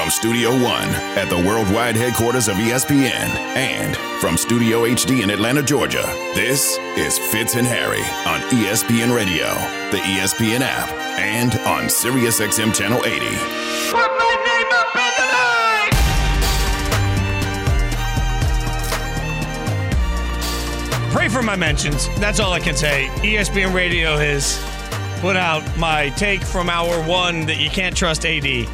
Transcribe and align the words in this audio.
From 0.00 0.08
Studio 0.08 0.50
One 0.52 0.88
at 1.18 1.28
the 1.28 1.36
worldwide 1.36 1.94
headquarters 1.94 2.48
of 2.48 2.56
ESPN 2.56 3.36
and 3.54 3.94
from 4.18 4.38
Studio 4.38 4.84
HD 4.86 5.22
in 5.22 5.28
Atlanta, 5.28 5.62
Georgia, 5.62 6.02
this 6.34 6.78
is 6.96 7.18
Fitz 7.18 7.54
and 7.54 7.66
Harry 7.66 8.00
on 8.24 8.40
ESPN 8.48 9.14
Radio, 9.14 9.44
the 9.90 9.98
ESPN 9.98 10.62
app, 10.62 10.88
and 11.18 11.52
on 11.66 11.84
SiriusXM 11.84 12.74
Channel 12.74 13.04
80. 13.04 13.26
Put 13.90 14.10
my 14.16 14.36
name 14.46 14.72
up 14.72 14.96
in 14.96 15.12
the 15.20 15.26
line! 20.96 21.12
Pray 21.12 21.28
for 21.28 21.42
my 21.42 21.56
mentions. 21.56 22.08
That's 22.18 22.40
all 22.40 22.54
I 22.54 22.60
can 22.60 22.74
say. 22.74 23.10
ESPN 23.16 23.74
Radio 23.74 24.16
has 24.16 24.58
put 25.20 25.36
out 25.36 25.62
my 25.76 26.08
take 26.16 26.42
from 26.42 26.70
hour 26.70 27.06
one 27.06 27.44
that 27.44 27.58
you 27.58 27.68
can't 27.68 27.94
trust 27.94 28.24
AD, 28.24 28.66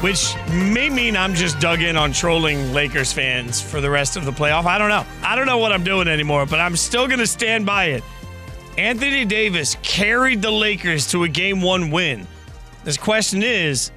which 0.00 0.34
may 0.48 0.90
mean 0.90 1.16
I'm 1.16 1.34
just 1.34 1.58
dug 1.58 1.82
in 1.82 1.96
on 1.96 2.12
trolling 2.12 2.72
Lakers 2.72 3.12
fans 3.12 3.60
for 3.60 3.80
the 3.80 3.90
rest 3.90 4.16
of 4.16 4.24
the 4.24 4.32
playoff. 4.32 4.64
I 4.64 4.78
don't 4.78 4.88
know. 4.88 5.06
I 5.22 5.36
don't 5.36 5.46
know 5.46 5.58
what 5.58 5.72
I'm 5.72 5.84
doing 5.84 6.08
anymore, 6.08 6.46
but 6.46 6.60
I'm 6.60 6.76
still 6.76 7.06
going 7.06 7.20
to 7.20 7.26
stand 7.26 7.64
by 7.66 7.86
it. 7.86 8.04
Anthony 8.76 9.24
Davis 9.24 9.76
carried 9.82 10.42
the 10.42 10.50
Lakers 10.50 11.10
to 11.12 11.24
a 11.24 11.28
game 11.28 11.62
one 11.62 11.90
win. 11.90 12.26
This 12.84 12.96
question 12.98 13.42
is 13.42 13.90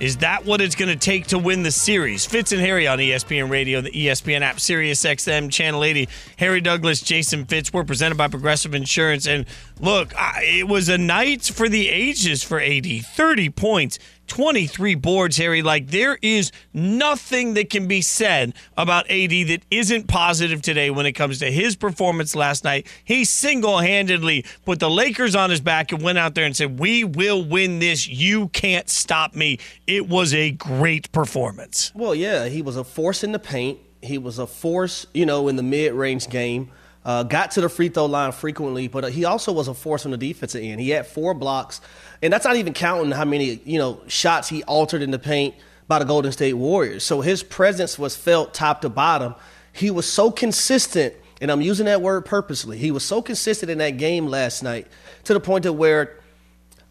is 0.00 0.16
that 0.16 0.46
what 0.46 0.62
it's 0.62 0.74
going 0.74 0.88
to 0.88 0.96
take 0.96 1.26
to 1.26 1.38
win 1.38 1.62
the 1.62 1.70
series? 1.70 2.24
Fitz 2.24 2.52
and 2.52 2.60
Harry 2.60 2.88
on 2.88 2.98
ESPN 2.98 3.50
Radio, 3.50 3.82
the 3.82 3.90
ESPN 3.90 4.40
app, 4.40 4.58
Sirius 4.58 5.04
XM, 5.04 5.52
Channel 5.52 5.84
80. 5.84 6.08
Harry 6.38 6.62
Douglas, 6.62 7.02
Jason 7.02 7.44
Fitz. 7.44 7.70
We're 7.70 7.84
presented 7.84 8.16
by 8.16 8.28
Progressive 8.28 8.74
Insurance. 8.74 9.26
And 9.26 9.44
look, 9.78 10.14
it 10.38 10.66
was 10.66 10.88
a 10.88 10.96
night 10.96 11.42
for 11.42 11.68
the 11.68 11.90
ages 11.90 12.42
for 12.42 12.58
AD. 12.58 12.86
30 12.86 13.50
points, 13.50 13.98
23 14.30 14.94
boards, 14.94 15.36
Harry. 15.38 15.60
Like, 15.60 15.88
there 15.88 16.16
is 16.22 16.52
nothing 16.72 17.54
that 17.54 17.68
can 17.68 17.88
be 17.88 18.00
said 18.00 18.54
about 18.76 19.10
AD 19.10 19.30
that 19.48 19.62
isn't 19.72 20.06
positive 20.06 20.62
today 20.62 20.88
when 20.88 21.04
it 21.04 21.12
comes 21.12 21.40
to 21.40 21.50
his 21.50 21.74
performance 21.74 22.36
last 22.36 22.62
night. 22.62 22.86
He 23.04 23.24
single 23.24 23.78
handedly 23.78 24.44
put 24.64 24.78
the 24.78 24.88
Lakers 24.88 25.34
on 25.34 25.50
his 25.50 25.60
back 25.60 25.90
and 25.90 26.00
went 26.00 26.16
out 26.16 26.36
there 26.36 26.44
and 26.44 26.56
said, 26.56 26.78
We 26.78 27.02
will 27.02 27.44
win 27.44 27.80
this. 27.80 28.06
You 28.06 28.48
can't 28.48 28.88
stop 28.88 29.34
me. 29.34 29.58
It 29.88 30.08
was 30.08 30.32
a 30.32 30.52
great 30.52 31.10
performance. 31.10 31.90
Well, 31.94 32.14
yeah, 32.14 32.46
he 32.46 32.62
was 32.62 32.76
a 32.76 32.84
force 32.84 33.24
in 33.24 33.32
the 33.32 33.40
paint. 33.40 33.80
He 34.00 34.16
was 34.16 34.38
a 34.38 34.46
force, 34.46 35.06
you 35.12 35.26
know, 35.26 35.48
in 35.48 35.56
the 35.56 35.64
mid-range 35.64 36.28
game. 36.30 36.70
Uh, 37.02 37.22
got 37.22 37.52
to 37.52 37.62
the 37.62 37.68
free 37.68 37.88
throw 37.88 38.04
line 38.04 38.30
frequently, 38.30 38.86
but 38.86 39.10
he 39.10 39.24
also 39.24 39.52
was 39.52 39.68
a 39.68 39.74
force 39.74 40.04
on 40.04 40.10
the 40.10 40.18
defensive 40.18 40.62
end. 40.62 40.80
He 40.80 40.90
had 40.90 41.06
four 41.06 41.32
blocks, 41.32 41.80
and 42.20 42.30
that's 42.30 42.44
not 42.44 42.56
even 42.56 42.74
counting 42.74 43.10
how 43.10 43.24
many, 43.24 43.60
you 43.64 43.78
know, 43.78 44.02
shots 44.06 44.50
he 44.50 44.62
altered 44.64 45.00
in 45.00 45.10
the 45.10 45.18
paint 45.18 45.54
by 45.88 45.98
the 45.98 46.04
Golden 46.04 46.30
State 46.30 46.52
Warriors. 46.52 47.02
So 47.02 47.22
his 47.22 47.42
presence 47.42 47.98
was 47.98 48.16
felt 48.16 48.52
top 48.52 48.82
to 48.82 48.90
bottom. 48.90 49.34
He 49.72 49.90
was 49.90 50.10
so 50.10 50.30
consistent, 50.30 51.14
and 51.40 51.50
I'm 51.50 51.62
using 51.62 51.86
that 51.86 52.02
word 52.02 52.26
purposely. 52.26 52.76
He 52.76 52.90
was 52.90 53.02
so 53.02 53.22
consistent 53.22 53.70
in 53.70 53.78
that 53.78 53.96
game 53.96 54.26
last 54.26 54.62
night 54.62 54.86
to 55.24 55.32
the 55.32 55.40
point 55.40 55.64
of 55.64 55.76
where 55.76 56.18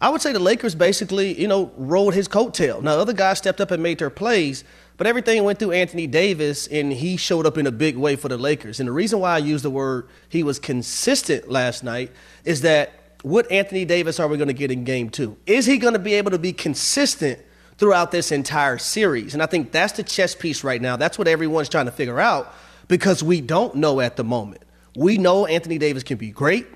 I 0.00 0.08
would 0.08 0.22
say 0.22 0.32
the 0.32 0.38
Lakers 0.38 0.74
basically, 0.74 1.38
you 1.38 1.46
know, 1.46 1.70
rode 1.76 2.14
his 2.14 2.26
coattail. 2.26 2.82
Now, 2.82 2.92
other 2.92 3.12
guys 3.12 3.38
stepped 3.38 3.60
up 3.60 3.70
and 3.70 3.82
made 3.82 3.98
their 3.98 4.10
plays, 4.10 4.64
but 5.00 5.06
everything 5.06 5.42
went 5.44 5.58
through 5.58 5.72
Anthony 5.72 6.06
Davis, 6.06 6.66
and 6.66 6.92
he 6.92 7.16
showed 7.16 7.46
up 7.46 7.56
in 7.56 7.66
a 7.66 7.72
big 7.72 7.96
way 7.96 8.16
for 8.16 8.28
the 8.28 8.36
Lakers. 8.36 8.80
And 8.80 8.86
the 8.86 8.92
reason 8.92 9.18
why 9.18 9.36
I 9.36 9.38
use 9.38 9.62
the 9.62 9.70
word 9.70 10.06
he 10.28 10.42
was 10.42 10.58
consistent 10.58 11.50
last 11.50 11.82
night 11.82 12.12
is 12.44 12.60
that 12.60 13.14
what 13.22 13.50
Anthony 13.50 13.86
Davis 13.86 14.20
are 14.20 14.28
we 14.28 14.36
going 14.36 14.48
to 14.48 14.52
get 14.52 14.70
in 14.70 14.84
game 14.84 15.08
two? 15.08 15.38
Is 15.46 15.64
he 15.64 15.78
going 15.78 15.94
to 15.94 15.98
be 15.98 16.12
able 16.12 16.32
to 16.32 16.38
be 16.38 16.52
consistent 16.52 17.40
throughout 17.78 18.10
this 18.10 18.30
entire 18.30 18.76
series? 18.76 19.32
And 19.32 19.42
I 19.42 19.46
think 19.46 19.72
that's 19.72 19.94
the 19.94 20.02
chess 20.02 20.34
piece 20.34 20.62
right 20.62 20.82
now. 20.82 20.96
That's 20.96 21.16
what 21.16 21.28
everyone's 21.28 21.70
trying 21.70 21.86
to 21.86 21.92
figure 21.92 22.20
out 22.20 22.54
because 22.86 23.22
we 23.22 23.40
don't 23.40 23.76
know 23.76 24.00
at 24.00 24.16
the 24.16 24.24
moment. 24.24 24.64
We 24.94 25.16
know 25.16 25.46
Anthony 25.46 25.78
Davis 25.78 26.02
can 26.02 26.18
be 26.18 26.30
great. 26.30 26.66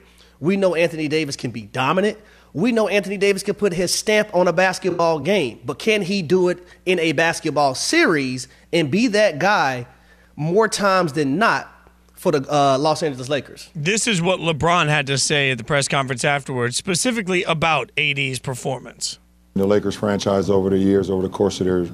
We 0.41 0.57
know 0.57 0.75
Anthony 0.75 1.09
Davis 1.09 1.37
can 1.37 1.51
be 1.51 1.67
dominant. 1.67 2.17
We 2.55 2.71
know 2.71 2.87
Anthony 2.87 3.17
Davis 3.17 3.43
can 3.43 3.57
put 3.57 3.73
his 3.73 3.93
stamp 3.93 4.33
on 4.33 4.47
a 4.47 4.53
basketball 4.53 5.19
game, 5.19 5.59
but 5.65 5.81
can 5.81 6.03
he 6.03 6.23
do 6.23 6.49
it 6.49 6.65
in 6.87 7.01
a 7.01 7.11
basketball 7.11 7.75
series 7.75 8.47
and 8.73 8.93
be 8.93 9.09
that 9.09 9.41
guy 9.41 9.89
more 10.37 10.69
times 10.69 11.15
than 11.15 11.37
not 11.37 11.69
for 12.15 12.31
the 12.31 12.49
uh, 12.49 12.79
Los 12.79 13.03
Angeles 13.03 13.29
Lakers? 13.29 13.71
This 13.75 14.07
is 14.07 14.23
what 14.23 14.39
LeBron 14.39 14.87
had 14.87 15.09
to 15.09 15.19
say 15.19 15.51
at 15.51 15.59
the 15.59 15.65
press 15.65 15.89
conference 15.89 16.25
afterwards, 16.25 16.77
specifically 16.77 17.43
about 17.43 17.91
AD's 17.99 18.39
performance. 18.39 19.19
The 19.55 19.67
Lakers 19.67 19.97
franchise 19.97 20.49
over 20.49 20.71
the 20.71 20.79
years, 20.79 21.11
over 21.11 21.23
the 21.23 21.29
course 21.29 21.61
of 21.61 21.67
their 21.67 21.89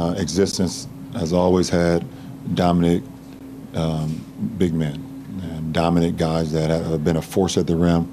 uh, 0.00 0.12
existence, 0.12 0.86
has 1.14 1.32
always 1.32 1.68
had 1.68 2.06
dominant 2.54 3.04
um, 3.74 4.54
big 4.56 4.72
men 4.72 4.94
and 5.42 5.72
dominant 5.72 6.16
guys 6.16 6.52
that 6.52 6.70
have 6.70 7.02
been 7.02 7.16
a 7.16 7.22
force 7.22 7.58
at 7.58 7.66
the 7.66 7.74
rim. 7.74 8.12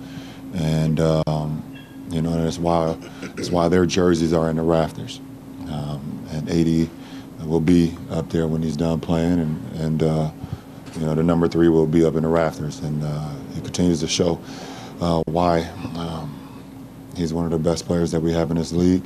And, 0.54 1.00
um, 1.00 1.64
you 2.10 2.22
know, 2.22 2.44
that's 2.44 2.58
why, 2.58 2.98
that's 3.36 3.50
why 3.50 3.70
their 3.70 3.86
jerseys 3.86 4.34
are 4.34 4.50
in 4.50 4.58
the 4.58 4.64
rafters. 4.64 5.20
Um, 5.70 6.26
and 6.32 6.50
AD 6.50 6.90
will 7.48 7.60
be 7.60 7.96
up 8.10 8.30
there 8.30 8.48
when 8.48 8.62
he's 8.62 8.78
done 8.78 9.00
playing. 9.00 9.40
And, 9.40 9.76
and 9.82 10.04
uh, 10.04 10.32
you 10.96 11.06
know, 11.06 11.16
the 11.16 11.24
number 11.24 11.48
three 11.48 11.70
will 11.70 11.88
be 11.88 12.04
up 12.06 12.16
in 12.16 12.24
the 12.24 12.30
rafters. 12.30 12.80
And 12.80 13.04
uh, 13.04 13.30
he 13.54 13.62
continues 13.62 14.00
to 14.02 14.08
show 14.08 14.40
uh, 15.00 15.24
why 15.26 15.62
um, 15.96 16.38
he's 17.16 17.34
one 17.34 17.46
of 17.46 17.52
the 17.52 17.58
best 17.58 17.86
players 17.86 18.12
that 18.12 18.22
we 18.22 18.34
have 18.34 18.52
in 18.52 18.58
this 18.58 18.72
league. 18.72 19.04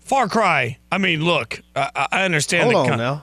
Far 0.00 0.28
cry. 0.28 0.76
I 0.90 0.98
mean, 0.98 1.24
look, 1.24 1.62
I, 1.76 2.08
I 2.10 2.24
understand. 2.24 2.64
Hold 2.64 2.74
the 2.74 2.78
on 2.80 2.88
con- 2.88 2.98
now. 2.98 3.22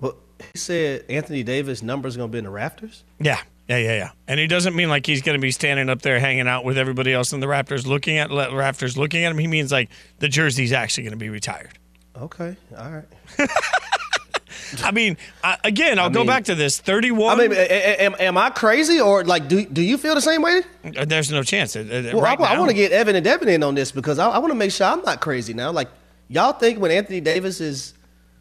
Well, 0.00 0.14
he 0.52 0.58
said 0.58 1.04
Anthony 1.08 1.42
Davis' 1.42 1.82
numbers 1.82 2.16
going 2.16 2.28
to 2.28 2.32
be 2.32 2.38
in 2.38 2.44
the 2.44 2.50
rafters? 2.50 3.02
Yeah, 3.20 3.40
yeah, 3.68 3.76
yeah, 3.78 3.96
yeah. 3.96 4.10
And 4.26 4.40
he 4.40 4.46
doesn't 4.46 4.74
mean 4.74 4.88
like 4.88 5.06
he's 5.06 5.22
going 5.22 5.36
to 5.38 5.42
be 5.42 5.50
standing 5.50 5.88
up 5.88 6.02
there 6.02 6.18
hanging 6.20 6.48
out 6.48 6.64
with 6.64 6.78
everybody 6.78 7.12
else 7.12 7.32
in 7.32 7.40
the 7.40 7.48
rafters, 7.48 7.86
looking 7.86 8.16
at 8.18 8.30
le- 8.30 8.54
rafters, 8.54 8.96
looking 8.96 9.24
at 9.24 9.30
him. 9.30 9.38
He 9.38 9.46
means 9.46 9.70
like 9.70 9.90
the 10.18 10.28
jersey's 10.28 10.72
actually 10.72 11.04
going 11.04 11.12
to 11.12 11.18
be 11.18 11.28
retired. 11.28 11.78
Okay, 12.16 12.56
all 12.76 12.90
right. 12.90 13.04
I 14.84 14.90
mean, 14.90 15.16
I, 15.42 15.56
again, 15.64 15.98
I'll 15.98 16.10
go 16.10 16.20
mean- 16.20 16.26
back 16.26 16.44
to 16.46 16.54
this. 16.54 16.78
Thirty-one. 16.78 17.38
I 17.38 17.42
mean, 17.42 17.52
a- 17.52 17.56
a- 17.56 18.02
am, 18.04 18.14
am 18.18 18.36
I 18.36 18.50
crazy 18.50 19.00
or 19.00 19.24
like 19.24 19.48
do 19.48 19.64
do 19.64 19.80
you 19.82 19.96
feel 19.96 20.14
the 20.14 20.20
same 20.20 20.42
way? 20.42 20.62
uh, 20.96 21.04
there's 21.04 21.30
no 21.30 21.42
chance. 21.42 21.74
Uh, 21.76 21.80
uh, 21.80 22.10
Well, 22.14 22.22
right 22.22 22.38
I, 22.40 22.54
now- 22.54 22.58
want 22.60 22.70
to 22.70 22.76
get 22.76 22.92
Evan 22.92 23.16
and 23.16 23.24
Devin 23.24 23.48
in 23.48 23.62
on 23.62 23.74
this 23.74 23.92
because 23.92 24.18
I, 24.18 24.28
I 24.28 24.38
want 24.38 24.50
to 24.50 24.54
make 24.56 24.70
sure 24.72 24.86
I'm 24.86 25.02
not 25.02 25.20
crazy 25.20 25.54
now. 25.54 25.70
Like 25.70 25.88
y'all 26.28 26.52
think 26.52 26.80
when 26.80 26.90
Anthony 26.90 27.20
Davis 27.20 27.60
is 27.60 27.94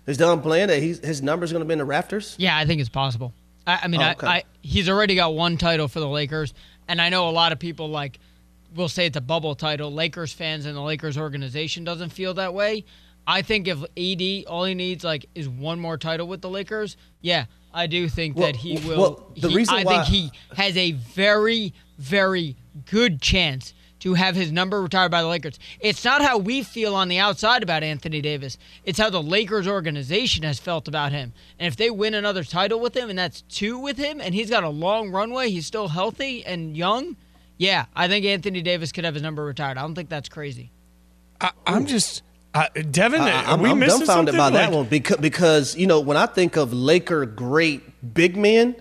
is 0.05 0.17
done 0.17 0.41
playing 0.41 0.67
that 0.67 0.81
he's, 0.81 0.99
his 1.05 1.21
numbers 1.21 1.51
going 1.51 1.61
to 1.61 1.65
be 1.67 1.73
in 1.73 1.79
the 1.79 1.85
rafters? 1.85 2.35
Yeah, 2.39 2.57
I 2.57 2.65
think 2.65 2.79
it's 2.81 2.89
possible. 2.89 3.33
I, 3.67 3.79
I 3.83 3.87
mean, 3.87 4.01
Oh, 4.01 4.09
okay. 4.11 4.25
I, 4.27 4.35
I, 4.37 4.43
he's 4.61 4.89
already 4.89 5.13
got 5.15 5.33
one 5.35 5.57
title 5.57 5.87
for 5.87 5.99
the 5.99 6.07
Lakers, 6.07 6.53
and 6.87 6.99
I 7.01 7.09
know 7.09 7.29
a 7.29 7.31
lot 7.31 7.51
of 7.51 7.59
people 7.59 7.89
like 7.89 8.19
will 8.75 8.89
say 8.89 9.05
it's 9.05 9.17
a 9.17 9.21
bubble 9.21 9.55
title. 9.55 9.91
Lakers 9.93 10.33
fans 10.33 10.65
and 10.65 10.75
the 10.75 10.81
Lakers 10.81 11.17
organization 11.17 11.83
doesn't 11.83 12.09
feel 12.09 12.33
that 12.35 12.53
way. 12.53 12.85
I 13.27 13.41
think 13.41 13.67
if 13.67 13.79
AD 13.83 14.45
all 14.47 14.63
he 14.65 14.73
needs 14.73 15.03
like 15.03 15.25
is 15.35 15.47
one 15.49 15.79
more 15.79 15.97
title 15.97 16.27
with 16.27 16.41
the 16.41 16.49
Lakers, 16.49 16.95
yeah, 17.21 17.45
I 17.73 17.87
do 17.87 18.07
think 18.09 18.37
Well, 18.37 18.47
that 18.47 18.55
he 18.55 18.77
will. 18.87 18.97
well, 18.97 19.31
the 19.37 19.49
he- 19.49 19.55
reason 19.55 19.75
I 19.75 19.83
why- 19.83 20.03
think 20.03 20.07
he 20.07 20.31
has 20.55 20.75
a 20.77 20.93
very, 20.93 21.73
very 21.97 22.55
good 22.85 23.21
chance 23.21 23.73
to 23.99 24.13
have 24.13 24.35
his 24.35 24.51
number 24.51 24.81
retired 24.81 25.11
by 25.11 25.21
the 25.21 25.27
Lakers. 25.27 25.59
It's 25.79 26.03
not 26.03 26.21
how 26.21 26.37
we 26.37 26.63
feel 26.63 26.95
on 26.95 27.07
the 27.07 27.19
outside 27.19 27.63
about 27.63 27.83
Anthony 27.83 28.21
Davis. 28.21 28.57
It's 28.83 28.99
how 28.99 29.09
the 29.09 29.21
Lakers 29.21 29.67
organization 29.67 30.43
has 30.43 30.59
felt 30.59 30.87
about 30.87 31.11
him. 31.11 31.33
And 31.59 31.67
if 31.67 31.75
they 31.75 31.89
win 31.89 32.13
another 32.13 32.43
title 32.43 32.79
with 32.79 32.95
him, 32.95 33.09
and 33.09 33.17
that's 33.17 33.41
two 33.41 33.77
with 33.77 33.97
him, 33.97 34.21
and 34.21 34.33
he's 34.35 34.49
got 34.49 34.63
a 34.63 34.69
long 34.69 35.11
runway, 35.11 35.49
he's 35.49 35.65
still 35.65 35.87
healthy 35.87 36.45
and 36.45 36.77
young. 36.77 37.15
Yeah, 37.57 37.85
I 37.95 38.07
think 38.07 38.25
Anthony 38.25 38.61
Davis 38.61 38.91
could 38.91 39.03
have 39.03 39.15
his 39.15 39.23
number 39.23 39.43
retired. 39.43 39.77
I 39.77 39.81
don't 39.81 39.95
think 39.95 40.09
that's 40.09 40.29
crazy. 40.29 40.71
I, 41.41 41.51
I'm 41.65 41.85
just. 41.85 42.23
Uh, 42.53 42.67
Devin, 42.89 43.21
I, 43.21 43.43
are 43.45 43.53
am 43.53 43.61
we 43.61 43.73
missing 43.73 43.99
dumbfounded 43.99 44.33
something? 44.33 44.37
by 44.37 44.49
that 44.51 44.71
one 44.71 44.85
because 44.87 45.17
because 45.17 45.75
you 45.75 45.85
know 45.85 45.99
when 45.99 46.17
I 46.17 46.25
think 46.25 46.55
of 46.55 46.73
Laker 46.73 47.25
great 47.25 48.13
big 48.13 48.37
men, 48.37 48.75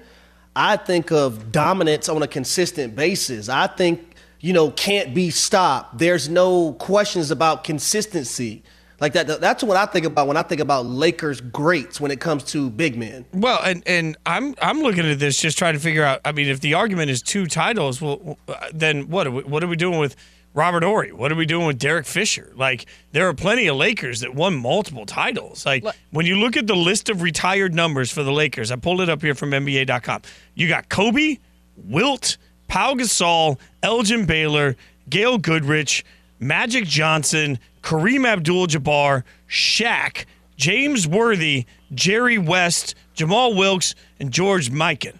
I 0.54 0.76
think 0.76 1.10
of 1.10 1.52
dominance 1.52 2.08
on 2.08 2.22
a 2.22 2.28
consistent 2.28 2.94
basis. 2.96 3.48
I 3.48 3.66
think 3.66 4.15
you 4.46 4.52
know 4.52 4.70
can't 4.70 5.12
be 5.12 5.30
stopped. 5.30 5.98
There's 5.98 6.28
no 6.28 6.74
questions 6.74 7.32
about 7.32 7.64
consistency. 7.64 8.62
Like 9.00 9.12
that. 9.14 9.40
That's 9.40 9.62
what 9.64 9.76
I 9.76 9.86
think 9.86 10.06
about 10.06 10.28
when 10.28 10.36
I 10.36 10.42
think 10.42 10.60
about 10.60 10.86
Lakers 10.86 11.40
greats 11.40 12.00
when 12.00 12.10
it 12.12 12.20
comes 12.20 12.44
to 12.44 12.70
big 12.70 12.96
men. 12.96 13.26
Well, 13.34 13.60
and 13.62 13.82
and 13.86 14.16
I'm 14.24 14.54
I'm 14.62 14.82
looking 14.82 15.04
at 15.04 15.18
this 15.18 15.38
just 15.38 15.58
trying 15.58 15.74
to 15.74 15.80
figure 15.80 16.04
out. 16.04 16.20
I 16.24 16.30
mean, 16.30 16.46
if 16.46 16.60
the 16.60 16.74
argument 16.74 17.10
is 17.10 17.22
two 17.22 17.46
titles, 17.46 18.00
well, 18.00 18.38
uh, 18.48 18.54
then 18.72 19.08
what 19.08 19.26
are 19.26 19.32
we, 19.32 19.42
what 19.42 19.64
are 19.64 19.66
we 19.66 19.76
doing 19.76 19.98
with 19.98 20.14
Robert 20.54 20.84
Horry? 20.84 21.12
What 21.12 21.32
are 21.32 21.34
we 21.34 21.44
doing 21.44 21.66
with 21.66 21.78
Derek 21.78 22.06
Fisher? 22.06 22.52
Like, 22.54 22.86
there 23.12 23.28
are 23.28 23.34
plenty 23.34 23.66
of 23.66 23.76
Lakers 23.76 24.20
that 24.20 24.34
won 24.34 24.54
multiple 24.54 25.04
titles. 25.04 25.66
Like, 25.66 25.84
when 26.12 26.24
you 26.24 26.36
look 26.36 26.56
at 26.56 26.68
the 26.68 26.76
list 26.76 27.10
of 27.10 27.20
retired 27.20 27.74
numbers 27.74 28.12
for 28.12 28.22
the 28.22 28.32
Lakers, 28.32 28.70
I 28.70 28.76
pulled 28.76 29.00
it 29.02 29.10
up 29.10 29.20
here 29.20 29.34
from 29.34 29.50
NBA.com. 29.50 30.22
You 30.54 30.68
got 30.68 30.88
Kobe, 30.88 31.38
Wilt, 31.76 32.38
Pau 32.68 32.94
Gasol, 32.94 33.58
Elgin 33.82 34.26
Baylor, 34.26 34.76
Gail 35.08 35.38
Goodrich, 35.38 36.04
Magic 36.40 36.84
Johnson, 36.84 37.58
Kareem 37.82 38.26
Abdul-Jabbar, 38.26 39.22
Shaq, 39.48 40.24
James 40.56 41.06
Worthy, 41.06 41.66
Jerry 41.94 42.38
West, 42.38 42.94
Jamaal 43.16 43.56
Wilkes, 43.56 43.94
and 44.20 44.30
George 44.32 44.70
Mikan. 44.70 45.14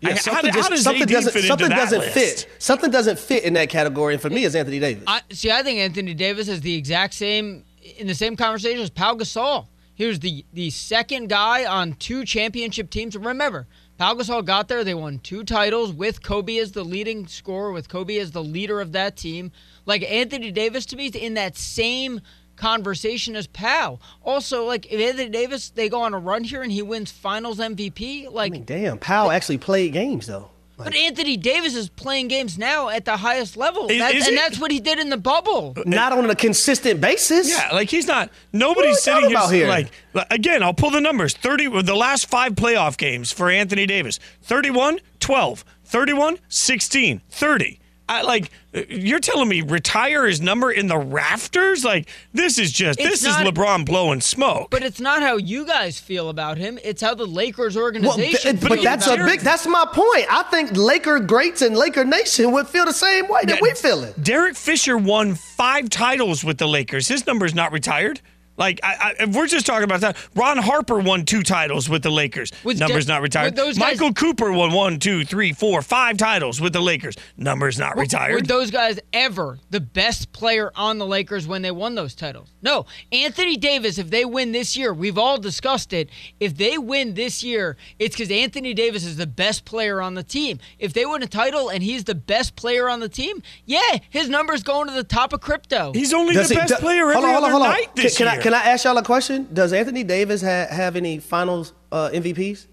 Yeah, 0.00 0.10
I- 0.10 0.12
how, 0.12 0.18
something 0.20 0.50
how 0.50 0.56
just- 0.56 0.70
does 0.70 0.82
something 0.82 1.02
AD 1.02 1.08
doesn't, 1.10 1.32
fit 1.32 1.44
something 1.44 1.64
into 1.66 1.76
doesn't 1.76 1.98
list? 2.00 2.12
fit. 2.14 2.48
Something 2.58 2.90
doesn't 2.90 3.18
fit 3.18 3.44
in 3.44 3.54
that 3.54 3.68
category, 3.68 4.14
and 4.14 4.22
for 4.22 4.30
me, 4.30 4.44
it's 4.44 4.54
Anthony 4.54 4.78
Davis. 4.78 5.04
I, 5.06 5.20
see, 5.30 5.50
I 5.50 5.62
think 5.62 5.78
Anthony 5.80 6.14
Davis 6.14 6.48
is 6.48 6.60
the 6.60 6.74
exact 6.74 7.14
same 7.14 7.64
in 7.98 8.06
the 8.06 8.14
same 8.14 8.36
conversation 8.36 8.80
as 8.82 8.90
Pau 8.90 9.14
Gasol. 9.14 9.66
He 9.94 10.04
was 10.06 10.20
the 10.20 10.44
the 10.52 10.70
second 10.70 11.28
guy 11.28 11.64
on 11.64 11.94
two 11.94 12.24
championship 12.24 12.90
teams. 12.90 13.16
Remember, 13.16 13.66
Pau 13.98 14.14
got 14.42 14.68
there. 14.68 14.84
They 14.84 14.94
won 14.94 15.18
two 15.18 15.42
titles 15.42 15.92
with 15.92 16.22
Kobe 16.22 16.56
as 16.58 16.72
the 16.72 16.84
leading 16.84 17.26
scorer, 17.26 17.72
with 17.72 17.88
Kobe 17.88 18.16
as 18.18 18.30
the 18.30 18.42
leader 18.42 18.80
of 18.80 18.92
that 18.92 19.16
team. 19.16 19.50
Like 19.86 20.02
Anthony 20.08 20.52
Davis 20.52 20.86
to 20.86 20.96
me 20.96 21.06
is 21.06 21.16
in 21.16 21.34
that 21.34 21.56
same 21.56 22.20
conversation 22.54 23.34
as 23.34 23.48
Pau. 23.48 23.98
Also, 24.22 24.64
like 24.64 24.92
Anthony 24.92 25.28
Davis, 25.28 25.70
they 25.70 25.88
go 25.88 26.02
on 26.02 26.14
a 26.14 26.18
run 26.18 26.44
here 26.44 26.62
and 26.62 26.70
he 26.70 26.80
wins 26.82 27.10
Finals 27.10 27.58
MVP. 27.58 28.30
Like 28.30 28.52
I 28.52 28.54
mean, 28.54 28.64
damn, 28.64 28.98
Pau 28.98 29.30
actually 29.30 29.58
played 29.58 29.92
games 29.92 30.26
though. 30.26 30.50
But 30.78 30.94
Anthony 30.94 31.36
Davis 31.36 31.74
is 31.74 31.88
playing 31.88 32.28
games 32.28 32.56
now 32.56 32.88
at 32.88 33.04
the 33.04 33.16
highest 33.16 33.56
level, 33.56 33.88
Is- 33.90 33.98
That- 33.98 34.14
is 34.14 34.26
and 34.26 34.36
he? 34.36 34.40
that's 34.40 34.58
what 34.58 34.70
he 34.70 34.78
did 34.80 34.98
in 34.98 35.10
the 35.10 35.16
bubble. 35.16 35.74
Not 35.84 36.12
on 36.12 36.30
a 36.30 36.34
consistent 36.36 37.00
basis. 37.00 37.50
Yeah, 37.50 37.70
like 37.72 37.90
he's 37.90 38.06
not. 38.06 38.28
What 38.28 38.32
Nobody's 38.52 38.98
are 38.98 39.00
sitting 39.00 39.20
talking 39.22 39.36
about 39.36 39.50
here, 39.50 39.58
here? 39.64 39.68
like 39.68 39.90
like, 40.14 40.26
again. 40.32 40.62
I'll 40.62 40.72
pull 40.74 40.90
the 40.90 41.00
numbers. 41.00 41.34
Thirty. 41.34 41.66
The 41.68 41.94
last 41.96 42.26
five 42.30 42.52
playoff 42.54 42.96
games 42.96 43.32
for 43.32 43.50
Anthony 43.50 43.86
Davis: 43.86 44.20
31, 44.42 45.00
12, 45.20 45.64
31, 45.84 46.38
16, 46.48 47.22
30. 47.28 47.80
I, 48.08 48.22
like 48.22 48.50
you're 48.88 49.20
telling 49.20 49.48
me 49.48 49.60
retire 49.62 50.26
his 50.26 50.40
number 50.40 50.70
in 50.70 50.86
the 50.88 50.96
rafters? 50.98 51.84
Like 51.84 52.08
this 52.32 52.58
is 52.58 52.72
just 52.72 52.98
It's 53.00 53.20
this 53.20 53.24
not- 53.24 53.46
is 53.46 53.52
LeBron 53.52 53.84
blowing 53.84 54.20
smoke. 54.20 54.70
But 54.70 54.82
it's 54.82 55.00
not 55.00 55.22
how 55.22 55.36
you 55.36 55.66
guys 55.66 55.98
feel 55.98 56.28
about 56.30 56.58
him. 56.58 56.78
It's 56.82 57.02
how 57.02 57.14
the 57.14 57.26
Lakers 57.26 57.76
Well, 57.76 57.84
organization 57.84 58.56
th- 58.58 58.60
but 58.62 58.72
feels 58.74 58.84
that's 58.84 59.06
a 59.06 59.14
about 59.14 59.26
big. 59.26 59.40
That's 59.40 59.66
my 59.66 59.84
point. 59.92 60.26
I 60.30 60.44
think 60.50 60.76
Laker 60.76 61.20
greats 61.20 61.62
and 61.62 61.76
Laker 61.76 62.04
Nation 62.04 62.52
would 62.52 62.66
feel 62.68 62.84
the 62.86 62.92
same 62.92 63.28
way 63.28 63.40
that 63.44 63.56
Yeah, 63.56 63.62
we 63.62 63.72
feel 63.74 64.02
it. 64.04 64.22
Derek 64.22 64.56
Fisher 64.56 64.96
won 64.96 65.34
five 65.34 65.90
titles 65.90 66.42
with 66.44 66.58
the 66.58 66.66
Lakers. 66.68 67.08
His 67.08 67.26
number's 67.26 67.54
not 67.54 67.72
retired. 67.72 68.20
Like, 68.58 68.80
I, 68.82 69.14
I, 69.18 69.22
if 69.22 69.34
we're 69.34 69.46
just 69.46 69.64
talking 69.66 69.84
about 69.84 70.00
that, 70.00 70.16
Ron 70.34 70.58
Harper 70.58 70.98
won 70.98 71.24
two 71.24 71.42
titles 71.42 71.88
with 71.88 72.02
the 72.02 72.10
Lakers. 72.10 72.50
Was 72.64 72.78
Numbers 72.80 73.06
De- 73.06 73.12
not 73.12 73.22
retired. 73.22 73.56
those 73.56 73.78
guys- 73.78 73.92
Michael 73.98 74.12
Cooper 74.12 74.52
won 74.52 74.72
one, 74.72 74.98
two, 74.98 75.24
three, 75.24 75.52
four, 75.52 75.80
five 75.80 76.16
titles 76.16 76.60
with 76.60 76.72
the 76.72 76.80
Lakers. 76.80 77.14
Numbers 77.36 77.78
not 77.78 77.94
Were- 77.96 78.02
retired. 78.02 78.34
Were 78.34 78.40
those 78.42 78.70
guys 78.70 78.98
ever 79.12 79.58
the 79.70 79.80
best 79.80 80.32
player 80.32 80.72
on 80.74 80.98
the 80.98 81.06
Lakers 81.06 81.46
when 81.46 81.62
they 81.62 81.70
won 81.70 81.94
those 81.94 82.14
titles? 82.14 82.48
No. 82.60 82.86
Anthony 83.12 83.56
Davis, 83.56 83.96
if 83.98 84.10
they 84.10 84.24
win 84.24 84.52
this 84.52 84.76
year, 84.76 84.92
we've 84.92 85.16
all 85.18 85.38
discussed 85.38 85.92
it. 85.92 86.10
If 86.40 86.56
they 86.56 86.76
win 86.78 87.14
this 87.14 87.42
year, 87.44 87.76
it's 88.00 88.16
because 88.16 88.30
Anthony 88.32 88.74
Davis 88.74 89.04
is 89.04 89.16
the 89.16 89.26
best 89.28 89.64
player 89.64 90.02
on 90.02 90.14
the 90.14 90.24
team. 90.24 90.58
If 90.80 90.92
they 90.92 91.06
win 91.06 91.22
a 91.22 91.28
title 91.28 91.68
and 91.68 91.82
he's 91.82 92.04
the 92.04 92.14
best 92.16 92.56
player 92.56 92.88
on 92.88 92.98
the 93.00 93.08
team, 93.08 93.42
yeah, 93.66 93.98
his 94.10 94.28
number's 94.28 94.64
going 94.64 94.88
to 94.88 94.94
the 94.94 95.04
top 95.04 95.32
of 95.32 95.40
crypto. 95.40 95.92
He's 95.94 96.12
only 96.12 96.34
Does 96.34 96.48
the 96.48 96.54
he- 96.54 96.60
best 96.60 96.74
do- 96.74 96.80
player 96.80 97.12
hold 97.12 97.24
every 97.24 97.28
on, 97.28 97.34
hold 97.34 97.36
on, 97.36 97.42
other 97.44 97.52
hold 97.52 97.62
on. 97.62 97.70
night 97.70 97.94
Can, 97.94 98.02
this 98.04 98.16
can 98.16 98.26
year. 98.26 98.34
I 98.34 98.42
can 98.42 98.47
I 98.54 98.62
ask 98.64 98.84
y'all 98.84 98.96
a 98.98 99.02
question? 99.02 99.48
Does 99.52 99.72
Anthony 99.72 100.04
Davis 100.04 100.42
ha- 100.42 100.66
have 100.70 100.96
any 100.96 101.18
Finals 101.18 101.72
uh, 101.92 102.10
MVPs? 102.12 102.66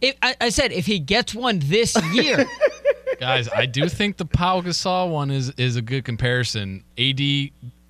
If, 0.00 0.16
I, 0.22 0.34
I 0.40 0.48
said 0.48 0.72
if 0.72 0.86
he 0.86 0.98
gets 0.98 1.34
one 1.34 1.60
this 1.60 1.96
year. 2.12 2.44
Guys, 3.20 3.48
I 3.48 3.66
do 3.66 3.88
think 3.88 4.16
the 4.16 4.24
Pau 4.24 4.60
Gasol 4.62 5.10
one 5.10 5.30
is 5.30 5.50
is 5.50 5.76
a 5.76 5.82
good 5.82 6.04
comparison. 6.04 6.82
AD 6.98 7.20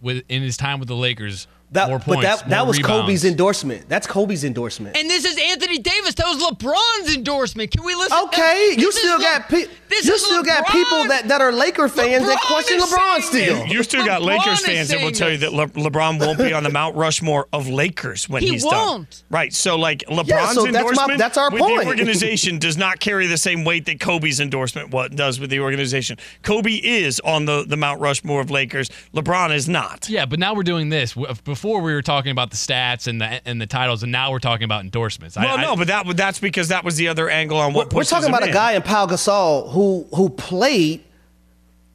with 0.02 0.24
in 0.28 0.42
his 0.42 0.58
time 0.58 0.78
with 0.78 0.88
the 0.88 0.96
Lakers, 0.96 1.46
That, 1.70 1.88
more 1.88 1.98
but 1.98 2.04
points, 2.06 2.22
that 2.24 2.48
that 2.50 2.58
more 2.58 2.66
was 2.66 2.76
rebounds. 2.76 3.02
Kobe's 3.06 3.24
endorsement. 3.24 3.88
That's 3.88 4.06
Kobe's 4.06 4.44
endorsement. 4.44 4.94
And 4.96 5.08
this 5.08 5.24
is 5.24 5.38
Anthony 5.38 5.61
Davis. 5.78 6.14
That 6.14 6.26
was 6.26 6.42
LeBron's 6.42 7.14
endorsement. 7.14 7.70
Can 7.70 7.84
we 7.84 7.94
listen? 7.94 8.16
Okay, 8.24 8.74
you 8.78 8.90
still 8.92 9.16
Le- 9.18 9.22
got 9.22 9.48
pe- 9.48 9.66
you 9.90 10.14
is 10.14 10.24
still 10.24 10.42
got 10.42 10.66
people 10.68 11.04
that, 11.08 11.28
that 11.28 11.40
are 11.42 11.52
Laker 11.52 11.86
fans 11.88 12.26
that 12.26 12.40
question 12.46 12.78
is 12.78 12.84
LeBron 12.84 13.20
still. 13.22 13.66
You 13.66 13.82
still 13.82 14.04
got 14.06 14.22
LeBron 14.22 14.38
Lakers 14.38 14.60
fans 14.64 14.88
that 14.88 15.02
will 15.02 15.10
tell 15.10 15.30
you 15.30 15.38
that. 15.38 15.52
Le- 15.52 15.68
LeBron 15.68 16.18
won't 16.18 16.38
be 16.38 16.52
on 16.54 16.62
the 16.62 16.70
Mount 16.70 16.96
Rushmore 16.96 17.46
of 17.52 17.68
Lakers 17.68 18.28
when 18.28 18.42
He 18.42 18.50
he's 18.50 18.64
done. 18.64 18.72
won't. 18.72 19.22
Right. 19.30 19.52
So, 19.52 19.76
like 19.76 20.00
LeBron's 20.08 20.54
so 20.54 20.64
that's 20.64 20.72
my- 20.74 20.78
endorsement 20.80 21.18
that's 21.18 21.36
our 21.36 21.50
with 21.50 21.60
point. 21.60 21.80
the 21.82 21.86
organization 21.86 22.58
does 22.58 22.76
not 22.78 23.00
carry 23.00 23.26
the 23.26 23.36
same 23.36 23.64
weight 23.64 23.84
that 23.86 24.00
Kobe's 24.00 24.40
endorsement 24.40 24.90
what 24.90 25.14
does 25.14 25.38
with 25.38 25.50
the 25.50 25.60
organization. 25.60 26.16
Kobe 26.42 26.72
is 26.72 27.20
on 27.20 27.44
the, 27.44 27.64
the 27.66 27.76
Mount 27.76 28.00
Rushmore 28.00 28.40
of 28.40 28.50
Lakers. 28.50 28.88
LeBron 29.14 29.54
is 29.54 29.68
not. 29.68 30.08
Yeah, 30.08 30.24
but 30.26 30.38
now 30.38 30.54
we're 30.54 30.62
doing 30.62 30.88
this. 30.88 31.14
Before 31.44 31.80
we 31.82 31.92
were 31.92 32.02
talking 32.02 32.30
about 32.32 32.50
the 32.50 32.56
stats 32.56 33.06
and 33.06 33.20
the 33.20 33.46
and 33.46 33.60
the 33.60 33.66
titles, 33.66 34.02
and 34.02 34.10
now 34.10 34.30
we're 34.30 34.38
talking 34.38 34.64
about 34.64 34.82
endorsements. 34.84 35.36
Well, 35.36 35.58
I- 35.58 35.61
no, 35.62 35.76
but 35.76 35.86
that 35.88 36.16
that's 36.16 36.38
because 36.38 36.68
that 36.68 36.84
was 36.84 36.96
the 36.96 37.08
other 37.08 37.30
angle 37.30 37.58
on 37.58 37.72
what 37.72 37.92
We're 37.92 38.04
talking 38.04 38.28
about 38.28 38.46
a 38.46 38.52
guy 38.52 38.72
in 38.72 38.82
Pau 38.82 39.06
Gasol 39.06 39.70
who 39.72 40.06
who 40.14 40.28
played 40.28 41.04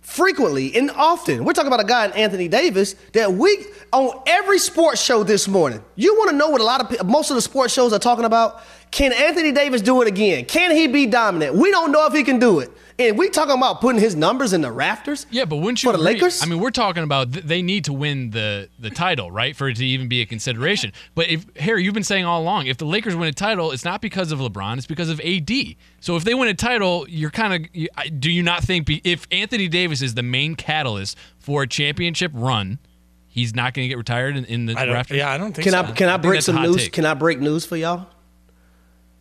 frequently 0.02 0.74
and 0.76 0.90
often. 0.92 1.44
We're 1.44 1.54
talking 1.54 1.68
about 1.68 1.82
a 1.82 1.88
guy 1.88 2.06
in 2.06 2.14
Anthony 2.14 2.48
Davis 2.48 2.96
that 3.14 3.34
we 3.34 3.66
on 3.92 4.22
every 4.26 4.58
sports 4.58 5.02
show 5.02 5.24
this 5.24 5.48
morning. 5.48 5.84
You 5.96 6.16
want 6.16 6.32
to 6.32 6.36
know 6.36 6.50
what 6.50 6.62
a 6.62 6.64
lot 6.64 7.00
of 7.00 7.06
most 7.06 7.30
of 7.30 7.36
the 7.36 7.42
sports 7.42 7.74
shows 7.74 7.92
are 7.94 8.00
talking 8.00 8.26
about? 8.26 8.62
Can 8.90 9.12
Anthony 9.12 9.52
Davis 9.52 9.82
do 9.82 10.02
it 10.02 10.08
again? 10.08 10.46
Can 10.46 10.72
he 10.72 10.88
be 10.88 11.06
dominant? 11.08 11.56
We 11.56 11.72
don't 11.72 11.92
know 11.92 12.06
if 12.08 12.14
he 12.14 12.24
can 12.24 12.40
do 12.40 12.60
it. 12.60 12.72
And 13.00 13.16
we 13.16 13.30
talking 13.30 13.56
about 13.56 13.80
putting 13.80 14.02
his 14.02 14.16
numbers 14.16 14.54
in 14.54 14.62
the 14.62 14.72
rafters. 14.72 15.28
Yeah, 15.30 15.46
but 15.46 15.58
wouldn't 15.58 15.84
you 15.84 15.92
for 15.92 15.98
the 15.98 16.02
agree- 16.04 16.14
Lakers? 16.16 16.42
I 16.42 16.48
mean, 16.48 16.60
we're 16.60 16.72
talking 16.72 17.04
about 17.04 17.32
th- 17.32 17.46
they 17.46 17.62
need 17.62 17.86
to 17.86 17.94
win 17.94 18.32
the 18.32 18.70
the 18.80 18.90
title, 18.90 19.30
right, 19.30 19.56
for 19.56 19.70
it 19.70 19.78
to 19.78 19.86
even 19.86 20.08
be 20.08 20.22
a 20.22 20.26
consideration. 20.26 20.92
But 21.14 21.30
if 21.30 21.46
Harry, 21.58 21.84
you've 21.84 21.94
been 21.94 22.04
saying 22.04 22.26
all 22.26 22.42
along, 22.42 22.68
if 22.68 22.78
the 22.78 22.86
Lakers 22.86 23.16
win 23.16 23.28
a 23.28 23.34
title, 23.34 23.72
it's 23.72 23.86
not 23.86 24.02
because 24.02 24.32
of 24.32 24.40
LeBron, 24.40 24.78
it's 24.78 24.88
because 24.88 25.10
of 25.10 25.20
AD. 25.22 25.52
So 26.00 26.16
if 26.16 26.24
they 26.24 26.34
win 26.34 26.48
a 26.48 26.54
title, 26.54 27.06
you're 27.08 27.30
kind 27.30 27.68
of 27.68 28.20
do 28.20 28.32
you 28.32 28.42
not 28.44 28.64
think 28.64 28.88
be, 28.88 29.02
if 29.04 29.28
Anthony 29.32 29.68
Davis 29.68 30.02
is 30.02 30.16
the 30.16 30.24
main 30.24 30.56
catalyst 30.56 31.18
for 31.40 31.64
a 31.64 31.68
championship 31.68 32.32
run, 32.34 32.80
he's 33.28 33.54
not 33.56 33.74
going 33.76 33.86
to 33.86 33.90
get 33.90 33.98
retired 33.98 34.36
in, 34.38 34.46
in 34.46 34.66
the 34.66 34.74
I 34.78 34.88
rafters? 34.92 35.18
yeah, 35.18 35.30
I 35.32 35.38
don't 35.38 35.54
think 35.54 35.64
Can 35.64 35.74
so. 35.74 35.80
I 35.80 35.92
can 35.92 36.10
I, 36.10 36.14
think 36.14 36.24
break 36.24 36.42
some 36.42 36.62
news? 36.62 36.78
take. 36.78 36.94
Can 36.94 37.06
I 37.06 37.14
break 37.14 37.40
news 37.40 37.64
for 37.66 37.76
y'all? 37.78 38.08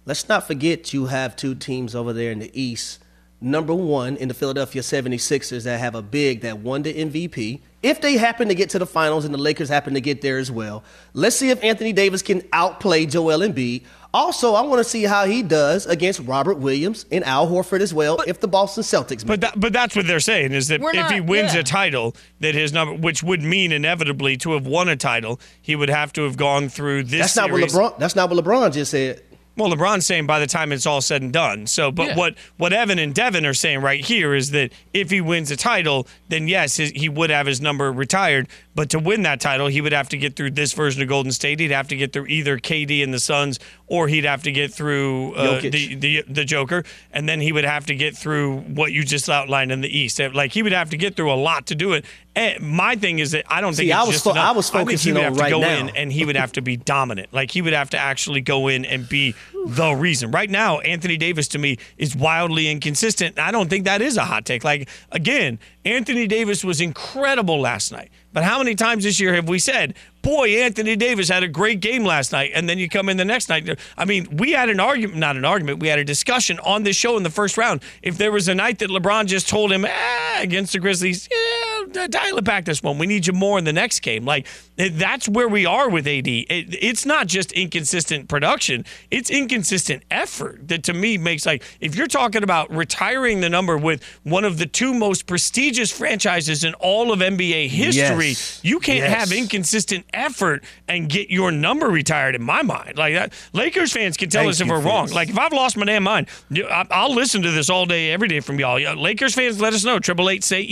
Let's 0.06 0.28
not 0.28 0.46
forget 0.46 0.92
you 0.94 1.06
have 1.06 1.36
two 1.36 1.54
teams 1.54 1.94
over 1.94 2.12
there 2.14 2.30
in 2.32 2.38
the 2.38 2.50
East. 2.58 3.00
Number 3.40 3.74
one 3.74 4.16
in 4.16 4.28
the 4.28 4.34
Philadelphia 4.34 4.80
76ers 4.80 5.64
that 5.64 5.78
have 5.78 5.94
a 5.94 6.02
big 6.02 6.40
that 6.40 6.58
won 6.58 6.82
the 6.82 6.94
MVP. 6.94 7.60
If 7.82 8.00
they 8.00 8.16
happen 8.16 8.48
to 8.48 8.54
get 8.54 8.70
to 8.70 8.78
the 8.78 8.86
finals 8.86 9.24
and 9.26 9.34
the 9.34 9.38
Lakers 9.38 9.68
happen 9.68 9.94
to 9.94 10.00
get 10.00 10.22
there 10.22 10.38
as 10.38 10.50
well, 10.50 10.82
let's 11.12 11.36
see 11.36 11.50
if 11.50 11.62
Anthony 11.62 11.92
Davis 11.92 12.22
can 12.22 12.42
outplay 12.52 13.04
Joel 13.04 13.40
Embiid. 13.40 13.82
Also, 14.14 14.54
I 14.54 14.62
want 14.62 14.78
to 14.82 14.84
see 14.88 15.02
how 15.02 15.26
he 15.26 15.42
does 15.42 15.84
against 15.84 16.20
Robert 16.20 16.54
Williams 16.56 17.04
and 17.12 17.22
Al 17.24 17.46
Horford 17.46 17.80
as 17.80 17.92
well 17.92 18.18
if 18.26 18.40
the 18.40 18.48
Boston 18.48 18.82
Celtics 18.82 19.26
But 19.26 19.42
that, 19.42 19.60
but 19.60 19.74
that's 19.74 19.94
what 19.94 20.06
they're 20.06 20.20
saying 20.20 20.52
is 20.52 20.68
that 20.68 20.80
We're 20.80 20.90
if 20.90 20.96
not- 20.96 21.12
he 21.12 21.20
wins 21.20 21.52
yeah. 21.52 21.60
a 21.60 21.62
title, 21.62 22.16
that 22.40 22.54
his 22.54 22.72
number, 22.72 22.94
which 22.94 23.22
would 23.22 23.42
mean 23.42 23.72
inevitably 23.72 24.38
to 24.38 24.52
have 24.52 24.66
won 24.66 24.88
a 24.88 24.96
title, 24.96 25.38
he 25.60 25.76
would 25.76 25.90
have 25.90 26.14
to 26.14 26.22
have 26.22 26.38
gone 26.38 26.70
through 26.70 27.02
this. 27.04 27.34
That's 27.34 27.36
not 27.36 27.52
what. 27.52 27.60
LeBron. 27.60 27.98
That's 27.98 28.16
not 28.16 28.30
what 28.30 28.42
LeBron 28.42 28.72
just 28.72 28.92
said. 28.92 29.22
Well, 29.56 29.70
LeBron's 29.70 30.06
saying 30.06 30.26
by 30.26 30.38
the 30.38 30.46
time 30.46 30.70
it's 30.70 30.84
all 30.86 31.00
said 31.00 31.22
and 31.22 31.32
done. 31.32 31.66
So, 31.66 31.90
but 31.90 32.08
Yeah. 32.08 32.16
what 32.16 32.34
what 32.58 32.72
Evan 32.72 32.98
and 32.98 33.14
Devin 33.14 33.46
are 33.46 33.54
saying 33.54 33.80
right 33.80 34.04
here 34.04 34.34
is 34.34 34.50
that 34.50 34.72
if 34.92 35.10
he 35.10 35.20
wins 35.20 35.50
a 35.50 35.56
title, 35.56 36.06
then 36.28 36.46
yes, 36.46 36.76
his, 36.76 36.90
he 36.90 37.08
would 37.08 37.30
have 37.30 37.46
his 37.46 37.60
number 37.60 37.90
retired. 37.90 38.48
But 38.76 38.90
to 38.90 38.98
win 38.98 39.22
that 39.22 39.40
title, 39.40 39.68
he 39.68 39.80
would 39.80 39.92
have 39.94 40.10
to 40.10 40.18
get 40.18 40.36
through 40.36 40.50
this 40.50 40.74
version 40.74 41.00
of 41.02 41.08
Golden 41.08 41.32
State. 41.32 41.58
He'd 41.60 41.70
have 41.70 41.88
to 41.88 41.96
get 41.96 42.12
through 42.12 42.26
either 42.26 42.58
KD 42.58 43.02
and 43.02 43.12
the 43.12 43.18
Suns, 43.18 43.58
or 43.86 44.06
he'd 44.06 44.26
have 44.26 44.42
to 44.42 44.52
get 44.52 44.72
through 44.72 45.32
uh, 45.34 45.60
the, 45.62 45.94
the 45.94 46.24
the 46.28 46.44
Joker, 46.44 46.84
and 47.10 47.26
then 47.26 47.40
he 47.40 47.52
would 47.52 47.64
have 47.64 47.86
to 47.86 47.94
get 47.94 48.14
through 48.16 48.58
what 48.58 48.92
you 48.92 49.02
just 49.02 49.30
outlined 49.30 49.72
in 49.72 49.80
the 49.80 49.98
East. 49.98 50.20
Like 50.20 50.52
he 50.52 50.62
would 50.62 50.72
have 50.72 50.90
to 50.90 50.98
get 50.98 51.16
through 51.16 51.32
a 51.32 51.40
lot 51.40 51.66
to 51.68 51.74
do 51.74 51.94
it. 51.94 52.04
And 52.36 52.60
my 52.62 52.96
thing 52.96 53.18
is 53.18 53.30
that 53.30 53.46
I 53.48 53.62
don't 53.62 53.72
think 53.74 53.86
See, 53.86 53.92
it's 53.92 53.98
I 53.98 54.04
was 54.04 54.22
fo-. 54.22 54.30
I 54.32 54.52
was 54.52 54.68
think 54.68 54.90
he 54.90 54.96
focusing 54.96 55.14
would 55.14 55.22
have 55.22 55.34
to 55.36 55.40
right 55.40 55.50
go 55.50 55.60
now. 55.60 55.78
in 55.78 55.88
and 55.96 56.12
he 56.12 56.26
would 56.26 56.36
have 56.36 56.52
to 56.52 56.60
be 56.60 56.76
dominant. 56.76 57.32
Like 57.32 57.50
he 57.50 57.62
would 57.62 57.72
have 57.72 57.88
to 57.90 57.98
actually 57.98 58.42
go 58.42 58.68
in 58.68 58.84
and 58.84 59.08
be 59.08 59.34
the 59.66 59.92
reason. 59.92 60.30
Right 60.30 60.50
now, 60.50 60.78
Anthony 60.80 61.16
Davis 61.16 61.48
to 61.48 61.58
me 61.58 61.78
is 61.98 62.14
wildly 62.14 62.70
inconsistent. 62.70 63.38
I 63.38 63.50
don't 63.50 63.68
think 63.68 63.84
that 63.84 64.02
is 64.02 64.16
a 64.16 64.24
hot 64.24 64.44
take. 64.44 64.64
Like 64.64 64.88
again, 65.10 65.58
Anthony 65.84 66.26
Davis 66.26 66.64
was 66.64 66.80
incredible 66.80 67.60
last 67.60 67.92
night. 67.92 68.10
But 68.32 68.44
how 68.44 68.58
many 68.58 68.74
times 68.74 69.04
this 69.04 69.18
year 69.18 69.34
have 69.34 69.48
we 69.48 69.58
said, 69.58 69.94
"Boy, 70.20 70.58
Anthony 70.58 70.94
Davis 70.94 71.28
had 71.30 71.42
a 71.42 71.48
great 71.48 71.80
game 71.80 72.04
last 72.04 72.32
night," 72.32 72.50
and 72.54 72.68
then 72.68 72.78
you 72.78 72.88
come 72.88 73.08
in 73.08 73.16
the 73.16 73.24
next 73.24 73.48
night? 73.48 73.78
I 73.96 74.04
mean, 74.04 74.28
we 74.36 74.52
had 74.52 74.68
an 74.68 74.78
argument, 74.78 75.18
not 75.18 75.36
an 75.36 75.44
argument. 75.46 75.80
We 75.80 75.88
had 75.88 75.98
a 75.98 76.04
discussion 76.04 76.58
on 76.58 76.82
this 76.82 76.96
show 76.96 77.16
in 77.16 77.22
the 77.22 77.30
first 77.30 77.56
round. 77.56 77.80
If 78.02 78.18
there 78.18 78.30
was 78.30 78.46
a 78.48 78.54
night 78.54 78.78
that 78.80 78.90
LeBron 78.90 79.26
just 79.26 79.48
told 79.48 79.72
him, 79.72 79.86
"Ah," 79.88 80.38
against 80.40 80.74
the 80.74 80.80
Grizzlies, 80.80 81.28
yeah, 81.30 81.55
dial 81.92 82.38
it 82.38 82.44
back 82.44 82.64
this 82.64 82.82
one. 82.82 82.98
We 82.98 83.06
need 83.06 83.26
you 83.26 83.32
more 83.32 83.58
in 83.58 83.64
the 83.64 83.72
next 83.72 84.00
game. 84.00 84.24
Like 84.24 84.46
eh, 84.78 84.90
that's 84.92 85.28
where 85.28 85.48
we 85.48 85.66
are 85.66 85.88
with 85.88 86.06
AD. 86.06 86.26
It, 86.26 86.46
it's 86.50 87.06
not 87.06 87.26
just 87.26 87.52
inconsistent 87.52 88.28
production; 88.28 88.84
it's 89.10 89.30
inconsistent 89.30 90.02
effort. 90.10 90.68
That 90.68 90.82
to 90.84 90.92
me 90.92 91.18
makes 91.18 91.46
like 91.46 91.62
if 91.80 91.94
you're 91.96 92.06
talking 92.06 92.42
about 92.42 92.70
retiring 92.70 93.40
the 93.40 93.48
number 93.48 93.76
with 93.78 94.02
one 94.22 94.44
of 94.44 94.58
the 94.58 94.66
two 94.66 94.94
most 94.94 95.26
prestigious 95.26 95.90
franchises 95.90 96.64
in 96.64 96.74
all 96.74 97.12
of 97.12 97.20
NBA 97.20 97.68
history, 97.68 98.28
Yes. 98.28 98.60
you 98.62 98.80
can't 98.80 98.98
Yes. 98.98 99.14
have 99.30 99.32
inconsistent 99.32 100.04
effort 100.12 100.64
and 100.88 101.08
get 101.08 101.30
your 101.30 101.50
number 101.52 101.88
retired. 101.88 102.34
In 102.34 102.42
my 102.42 102.62
mind, 102.62 102.96
like 102.96 103.14
that, 103.14 103.32
Lakers 103.52 103.92
fans 103.92 104.16
can 104.16 104.28
tell 104.30 104.42
Thank 104.42 104.50
us 104.50 104.60
if 104.60 104.68
we're 104.68 104.80
wrong. 104.80 105.08
Like 105.08 105.28
if 105.28 105.38
I've 105.38 105.52
lost 105.52 105.76
my 105.76 105.84
damn 105.84 106.02
mind, 106.02 106.28
I'll 106.70 107.14
listen 107.14 107.42
to 107.42 107.50
this 107.50 107.70
all 107.70 107.86
day, 107.86 108.10
every 108.12 108.28
day 108.28 108.40
from 108.40 108.58
y'all. 108.58 108.76
Lakers 108.96 109.34
fans, 109.34 109.60
let 109.60 109.72
us 109.72 109.84
know. 109.84 109.98
Triple 109.98 110.30
eight 110.30 110.44
say 110.44 110.62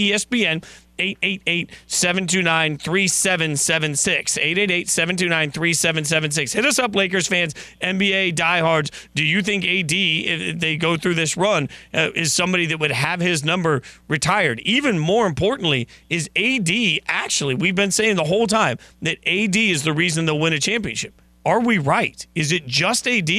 E 0.99 1.17
ESPN. 1.23 1.69
888-729-3776. 1.89 4.85
888-729-3776. 4.85 6.53
Hit 6.53 6.65
us 6.65 6.79
up, 6.79 6.95
Lakers 6.95 7.27
fans, 7.27 7.55
NBA 7.81 8.35
diehards. 8.35 8.91
Do 9.15 9.25
you 9.25 9.43
think 9.43 9.65
AD, 9.65 9.93
if 9.93 10.61
they 10.61 10.77
go 10.77 10.97
through 10.97 11.15
this 11.15 11.37
run, 11.37 11.69
uh, 11.93 12.11
is 12.15 12.33
somebody 12.33 12.67
that 12.67 12.79
would 12.81 12.93
have 12.93 13.21
his 13.21 13.45
number 13.45 13.83
retired? 14.09 14.61
Even 14.61 14.99
more 14.99 15.27
importantly, 15.27 15.89
is 16.09 16.31
AD 16.37 16.71
actually, 17.07 17.55
we've 17.55 17.75
been 17.75 17.91
saying 17.91 18.17
the 18.17 18.25
whole 18.25 18.47
time 18.47 18.79
that 19.03 19.19
AD 19.27 19.57
is 19.57 19.83
the 19.83 19.93
reason 19.93 20.25
they'll 20.27 20.39
win 20.39 20.53
a 20.53 20.59
championship. 20.59 21.21
Are 21.45 21.61
we 21.61 21.79
right? 21.79 22.27
Is 22.35 22.51
it 22.53 22.67
just 22.67 23.07
AD, 23.07 23.31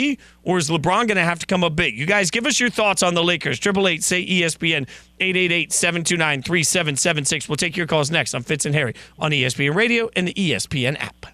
or 0.44 0.58
is 0.58 0.70
LeBron 0.70 1.08
going 1.08 1.18
to 1.18 1.24
have 1.24 1.40
to 1.40 1.46
come 1.46 1.64
up 1.64 1.76
big? 1.76 1.98
You 1.98 2.06
guys, 2.06 2.30
give 2.30 2.46
us 2.46 2.60
your 2.60 2.70
thoughts 2.70 3.02
on 3.02 3.16
the 3.16 3.24
Lakers. 3.24 3.58
Triple 3.60 3.88
eight 3.88 4.04
say 4.04 4.26
ESPN 4.26 4.88
888-729-3776. 5.20 7.50
We'll 7.50 7.56
take 7.56 7.78
your 7.78 7.88
calls 7.88 8.12
next 8.12 8.36
on 8.36 8.44
Fitz 8.44 8.66
and 8.66 8.76
Harry 8.76 8.94
on 9.18 9.32
ESPN 9.32 9.74
Radio 9.76 10.10
and 10.16 10.28
the 10.28 10.34
ESPN 10.34 10.98
app. 11.00 11.28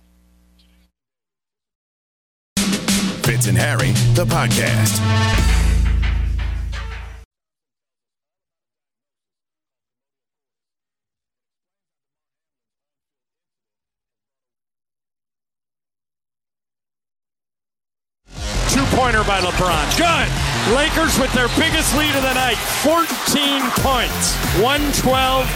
Fitz 3.25 3.47
and 3.47 3.57
Harry, 3.57 3.91
the 4.13 4.25
podcast. 4.25 5.50
LeBron. 19.41 19.85
Good. 19.97 20.29
Lakers 20.75 21.17
with 21.17 21.33
their 21.33 21.49
biggest 21.57 21.97
lead 21.97 22.13
of 22.15 22.21
the 22.21 22.33
night, 22.33 22.57
14 22.85 23.01
points, 23.81 24.37
112 24.61 25.01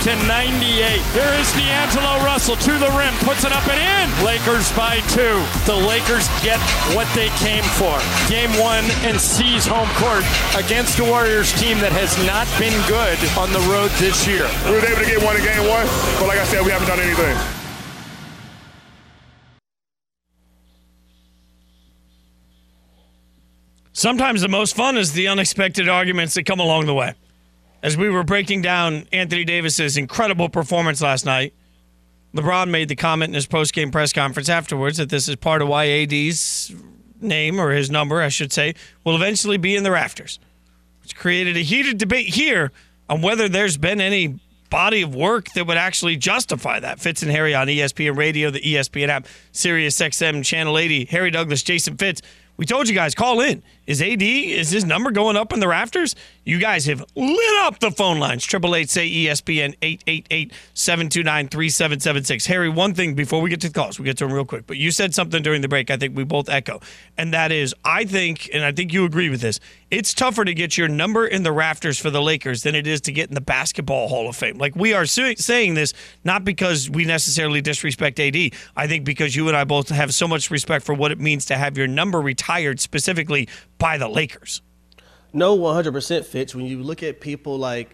to 0.02 0.12
98. 0.26 1.02
There 1.14 1.34
is 1.40 1.48
D'Angelo 1.54 2.18
Russell 2.26 2.58
to 2.58 2.74
the 2.82 2.90
rim, 2.98 3.14
puts 3.22 3.46
it 3.46 3.54
up 3.54 3.66
and 3.70 3.78
in. 3.78 4.26
Lakers 4.26 4.72
by 4.74 5.00
two. 5.14 5.38
The 5.70 5.78
Lakers 5.78 6.26
get 6.42 6.60
what 6.98 7.08
they 7.14 7.30
came 7.38 7.64
for. 7.78 7.94
Game 8.28 8.52
one 8.58 8.86
and 9.06 9.22
seize 9.22 9.66
home 9.66 9.90
court 10.02 10.26
against 10.58 11.00
a 11.00 11.06
Warriors 11.06 11.54
team 11.54 11.78
that 11.80 11.94
has 11.94 12.18
not 12.26 12.50
been 12.58 12.76
good 12.90 13.22
on 13.38 13.54
the 13.54 13.62
road 13.70 13.92
this 14.02 14.26
year. 14.26 14.50
We 14.66 14.74
were 14.74 14.86
able 14.86 15.06
to 15.06 15.10
get 15.10 15.22
one 15.22 15.38
in 15.38 15.44
game 15.46 15.70
one, 15.70 15.86
but 16.18 16.28
like 16.28 16.40
I 16.40 16.46
said, 16.46 16.66
we 16.66 16.72
haven't 16.72 16.88
done 16.88 17.00
anything. 17.00 17.55
Sometimes 23.98 24.42
the 24.42 24.50
most 24.50 24.76
fun 24.76 24.98
is 24.98 25.14
the 25.14 25.30
unexpected 25.30 25.88
arguments 25.88 26.34
that 26.34 26.44
come 26.46 26.60
along 26.60 26.86
the 26.86 26.94
way. 26.94 27.14
As 27.82 27.96
we 27.96 28.10
were 28.10 28.26
breaking 28.26 28.62
down 28.62 29.08
Anthony 29.14 29.46
Davis's 29.46 29.96
incredible 29.96 30.50
performance 30.50 31.02
last 31.02 31.26
night, 31.26 31.54
LeBron 32.36 32.70
made 32.70 32.90
the 32.90 32.98
comment 32.98 33.30
in 33.30 33.36
his 33.36 33.46
post-game 33.48 33.92
press 33.92 34.12
conference 34.12 34.50
afterwards 34.50 34.98
that 34.98 35.08
this 35.08 35.30
is 35.30 35.38
part 35.38 35.62
of 35.62 35.70
why 35.70 35.86
AD's 35.86 36.76
name 37.22 37.58
or 37.58 37.72
his 37.72 37.90
number, 37.90 38.22
I 38.22 38.28
should 38.28 38.52
say, 38.52 38.76
will 39.06 39.16
eventually 39.16 39.56
be 39.56 39.78
in 39.78 39.84
the 39.84 39.92
rafters. 39.92 40.40
Which 41.02 41.16
created 41.16 41.56
a 41.56 41.62
heated 41.62 41.98
debate 41.98 42.28
here 42.28 42.74
on 43.08 43.22
whether 43.22 43.48
there's 43.48 43.78
been 43.78 44.02
any 44.02 44.42
body 44.70 45.04
of 45.04 45.16
work 45.16 45.54
that 45.54 45.68
would 45.68 45.78
actually 45.78 46.18
justify 46.18 46.82
that. 46.82 47.00
Fitz 47.00 47.22
and 47.22 47.32
Harry 47.32 47.56
on 47.56 47.68
ESPN 47.68 48.18
Radio, 48.18 48.50
the 48.52 48.60
ESPN 48.60 49.08
app, 49.08 49.28
Sirius 49.54 49.98
XM 49.98 50.44
Channel 50.44 50.78
80. 50.78 51.06
Harry 51.06 51.32
Douglas, 51.32 51.64
Jason 51.64 51.96
Fitz. 51.96 52.22
We 52.58 52.66
told 52.66 52.88
you 52.88 52.96
guys, 52.96 53.14
call 53.16 53.42
in. 53.42 53.62
Is 53.86 54.02
AD, 54.02 54.22
is 54.22 54.72
his 54.72 54.84
number 54.86 55.12
going 55.12 55.36
up 55.38 55.54
in 55.54 55.60
the 55.60 55.68
rafters? 55.68 56.16
You 56.44 56.58
guys 56.58 56.86
have 56.86 57.06
lit 57.16 57.56
up 57.60 57.80
the 57.80 57.92
phone 57.92 58.18
lines. 58.18 58.44
Triple 58.44 58.76
eight 58.76 58.90
say 58.90 59.08
ESPN 59.08 59.78
888-729-3776. 60.76 62.48
Harry, 62.48 62.70
one 62.70 62.96
thing 62.96 63.14
before 63.14 63.42
we 63.42 63.50
get 63.50 63.62
to 63.62 63.68
the 63.68 63.74
calls, 63.74 64.00
we 64.00 64.06
get 64.06 64.18
to 64.18 64.26
them 64.26 64.34
real 64.34 64.46
quick. 64.46 64.66
But 64.66 64.78
you 64.78 64.90
said 64.90 65.14
something 65.14 65.44
during 65.44 65.62
the 65.62 65.68
break 65.68 65.92
I 65.92 65.98
think 65.98 66.16
we 66.18 66.24
both 66.24 66.50
echo. 66.50 66.80
And 67.18 67.32
that 67.34 67.52
is, 67.52 67.76
I 67.84 68.06
think, 68.06 68.50
and 68.54 68.64
I 68.64 68.72
think 68.72 68.92
you 68.92 69.06
agree 69.06 69.30
with 69.30 69.42
this, 69.42 69.60
it's 69.92 70.16
tougher 70.16 70.46
to 70.46 70.54
get 70.54 70.78
your 70.78 70.88
number 70.88 71.28
in 71.28 71.44
the 71.44 71.52
rafters 71.52 72.00
for 72.00 72.10
the 72.10 72.22
Lakers 72.22 72.64
than 72.64 72.74
it 72.74 72.88
is 72.88 73.02
to 73.02 73.12
get 73.12 73.30
in 73.30 73.36
the 73.36 73.42
basketball 73.42 74.08
Hall 74.08 74.28
of 74.28 74.36
Fame. 74.36 74.58
Like 74.58 74.76
we 74.76 74.94
are 74.94 75.06
saying 75.06 75.76
this 75.76 75.94
not 76.24 76.44
because 76.44 76.90
we 76.90 77.06
necessarily 77.06 77.62
disrespect 77.62 78.20
AD. 78.20 78.36
I 78.76 78.88
think 78.88 79.06
because 79.06 79.36
you 79.36 79.48
and 79.48 79.56
I 79.56 79.64
both 79.64 79.90
have 79.90 80.12
so 80.14 80.28
much 80.28 80.50
respect 80.50 80.86
for 80.86 80.96
what 80.96 81.12
it 81.12 81.20
means 81.20 81.46
to 81.46 81.56
have 81.56 81.78
your 81.78 81.88
number 81.88 82.20
retired 82.20 82.45
specifically 82.80 83.48
by 83.78 83.98
the 83.98 84.08
Lakers. 84.08 84.62
No, 85.34 85.58
100% 85.58 86.26
Fitz. 86.26 86.56
When 86.56 86.66
you 86.66 86.82
look 86.82 87.04
at 87.04 87.20
people 87.20 87.58
like 87.58 87.94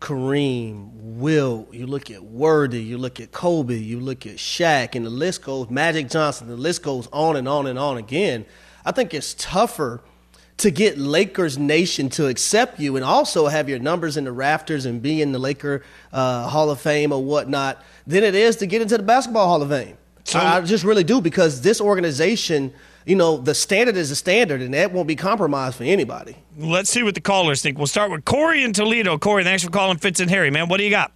Kareem, 0.00 0.90
Wilt, 0.92 1.72
you 1.72 1.86
look 1.86 2.10
at 2.10 2.24
Worthy, 2.24 2.82
you 2.82 2.98
look 2.98 3.20
at 3.20 3.32
Kobe, 3.32 3.76
you 3.76 4.00
look 4.00 4.26
at 4.26 4.36
Shaq, 4.36 4.94
and 4.94 5.04
the 5.04 5.10
list 5.10 5.42
goes, 5.42 5.70
Magic 5.70 6.08
Johnson, 6.08 6.48
the 6.48 6.56
list 6.56 6.82
goes 6.82 7.06
on 7.12 7.36
and 7.36 7.46
on 7.46 7.66
and 7.66 7.78
on 7.78 7.98
again. 7.98 8.46
I 8.84 8.92
think 8.92 9.12
it's 9.12 9.34
tougher 9.34 10.00
to 10.56 10.70
get 10.70 10.98
Lakers 10.98 11.58
Nation 11.58 12.08
to 12.10 12.26
accept 12.26 12.80
you 12.80 12.96
and 12.96 13.04
also 13.04 13.46
have 13.46 13.68
your 13.68 13.78
numbers 13.78 14.16
in 14.16 14.24
the 14.24 14.32
rafters 14.32 14.84
and 14.84 15.00
be 15.00 15.22
in 15.22 15.32
the 15.32 15.38
Laker 15.38 15.82
uh, 16.12 16.48
Hall 16.48 16.70
of 16.70 16.80
Fame 16.80 17.12
or 17.12 17.22
whatnot 17.22 17.82
than 18.06 18.24
it 18.24 18.34
is 18.34 18.56
to 18.56 18.66
get 18.66 18.82
into 18.82 18.96
the 18.96 19.02
Basketball 19.02 19.46
Hall 19.46 19.62
of 19.62 19.70
Fame. 19.70 19.96
I, 20.34 20.58
I 20.58 20.60
just 20.62 20.84
really 20.84 21.04
do 21.04 21.20
because 21.20 21.62
this 21.62 21.80
organization, 21.80 22.72
you 23.06 23.16
know, 23.16 23.36
the 23.36 23.54
standard 23.54 23.96
is 23.96 24.10
the 24.10 24.16
standard 24.16 24.62
and 24.62 24.74
that 24.74 24.92
won't 24.92 25.08
be 25.08 25.16
compromised 25.16 25.76
for 25.76 25.84
anybody. 25.84 26.36
Let's 26.56 26.90
see 26.90 27.02
what 27.02 27.14
the 27.14 27.20
callers 27.20 27.62
think. 27.62 27.78
We'll 27.78 27.86
start 27.86 28.10
with 28.10 28.24
Corey 28.24 28.62
in 28.62 28.72
Toledo. 28.72 29.18
Corey, 29.18 29.44
thanks 29.44 29.64
for 29.64 29.70
calling 29.70 29.98
Fitz 29.98 30.20
and 30.20 30.30
Harry, 30.30 30.50
man. 30.50 30.68
What 30.68 30.78
do 30.78 30.84
you 30.84 30.90
got? 30.90 31.12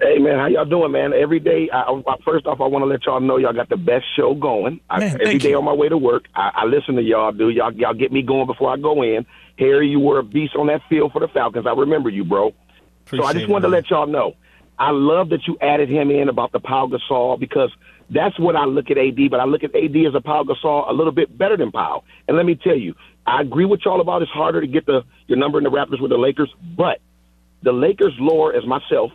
Hey 0.00 0.18
man, 0.18 0.38
how 0.38 0.46
y'all 0.46 0.64
doing, 0.64 0.92
man? 0.92 1.12
Every 1.12 1.40
day, 1.40 1.68
I, 1.72 1.80
I, 2.06 2.14
first 2.24 2.46
off, 2.46 2.60
I 2.60 2.66
want 2.68 2.82
to 2.82 2.86
let 2.86 3.04
y'all 3.04 3.18
know 3.18 3.36
y'all 3.36 3.52
got 3.52 3.68
the 3.68 3.76
best 3.76 4.04
show 4.14 4.32
going. 4.32 4.80
I, 4.88 5.00
Man, 5.00 5.14
every 5.14 5.26
thank 5.26 5.42
day 5.42 5.50
you. 5.50 5.58
on 5.58 5.64
my 5.64 5.72
way 5.72 5.88
to 5.88 5.98
work, 5.98 6.26
I, 6.36 6.52
I 6.54 6.64
listen 6.66 6.94
to 6.94 7.02
y'all. 7.02 7.32
Do 7.32 7.48
y'all 7.48 7.72
y'all 7.72 7.94
get 7.94 8.12
me 8.12 8.22
going 8.22 8.46
before 8.46 8.72
I 8.72 8.76
go 8.76 9.02
in? 9.02 9.26
Harry, 9.58 9.88
you 9.88 9.98
were 9.98 10.20
a 10.20 10.22
beast 10.22 10.54
on 10.54 10.68
that 10.68 10.82
field 10.88 11.10
for 11.10 11.20
the 11.20 11.26
Falcons. 11.26 11.66
I 11.66 11.72
remember 11.72 12.10
you, 12.10 12.24
bro. 12.24 12.50
so 12.50 12.54
I 12.54 13.00
Appreciate 13.06 13.32
just 13.32 13.44
it, 13.44 13.50
wanted 13.50 13.66
to 13.66 13.72
let 13.72 13.90
y'all 13.90 14.06
know. 14.06 14.36
I 14.78 14.90
love 14.90 15.30
that 15.30 15.40
you 15.46 15.56
added 15.60 15.88
him 15.88 16.10
in 16.10 16.28
about 16.28 16.52
the 16.52 16.60
Pau 16.60 16.86
Gasol 16.88 17.38
because 17.38 17.70
that's 18.10 18.38
what 18.38 18.56
I 18.56 18.64
look 18.64 18.90
at 18.90 18.98
AD. 18.98 19.30
But 19.30 19.40
I 19.40 19.44
look 19.44 19.64
at 19.64 19.74
AD 19.74 19.96
as 20.06 20.14
a 20.14 20.20
Pau 20.20 20.44
Gasol 20.44 20.88
a 20.88 20.92
little 20.92 21.12
bit 21.12 21.36
better 21.36 21.56
than 21.56 21.72
Pau. 21.72 22.04
And 22.26 22.36
let 22.36 22.46
me 22.46 22.54
tell 22.54 22.76
you, 22.76 22.94
I 23.26 23.42
agree 23.42 23.64
with 23.64 23.80
y'all 23.84 24.00
about 24.00 24.22
it's 24.22 24.30
harder 24.30 24.60
to 24.60 24.66
get 24.66 24.86
the 24.86 25.02
your 25.26 25.38
number 25.38 25.58
in 25.58 25.64
the 25.64 25.70
rafters 25.70 26.00
with 26.00 26.10
the 26.10 26.16
Lakers, 26.16 26.50
but 26.76 27.00
the 27.62 27.72
Lakers 27.72 28.14
lore 28.18 28.54
as 28.54 28.64
myself, 28.64 29.10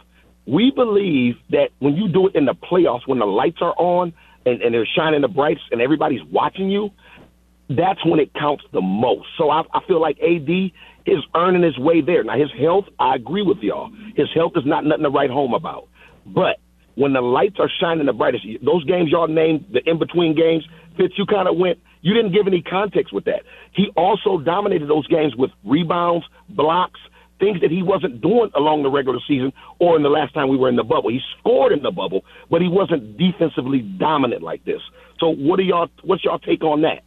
we 0.45 0.71
believe 0.71 1.35
that 1.49 1.69
when 1.79 1.95
you 1.95 2.09
do 2.09 2.27
it 2.27 2.35
in 2.35 2.45
the 2.45 2.53
playoffs, 2.53 3.07
when 3.07 3.19
the 3.19 3.25
lights 3.25 3.59
are 3.61 3.73
on 3.77 4.13
and, 4.45 4.61
and 4.61 4.73
they're 4.73 4.85
shining 4.85 5.21
the 5.21 5.27
brightest 5.27 5.65
and 5.71 5.81
everybody's 5.81 6.23
watching 6.25 6.69
you, 6.69 6.91
that's 7.69 8.05
when 8.05 8.19
it 8.19 8.33
counts 8.33 8.63
the 8.73 8.81
most. 8.81 9.27
So 9.37 9.49
I, 9.49 9.63
I 9.73 9.79
feel 9.87 10.01
like 10.01 10.19
AD 10.19 10.71
is 11.05 11.19
earning 11.35 11.63
his 11.63 11.77
way 11.77 12.01
there. 12.01 12.23
Now 12.23 12.37
his 12.37 12.51
health, 12.59 12.85
I 12.99 13.15
agree 13.15 13.43
with 13.43 13.57
y'all. 13.59 13.91
His 14.15 14.27
health 14.33 14.53
is 14.55 14.65
not 14.65 14.85
nothing 14.85 15.03
to 15.03 15.09
write 15.09 15.29
home 15.29 15.53
about. 15.53 15.87
But 16.25 16.57
when 16.95 17.13
the 17.13 17.21
lights 17.21 17.57
are 17.59 17.69
shining 17.81 18.05
the 18.05 18.13
brightest, 18.13 18.45
those 18.63 18.83
games 18.85 19.09
y'all 19.11 19.27
named, 19.27 19.65
the 19.71 19.87
in 19.89 19.99
between 19.99 20.35
games, 20.35 20.63
Fitz, 20.97 21.15
you 21.17 21.25
kind 21.25 21.47
of 21.47 21.57
went. 21.57 21.79
You 22.01 22.13
didn't 22.13 22.33
give 22.33 22.47
any 22.47 22.61
context 22.61 23.13
with 23.13 23.25
that. 23.25 23.43
He 23.73 23.89
also 23.95 24.37
dominated 24.37 24.89
those 24.89 25.07
games 25.07 25.35
with 25.35 25.51
rebounds, 25.63 26.25
blocks, 26.49 26.99
things 27.39 27.61
that 27.61 27.71
he 27.71 27.81
wasn't 27.81 28.21
doing 28.21 28.51
along 28.55 28.83
the 28.83 28.91
regular 28.91 29.19
season 29.27 29.51
or 29.79 29.95
in 29.95 30.03
the 30.03 30.09
last 30.09 30.33
time 30.33 30.49
we 30.49 30.57
were 30.57 30.69
in 30.69 30.75
the 30.75 30.83
bubble. 30.83 31.09
He 31.09 31.19
scored 31.39 31.71
in 31.71 31.81
the 31.81 31.91
bubble, 31.91 32.23
but 32.49 32.61
he 32.61 32.67
wasn't 32.67 33.17
defensively 33.17 33.79
dominant 33.79 34.41
like 34.43 34.63
this. 34.65 34.81
So 35.19 35.29
what 35.29 35.59
are 35.59 35.63
y'all? 35.63 35.89
What's 36.03 36.23
y'all 36.23 36.39
take 36.39 36.63
on 36.63 36.81
that? 36.81 37.03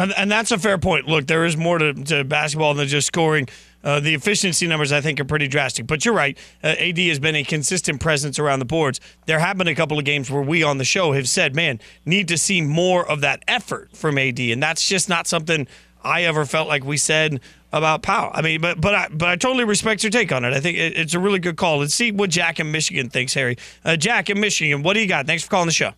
And, 0.00 0.14
and 0.16 0.30
that's 0.30 0.50
a 0.50 0.58
fair 0.58 0.78
point. 0.78 1.06
Look, 1.06 1.26
there 1.26 1.44
is 1.44 1.56
more 1.56 1.78
to, 1.78 1.92
to 1.92 2.24
basketball 2.24 2.74
than 2.74 2.88
just 2.88 3.06
scoring. 3.06 3.48
Uh, 3.82 4.00
the 4.00 4.14
efficiency 4.14 4.66
numbers, 4.66 4.92
I 4.92 5.00
think, 5.00 5.20
are 5.20 5.24
pretty 5.24 5.46
drastic. 5.46 5.86
But 5.86 6.04
you're 6.04 6.14
right. 6.14 6.38
Uh, 6.62 6.68
AD 6.78 6.98
has 6.98 7.18
been 7.18 7.34
a 7.34 7.44
consistent 7.44 8.00
presence 8.00 8.38
around 8.38 8.58
the 8.60 8.64
boards. 8.64 9.00
There 9.26 9.38
have 9.38 9.58
been 9.58 9.68
a 9.68 9.74
couple 9.74 9.98
of 9.98 10.04
games 10.04 10.30
where 10.30 10.42
we 10.42 10.62
on 10.62 10.78
the 10.78 10.84
show 10.84 11.12
have 11.12 11.28
said, 11.28 11.54
man, 11.54 11.80
need 12.04 12.28
to 12.28 12.38
see 12.38 12.60
more 12.60 13.06
of 13.06 13.20
that 13.22 13.42
effort 13.46 13.96
from 13.96 14.18
AD. 14.18 14.38
And 14.38 14.62
that's 14.62 14.86
just 14.86 15.08
not 15.08 15.26
something 15.26 15.66
I 16.02 16.22
ever 16.22 16.44
felt 16.44 16.68
like 16.68 16.84
we 16.84 16.96
said 16.96 17.40
about 17.72 18.02
Pau. 18.02 18.30
I 18.32 18.42
mean, 18.42 18.60
but 18.60 18.80
but 18.80 18.94
I 18.94 19.08
but 19.10 19.28
I 19.28 19.36
totally 19.36 19.64
respect 19.64 20.02
your 20.02 20.10
take 20.10 20.32
on 20.32 20.44
it. 20.44 20.52
I 20.54 20.60
think 20.60 20.78
it, 20.78 20.96
it's 20.96 21.14
a 21.14 21.20
really 21.20 21.38
good 21.38 21.56
call. 21.56 21.78
Let's 21.78 21.94
see 21.94 22.10
what 22.10 22.30
Jack 22.30 22.58
in 22.58 22.72
Michigan 22.72 23.10
thinks, 23.10 23.34
Harry. 23.34 23.56
Uh, 23.84 23.96
Jack 23.96 24.30
in 24.30 24.40
Michigan, 24.40 24.82
what 24.82 24.94
do 24.94 25.00
you 25.00 25.06
got? 25.06 25.26
Thanks 25.26 25.44
for 25.44 25.50
calling 25.50 25.66
the 25.66 25.72
show. 25.72 25.92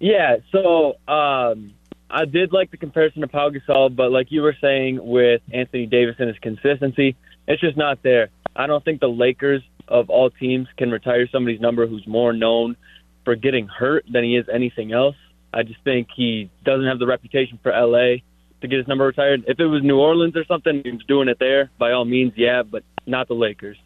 Yeah, 0.00 0.38
so 0.50 0.96
um, 1.06 1.74
I 2.12 2.26
did 2.26 2.52
like 2.52 2.70
the 2.70 2.76
comparison 2.76 3.22
to 3.22 3.28
Pau 3.28 3.50
Gasol, 3.50 3.94
but 3.96 4.12
like 4.12 4.30
you 4.30 4.42
were 4.42 4.56
saying 4.60 4.98
with 5.02 5.40
Anthony 5.52 5.86
Davis 5.86 6.16
and 6.18 6.28
his 6.28 6.38
consistency, 6.40 7.16
it's 7.48 7.60
just 7.60 7.76
not 7.76 8.02
there. 8.02 8.28
I 8.54 8.66
don't 8.66 8.84
think 8.84 9.00
the 9.00 9.08
Lakers 9.08 9.62
of 9.88 10.10
all 10.10 10.28
teams 10.30 10.68
can 10.76 10.90
retire 10.90 11.26
somebody's 11.28 11.60
number 11.60 11.86
who's 11.86 12.06
more 12.06 12.34
known 12.34 12.76
for 13.24 13.34
getting 13.34 13.66
hurt 13.66 14.04
than 14.12 14.24
he 14.24 14.36
is 14.36 14.46
anything 14.52 14.92
else. 14.92 15.16
I 15.54 15.62
just 15.62 15.82
think 15.84 16.08
he 16.14 16.50
doesn't 16.64 16.86
have 16.86 16.98
the 16.98 17.06
reputation 17.06 17.58
for 17.62 17.72
LA 17.72 18.16
to 18.60 18.68
get 18.68 18.78
his 18.78 18.86
number 18.88 19.06
retired. 19.06 19.44
If 19.46 19.58
it 19.58 19.66
was 19.66 19.82
New 19.82 19.98
Orleans 19.98 20.36
or 20.36 20.44
something, 20.44 20.82
he's 20.84 21.02
doing 21.08 21.28
it 21.28 21.38
there. 21.38 21.70
By 21.78 21.92
all 21.92 22.04
means, 22.04 22.34
yeah, 22.36 22.62
but 22.62 22.84
not 23.06 23.28
the 23.28 23.34
Lakers. 23.34 23.78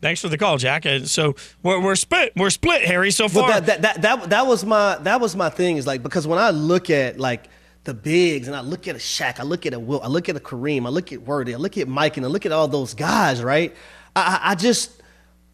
Thanks 0.00 0.20
for 0.20 0.28
the 0.28 0.38
call, 0.38 0.58
Jack. 0.58 0.86
Uh, 0.86 1.04
so 1.04 1.34
we're, 1.62 1.80
we're 1.80 1.96
split. 1.96 2.32
We're 2.36 2.50
split, 2.50 2.84
Harry. 2.84 3.10
So 3.10 3.28
far, 3.28 3.42
Well, 3.42 3.60
that, 3.60 3.66
that, 3.66 3.82
that, 3.82 4.02
that, 4.02 4.30
that 4.30 4.46
was 4.46 4.64
my 4.64 4.96
that 4.98 5.20
was 5.20 5.34
my 5.34 5.48
thing 5.48 5.76
is 5.76 5.86
like 5.88 6.02
because 6.04 6.26
when 6.26 6.38
I 6.38 6.50
look 6.50 6.88
at 6.88 7.18
like 7.18 7.48
the 7.84 7.94
bigs 7.94 8.48
and 8.48 8.56
I 8.56 8.60
look 8.60 8.86
at 8.88 8.94
a 8.96 8.98
Shaq, 8.98 9.40
I 9.40 9.44
look 9.44 9.64
at 9.66 9.72
a 9.72 9.78
Wilt, 9.80 10.04
I 10.04 10.08
look 10.08 10.28
at 10.28 10.36
a 10.36 10.40
Kareem, 10.40 10.86
I 10.86 10.90
look 10.90 11.12
at 11.12 11.22
Worthy, 11.22 11.54
I 11.54 11.58
look 11.58 11.78
at 11.78 11.88
Mike, 11.88 12.16
and 12.16 12.26
I 12.26 12.28
look 12.28 12.44
at 12.46 12.52
all 12.52 12.68
those 12.68 12.94
guys, 12.94 13.42
right? 13.42 13.74
I, 14.14 14.40
I 14.42 14.54
just 14.54 15.02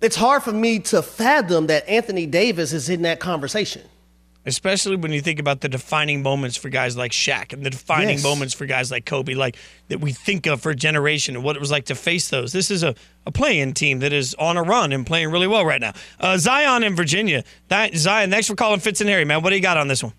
it's 0.01 0.17
hard 0.17 0.43
for 0.43 0.53
me 0.53 0.81
to 0.81 1.01
fathom 1.03 1.69
that 1.69 1.89
Anthony 1.89 2.27
Davis 2.27 2.73
is 2.73 2.89
in 2.89 3.03
that 3.03 3.21
conversation. 3.21 3.83
especially 4.47 4.97
when 4.97 5.11
you 5.13 5.23
think 5.23 5.39
about 5.41 5.63
the 5.63 5.69
defining 5.69 6.23
moments 6.23 6.55
for 6.57 6.69
guys 6.69 6.97
like 6.97 7.13
Shaq 7.13 7.53
and 7.55 7.65
the 7.65 7.71
defining 7.71 8.17
Yes. 8.17 8.23
moments 8.23 8.53
for 8.53 8.67
guys 8.67 8.91
like 8.91 9.07
Kobe, 9.07 9.33
like 9.35 9.57
that 9.89 10.01
we 10.01 10.13
think 10.13 10.47
of 10.47 10.61
for 10.61 10.71
a 10.71 10.75
generation 10.77 11.35
and 11.37 11.43
what 11.45 11.57
it 11.57 11.61
was 11.61 11.71
like 11.71 11.87
to 11.87 11.95
face 11.95 12.29
those. 12.29 12.53
This 12.53 12.71
is 12.71 12.83
a, 12.83 12.95
a 13.25 13.31
playing 13.33 13.73
team 13.73 14.01
that 14.01 14.13
is 14.13 14.35
on 14.35 14.59
a 14.59 14.63
run 14.63 14.93
and 14.93 15.07
playing 15.07 15.31
really 15.31 15.47
well 15.47 15.65
right 15.65 15.81
now. 15.81 15.95
Uh, 16.21 16.37
Zion 16.37 16.83
in 16.85 16.95
Virginia. 16.95 17.43
That, 17.69 17.95
Zion, 17.95 18.31
thanks 18.31 18.47
for 18.47 18.55
calling 18.55 18.81
Fitz 18.81 19.01
and 19.01 19.09
Harry, 19.09 19.25
man. 19.25 19.41
What 19.43 19.49
do 19.51 19.57
you 19.57 19.63
got 19.63 19.79
on 19.79 19.89
this 19.89 20.03
one? 20.03 20.13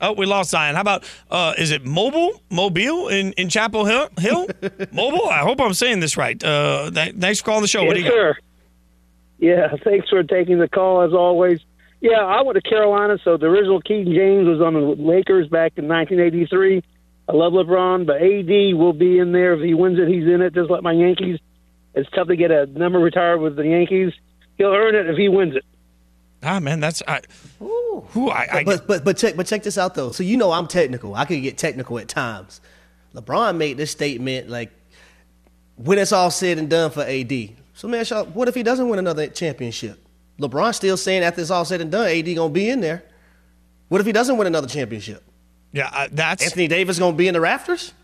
Oh, 0.00 0.12
we 0.12 0.26
lost 0.26 0.50
Zion. 0.50 0.74
How 0.74 0.80
about 0.80 1.04
uh, 1.30 1.54
is 1.56 1.70
it 1.70 1.84
Mobile 1.84 2.42
Mobile 2.50 3.08
in, 3.08 3.32
in 3.34 3.48
Chapel 3.48 3.84
Hill? 3.84 4.08
Hill? 4.18 4.46
Mobile? 4.92 5.28
I 5.28 5.40
hope 5.40 5.60
I'm 5.60 5.74
saying 5.74 6.00
this 6.00 6.16
right. 6.16 6.42
Uh, 6.42 6.90
th- 6.90 7.14
thanks 7.16 7.40
for 7.40 7.46
calling 7.46 7.62
the 7.62 7.68
show. 7.68 7.84
what 7.84 7.94
do 7.94 8.00
you 8.00 8.06
yes, 8.06 8.12
got? 8.12 8.16
sir. 8.16 8.38
Yeah, 9.38 9.76
thanks 9.84 10.08
for 10.08 10.22
taking 10.22 10.58
the 10.58 10.68
call 10.68 11.02
as 11.02 11.12
always. 11.12 11.60
Yeah, 12.00 12.20
I 12.20 12.42
went 12.42 12.62
to 12.62 12.68
Carolina, 12.68 13.18
so 13.24 13.36
the 13.36 13.46
original 13.46 13.80
Keaton 13.80 14.12
James 14.14 14.46
was 14.46 14.60
on 14.60 14.74
the 14.74 14.80
Lakers 14.80 15.48
back 15.48 15.72
in 15.76 15.88
1983. 15.88 16.82
I 17.26 17.32
love 17.32 17.54
LeBron, 17.54 18.06
but 18.06 18.16
AD 18.16 18.78
will 18.78 18.92
be 18.92 19.18
in 19.18 19.32
there 19.32 19.54
if 19.54 19.62
he 19.62 19.72
wins 19.72 19.98
it. 19.98 20.08
He's 20.08 20.26
in 20.26 20.42
it, 20.42 20.54
just 20.54 20.70
like 20.70 20.82
my 20.82 20.92
Yankees. 20.92 21.38
It's 21.94 22.08
tough 22.10 22.28
to 22.28 22.36
get 22.36 22.50
a 22.50 22.66
number 22.66 22.98
retired 22.98 23.40
with 23.40 23.56
the 23.56 23.66
Yankees. 23.66 24.12
He'll 24.58 24.74
earn 24.74 24.94
it 24.94 25.08
if 25.08 25.16
he 25.16 25.28
wins 25.28 25.56
it. 25.56 25.64
Ah, 26.44 26.60
man, 26.60 26.80
that's 26.80 27.02
I. 27.08 27.22
Who 27.58 28.30
I, 28.30 28.48
I 28.52 28.64
but, 28.64 28.86
but 28.86 29.04
but 29.04 29.16
check 29.16 29.36
but 29.36 29.46
check 29.46 29.62
this 29.62 29.78
out 29.78 29.94
though. 29.94 30.10
So 30.10 30.22
you 30.22 30.36
know 30.36 30.52
I'm 30.52 30.66
technical. 30.66 31.14
I 31.14 31.24
can 31.24 31.40
get 31.42 31.56
technical 31.56 31.98
at 31.98 32.08
times. 32.08 32.60
LeBron 33.14 33.56
made 33.56 33.76
this 33.76 33.90
statement 33.90 34.48
like 34.50 34.70
when 35.76 35.98
it's 35.98 36.12
all 36.12 36.30
said 36.30 36.58
and 36.58 36.68
done 36.68 36.90
for 36.90 37.02
AD. 37.02 37.32
So 37.74 37.88
man, 37.88 38.04
Shaw, 38.04 38.24
what 38.24 38.48
if 38.48 38.54
he 38.54 38.62
doesn't 38.62 38.88
win 38.88 38.98
another 38.98 39.28
championship? 39.28 39.98
LeBron 40.38 40.74
still 40.74 40.96
saying 40.96 41.22
after 41.22 41.40
it's 41.40 41.50
all 41.50 41.64
said 41.64 41.80
and 41.80 41.90
done, 41.90 42.08
AD 42.08 42.26
gonna 42.34 42.52
be 42.52 42.68
in 42.68 42.80
there. 42.80 43.04
What 43.88 44.00
if 44.00 44.06
he 44.06 44.12
doesn't 44.12 44.36
win 44.36 44.46
another 44.46 44.68
championship? 44.68 45.22
Yeah, 45.72 45.88
I, 45.92 46.08
that's 46.08 46.44
Anthony 46.44 46.68
Davis 46.68 46.98
gonna 46.98 47.16
be 47.16 47.28
in 47.28 47.34
the 47.34 47.40
rafters. 47.40 47.94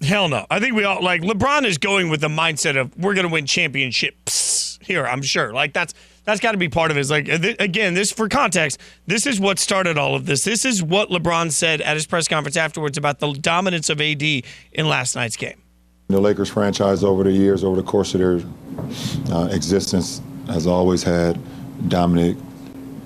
Hell 0.00 0.28
no. 0.28 0.46
I 0.48 0.60
think 0.60 0.74
we 0.74 0.84
all 0.84 1.02
like 1.02 1.22
LeBron 1.22 1.64
is 1.64 1.78
going 1.78 2.08
with 2.08 2.20
the 2.20 2.28
mindset 2.28 2.80
of 2.80 2.96
we're 2.96 3.14
going 3.14 3.26
to 3.26 3.32
win 3.32 3.46
championships 3.46 4.78
here. 4.82 5.06
I'm 5.06 5.22
sure. 5.22 5.52
Like 5.52 5.72
that's 5.72 5.92
that's 6.28 6.40
got 6.40 6.52
to 6.52 6.58
be 6.58 6.68
part 6.68 6.90
of 6.90 6.98
it. 6.98 7.00
It's 7.00 7.10
like 7.10 7.26
uh, 7.26 7.38
th- 7.38 7.56
again, 7.58 7.94
this 7.94 8.12
for 8.12 8.28
context. 8.28 8.78
This 9.06 9.24
is 9.24 9.40
what 9.40 9.58
started 9.58 9.96
all 9.96 10.14
of 10.14 10.26
this. 10.26 10.44
This 10.44 10.66
is 10.66 10.82
what 10.82 11.08
LeBron 11.08 11.50
said 11.50 11.80
at 11.80 11.94
his 11.94 12.06
press 12.06 12.28
conference 12.28 12.58
afterwards 12.58 12.98
about 12.98 13.18
the 13.18 13.32
dominance 13.32 13.88
of 13.88 13.98
AD 14.02 14.22
in 14.22 14.44
last 14.76 15.16
night's 15.16 15.36
game. 15.36 15.62
The 16.08 16.20
Lakers 16.20 16.50
franchise 16.50 17.02
over 17.02 17.24
the 17.24 17.32
years, 17.32 17.64
over 17.64 17.76
the 17.76 17.82
course 17.82 18.14
of 18.14 18.20
their 18.20 19.34
uh, 19.34 19.46
existence, 19.46 20.20
has 20.48 20.66
always 20.66 21.02
had 21.02 21.40
dominant 21.88 22.38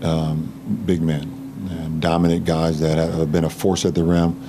um, 0.02 0.83
big 0.85 1.00
men 1.00 1.23
and 1.71 2.02
dominant 2.02 2.45
guys 2.45 2.81
that 2.81 2.99
have 2.99 3.31
been 3.31 3.45
a 3.45 3.50
force 3.50 3.85
at 3.85 3.95
the 3.95 4.02
rim, 4.02 4.43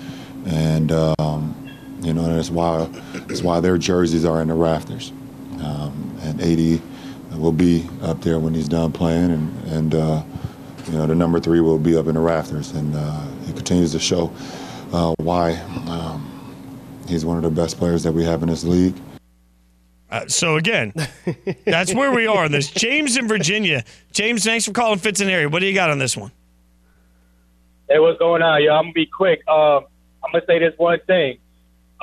and 0.47 0.91
um, 0.91 1.55
you 2.01 2.11
know 2.11 2.23
that's 2.23 2.49
why 2.49 2.85
that's 3.27 3.43
why 3.43 3.59
their 3.59 3.77
jerseys 3.77 4.25
are 4.25 4.41
in 4.41 4.47
the 4.47 4.55
rafters. 4.55 5.11
Um, 5.61 6.17
and 6.23 6.41
AD 6.41 6.81
will 7.37 7.51
be 7.51 7.87
up 8.01 8.21
there 8.21 8.39
when 8.39 8.53
he's 8.53 8.67
done 8.67 8.91
playing, 8.91 9.31
and 9.31 9.67
and 9.67 9.95
uh, 9.95 10.23
you 10.85 10.93
know 10.93 11.07
the 11.07 11.15
number 11.15 11.39
three 11.39 11.59
will 11.59 11.79
be 11.79 11.95
up 11.97 12.07
in 12.07 12.15
the 12.15 12.21
rafters, 12.21 12.71
and 12.71 12.95
uh, 12.95 13.25
he 13.45 13.53
continues 13.53 13.91
to 13.93 13.99
show 13.99 14.31
uh, 14.91 15.13
why. 15.17 15.53
Um, 15.87 16.33
He's 17.07 17.25
one 17.25 17.37
of 17.37 17.43
the 17.43 17.49
best 17.49 17.77
players 17.77 18.03
that 18.03 18.11
we 18.13 18.23
have 18.23 18.43
in 18.43 18.49
this 18.49 18.63
league. 18.63 18.95
Uh, 20.09 20.27
so 20.27 20.57
again, 20.57 20.93
that's 21.65 21.93
where 21.93 22.11
we 22.11 22.27
are 22.27 22.45
on 22.45 22.51
this. 22.51 22.69
James 22.69 23.17
in 23.17 23.27
Virginia. 23.27 23.83
James, 24.11 24.43
thanks 24.43 24.65
for 24.65 24.71
calling 24.71 24.99
Fitz 24.99 25.19
and 25.19 25.29
Harry. 25.29 25.47
What 25.47 25.59
do 25.59 25.65
you 25.65 25.73
got 25.73 25.89
on 25.89 25.97
this 25.97 26.15
one? 26.15 26.31
Hey, 27.89 27.99
what's 27.99 28.19
going 28.19 28.41
on, 28.41 28.63
yo? 28.63 28.73
I'm 28.73 28.85
gonna 28.85 28.93
be 28.93 29.05
quick. 29.05 29.47
Um, 29.47 29.85
I'm 30.23 30.31
gonna 30.31 30.45
say 30.47 30.59
this 30.59 30.73
one 30.77 30.99
thing. 31.07 31.39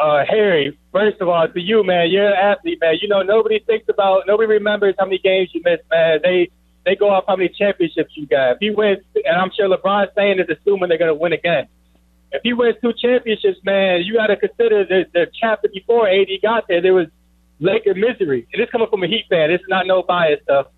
Uh, 0.01 0.25
Harry, 0.27 0.79
first 0.93 1.21
of 1.21 1.29
all, 1.29 1.47
to 1.47 1.61
you, 1.61 1.85
man, 1.85 2.11
you're 2.11 2.29
an 2.29 2.33
athlete, 2.33 2.79
man. 2.81 2.95
You 3.03 3.09
know, 3.09 3.21
nobody 3.23 3.59
thinks 3.59 3.87
about, 3.91 4.23
nobody 4.27 4.49
remembers 4.49 4.95
how 4.99 5.05
many 5.05 5.19
games 5.19 5.51
you 5.53 5.61
missed, 5.63 5.83
man. 5.91 6.21
They 6.23 6.49
they 6.87 6.97
go 6.97 7.11
off 7.11 7.25
how 7.29 7.37
many 7.37 7.51
championships 7.51 8.13
you 8.17 8.27
got. 8.27 8.53
If 8.53 8.59
he 8.61 8.71
wins, 8.71 9.01
and 9.15 9.37
I'm 9.37 9.51
sure 9.55 9.69
LeBron's 9.69 10.13
saying 10.17 10.39
is 10.39 10.47
assuming 10.49 10.89
they're 10.89 10.97
gonna 10.97 11.13
win 11.15 11.35
again. 11.35 11.67
If 12.33 12.41
he 12.43 12.55
wins 12.55 12.77
two 12.81 12.95
championships, 12.95 13.59
man, 13.63 14.03
you 14.03 14.15
got 14.15 14.29
to 14.29 14.37
consider 14.37 14.87
the, 14.87 15.05
the 15.13 15.27
chapter 15.39 15.69
before 15.69 16.09
AD 16.09 16.29
got 16.41 16.67
there. 16.69 16.81
There 16.81 16.95
was 16.95 17.09
Laker 17.59 17.95
misery, 17.95 18.47
and 18.53 18.63
this 18.63 18.71
coming 18.71 18.89
from 18.89 19.03
a 19.03 19.07
Heat 19.07 19.27
fan. 19.29 19.51
This 19.51 19.61
is 19.61 19.69
not 19.69 19.87
no 19.87 20.03
bias 20.03 20.41
stuff. 20.45 20.69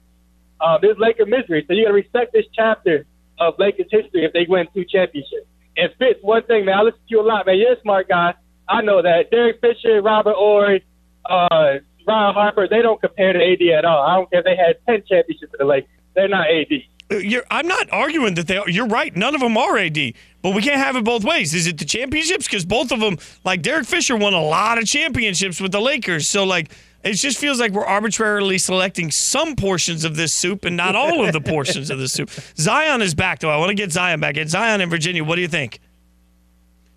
Um, 0.61 0.79
there's 0.83 0.99
Laker 0.99 1.27
misery, 1.27 1.65
so 1.69 1.75
you 1.75 1.85
got 1.85 1.91
to 1.91 1.95
respect 1.95 2.33
this 2.33 2.47
chapter 2.57 3.07
of 3.39 3.55
Lakers 3.59 3.87
history 3.89 4.25
if 4.25 4.33
they 4.33 4.47
win 4.49 4.67
two 4.75 4.85
championships. 4.85 5.47
And 5.77 5.91
Fitz, 5.99 6.19
one 6.23 6.43
thing, 6.43 6.65
man, 6.65 6.79
I 6.79 6.83
listen 6.83 6.99
to 6.99 7.07
you 7.09 7.21
a 7.21 7.23
lot, 7.23 7.47
man. 7.47 7.59
You're 7.59 7.75
a 7.75 7.81
smart 7.83 8.09
guy. 8.09 8.35
I 8.73 8.81
know 8.81 9.03
that. 9.03 9.31
Derek 9.31 9.61
Fisher, 9.61 10.01
Robert 10.01 10.35
Horry, 10.35 10.83
uh, 11.29 11.75
Ron 12.07 12.35
Harper, 12.35 12.67
they 12.69 12.81
don't 12.81 13.01
compare 13.01 13.33
to 13.33 13.39
AD 13.39 13.63
at 13.79 13.85
all. 13.85 14.03
I 14.03 14.17
don't 14.17 14.31
care 14.31 14.41
if 14.41 14.45
they 14.47 14.57
had 14.57 14.77
10 14.87 15.05
championships 15.07 15.51
for 15.51 15.59
the 15.59 15.65
Lakers. 15.65 15.91
They're 16.15 16.29
not 16.29 16.47
AD. 16.49 16.73
Uh, 17.11 17.17
You're, 17.17 17.45
I'm 17.51 17.69
not 17.69 17.93
arguing 17.93 18.35
that 18.35 18.47
they 18.47 18.57
are. 18.57 18.69
You're 18.69 18.87
right. 18.87 19.15
None 19.15 19.35
of 19.35 19.43
them 19.43 19.57
are 19.57 19.77
AD, 19.77 20.15
but 20.41 20.55
we 20.55 20.63
can't 20.63 20.79
have 20.81 20.97
it 20.97 21.05
both 21.05 21.23
ways. 21.23 21.53
Is 21.55 21.67
it 21.67 21.79
the 21.79 21.85
championships? 21.85 22.47
Because 22.47 22.65
both 22.65 22.93
of 22.93 23.01
them, 23.01 23.19
like 23.45 23.61
Derek 23.63 23.87
Fisher, 23.87 24.17
won 24.17 24.33
a 24.33 24.43
lot 24.43 24.79
of 24.79 24.87
championships 24.87 25.61
with 25.61 25.73
the 25.73 25.81
Lakers. 25.81 26.27
So, 26.27 26.45
like, 26.45 26.71
it 27.05 27.15
just 27.15 27.39
feels 27.39 27.61
like 27.61 27.73
we're 27.73 27.85
arbitrarily 27.85 28.59
selecting 28.59 29.11
some 29.11 29.57
portions 29.57 30.05
of 30.05 30.17
this 30.17 30.33
soup 30.33 30.65
and 30.65 30.77
not 30.77 30.97
all 30.97 31.27
of 31.27 31.33
the 31.33 31.41
portions 31.53 31.91
of 31.91 31.99
the 31.99 32.09
soup. 32.09 32.31
Zion 32.57 33.03
is 33.03 33.15
back, 33.15 33.41
though. 33.41 33.51
I 33.51 33.57
want 33.59 33.69
to 33.71 33.75
get 33.75 33.93
Zion 33.93 34.21
back. 34.21 34.35
Get 34.35 34.49
Zion 34.49 34.81
in 34.81 34.89
Virginia. 34.89 35.25
What 35.25 35.37
do 35.37 35.43
you 35.43 35.49
think? 35.49 35.81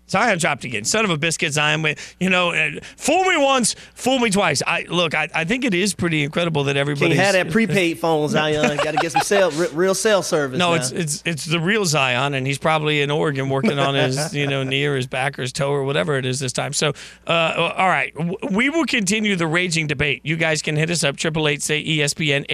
Zion 0.08 0.38
dropped 0.38 0.64
again. 0.64 0.84
Son 0.84 1.04
of 1.04 1.10
a 1.10 1.16
biscuit, 1.16 1.52
Zion. 1.52 1.84
You 2.20 2.30
know, 2.30 2.50
uh, 2.52 2.70
fool 2.96 3.24
me 3.24 3.36
once, 3.36 3.74
fool 3.94 4.18
me 4.18 4.30
twice. 4.30 4.62
I 4.66 4.86
look. 4.88 5.14
I, 5.14 5.28
I 5.34 5.44
think 5.44 5.64
it 5.64 5.74
is 5.74 5.94
pretty 5.94 6.22
incredible 6.22 6.64
that 6.64 6.76
everybody 6.76 7.14
Can't 7.14 7.32
that 7.32 7.50
prepaid 7.50 7.98
phone, 8.06 8.28
Zion. 8.28 8.76
Got 8.76 8.92
to 8.92 8.98
get 8.98 9.12
some 9.12 9.22
cell, 9.22 9.50
real 9.50 9.94
cell 9.94 10.22
service. 10.22 10.58
No, 10.58 10.70
now. 10.70 10.80
it's 10.80 10.90
it's 10.92 11.22
it's 11.24 11.44
the 11.44 11.60
real 11.60 11.84
Zion, 11.84 12.34
and 12.34 12.46
he's 12.46 12.58
probably 12.58 13.00
in 13.00 13.10
Oregon 13.10 13.48
working 13.48 13.78
on 13.78 13.94
his 13.94 14.34
you 14.40 14.46
know 14.46 14.62
knee 14.62 14.84
or 14.84 14.96
his 14.96 15.06
back 15.06 15.38
or 15.38 15.42
his 15.42 15.52
toe 15.52 15.70
or 15.70 15.84
whatever 15.84 16.16
it 16.16 16.24
is 16.24 16.40
this 16.40 16.52
time. 16.52 16.72
So, 16.72 16.92
uh, 17.26 17.72
all 17.76 17.88
right, 17.88 18.14
we 18.50 18.70
will 18.70 18.86
continue 18.86 19.36
the 19.36 19.46
raging 19.46 19.86
debate. 19.86 20.20
You 20.24 20.36
guys 20.36 20.62
can 20.62 20.76
hit 20.76 20.90
us 20.90 21.04
up 21.04 21.16
triple 21.16 21.48
eight 21.48 21.62
say 21.62 21.84
ESPN 21.84 22.46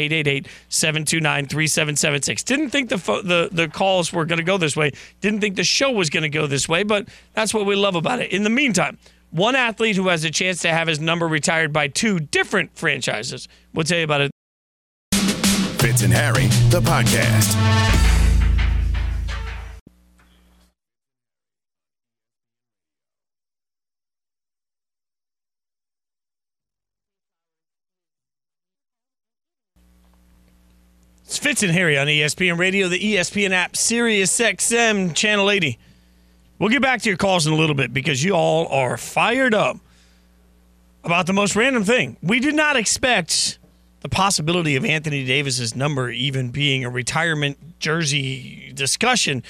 888-729-3776. 0.71 2.45
Didn't 2.45 2.71
think 2.71 2.89
the 2.89 2.99
fo- 2.99 3.23
the 3.23 3.49
the 3.53 3.69
calls 3.69 4.13
were 4.13 4.25
going 4.25 4.39
to 4.39 4.45
go 4.45 4.57
this 4.59 4.77
way. 4.77 4.93
Didn't 5.21 5.41
think 5.41 5.57
the 5.57 5.65
show 5.65 5.91
was 5.91 6.11
going 6.11 6.23
to 6.23 6.29
go 6.29 6.47
this 6.47 6.69
way, 6.69 6.83
but 6.83 7.09
that's 7.43 7.53
what 7.53 7.67
we 7.67 7.75
love 7.75 7.97
about 7.97 8.21
it. 8.21 8.31
In 8.31 8.45
the 8.45 8.51
meantime. 8.51 8.99
One 9.33 9.57
athlete 9.57 9.97
who 9.97 10.07
has 10.09 10.23
a 10.23 10.31
chance 10.31 10.61
to 10.61 10.69
have 10.69 10.87
his 10.87 11.01
number 11.01 11.27
retired 11.27 11.73
by 11.73 11.89
two 11.89 12.21
different 12.21 12.77
franchises. 12.77 13.49
We'll 13.75 13.85
tell 13.85 13.99
you 13.99 14.05
about 14.05 14.21
it. 14.21 14.31
Fitz 15.81 16.03
and 16.03 16.13
Harry, 16.13 16.47
the 16.71 16.81
podcast. 16.81 17.57
It's 31.25 31.39
Fitz 31.39 31.63
and 31.65 31.73
Harry 31.73 31.99
on 31.99 32.07
ESPN 32.07 32.59
Radio, 32.59 32.89
the 32.89 33.01
ESPN 33.01 33.51
app, 33.51 33.75
Sirius 33.75 34.39
XM, 34.39 35.15
Channel 35.17 35.51
80. 35.51 35.79
We'll 36.63 36.71
get 36.71 36.81
back 36.81 37.03
to 37.03 37.09
your 37.09 37.19
calls 37.19 37.47
in 37.49 37.53
a 37.53 37.57
little 37.57 37.75
bit 37.75 37.93
because 37.93 38.23
you 38.23 38.35
all 38.35 38.69
are 38.69 38.97
fired 38.97 39.53
up 39.53 39.79
about 41.03 41.27
the 41.27 41.33
most 41.33 41.57
random 41.57 41.83
thing. 41.83 42.17
We 42.23 42.39
did 42.39 42.55
not 42.55 42.77
expect 42.77 43.59
the 43.99 44.09
possibility 44.09 44.77
of 44.77 44.85
Anthony 44.85 45.25
Davis's 45.25 45.75
number 45.75 46.13
even 46.13 46.53
being 46.53 46.85
a 46.85 46.89
retirement 46.89 47.81
jersey 47.81 48.71
discussion 48.77 49.43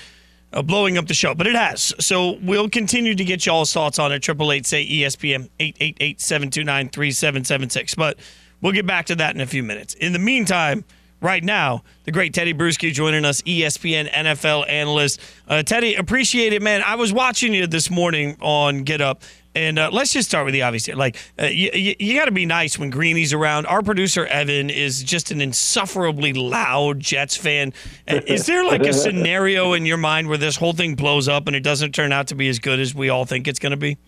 of 0.54 0.66
blowing 0.66 0.96
up 0.96 1.06
the 1.06 1.12
show, 1.12 1.34
but 1.34 1.46
it 1.46 1.54
has. 1.54 1.92
So 2.00 2.38
we'll 2.40 2.70
continue 2.70 3.14
to 3.14 3.24
get 3.24 3.44
y'all's 3.44 3.74
thoughts 3.74 3.98
on 3.98 4.10
it. 4.10 4.20
Triple 4.20 4.50
eight 4.50 4.64
say 4.64 4.82
ESPN 4.82 5.50
888-729-3776. 5.60 7.94
But 7.94 8.18
we'll 8.62 8.72
get 8.72 8.86
back 8.86 9.04
to 9.06 9.16
that 9.16 9.34
in 9.34 9.42
a 9.42 9.46
few 9.46 9.62
minutes. 9.62 9.92
In 9.92 10.14
the 10.14 10.18
meantime, 10.18 10.82
right 11.22 11.42
now, 11.42 11.82
the 12.04 12.12
great 12.12 12.34
Tedy 12.34 12.52
Bruschi 12.52 12.92
joining 12.92 13.24
us, 13.24 13.40
ESPN 13.42 14.10
NFL 14.10 14.68
analyst. 14.68 15.20
Uh, 15.48 15.62
Tedy, 15.64 15.98
appreciate 15.98 16.52
it, 16.52 16.60
man. 16.60 16.82
I 16.84 16.96
was 16.96 17.12
watching 17.12 17.54
you 17.54 17.66
this 17.66 17.90
morning 17.90 18.36
on 18.40 18.82
Get 18.82 19.00
Up. 19.00 19.22
And 19.54 19.78
uh, 19.78 19.90
let's 19.92 20.12
just 20.14 20.30
start 20.30 20.46
with 20.46 20.54
the 20.54 20.62
obvious. 20.62 20.86
here. 20.86 20.96
Like, 20.96 21.16
uh, 21.38 21.44
you, 21.44 21.70
you, 21.74 21.94
you 21.98 22.18
got 22.18 22.24
to 22.24 22.30
be 22.30 22.46
nice 22.46 22.78
when 22.78 22.90
Greeny's 22.90 23.34
around. 23.34 23.66
Our 23.66 23.82
producer, 23.82 24.24
Evan, 24.24 24.70
is 24.70 25.02
just 25.02 25.30
an 25.30 25.42
insufferably 25.42 26.32
loud 26.32 27.00
Jets 27.00 27.36
fan. 27.36 27.74
Uh, 28.08 28.20
Is 28.26 28.46
there 28.46 28.64
like 28.64 28.82
a 28.82 28.94
scenario 28.94 29.74
in 29.74 29.84
your 29.84 29.98
mind 29.98 30.28
where 30.28 30.38
this 30.38 30.56
whole 30.56 30.72
thing 30.72 30.94
blows 30.94 31.28
up 31.28 31.48
and 31.48 31.54
it 31.54 31.60
doesn't 31.60 31.94
turn 31.94 32.12
out 32.12 32.28
to 32.28 32.34
be 32.34 32.48
as 32.48 32.58
good 32.60 32.80
as 32.80 32.94
we 32.94 33.10
all 33.10 33.26
think 33.26 33.46
it's 33.46 33.58
going 33.58 33.72
to 33.72 33.76
be? 33.76 33.98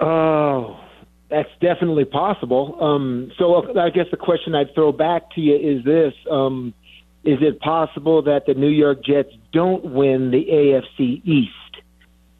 Oh, 0.00 0.78
that's 1.30 1.48
definitely 1.60 2.04
possible. 2.04 2.76
Um, 2.80 3.32
so 3.38 3.78
I 3.78 3.90
guess 3.90 4.06
the 4.10 4.16
question 4.16 4.54
I'd 4.54 4.74
throw 4.74 4.92
back 4.92 5.30
to 5.34 5.40
you 5.40 5.56
is 5.56 5.84
this: 5.84 6.14
um, 6.30 6.72
Is 7.24 7.38
it 7.40 7.60
possible 7.60 8.22
that 8.22 8.46
the 8.46 8.54
New 8.54 8.68
York 8.68 9.04
Jets 9.04 9.30
don't 9.52 9.84
win 9.84 10.30
the 10.30 10.44
AFC 10.44 11.24
East? 11.24 11.52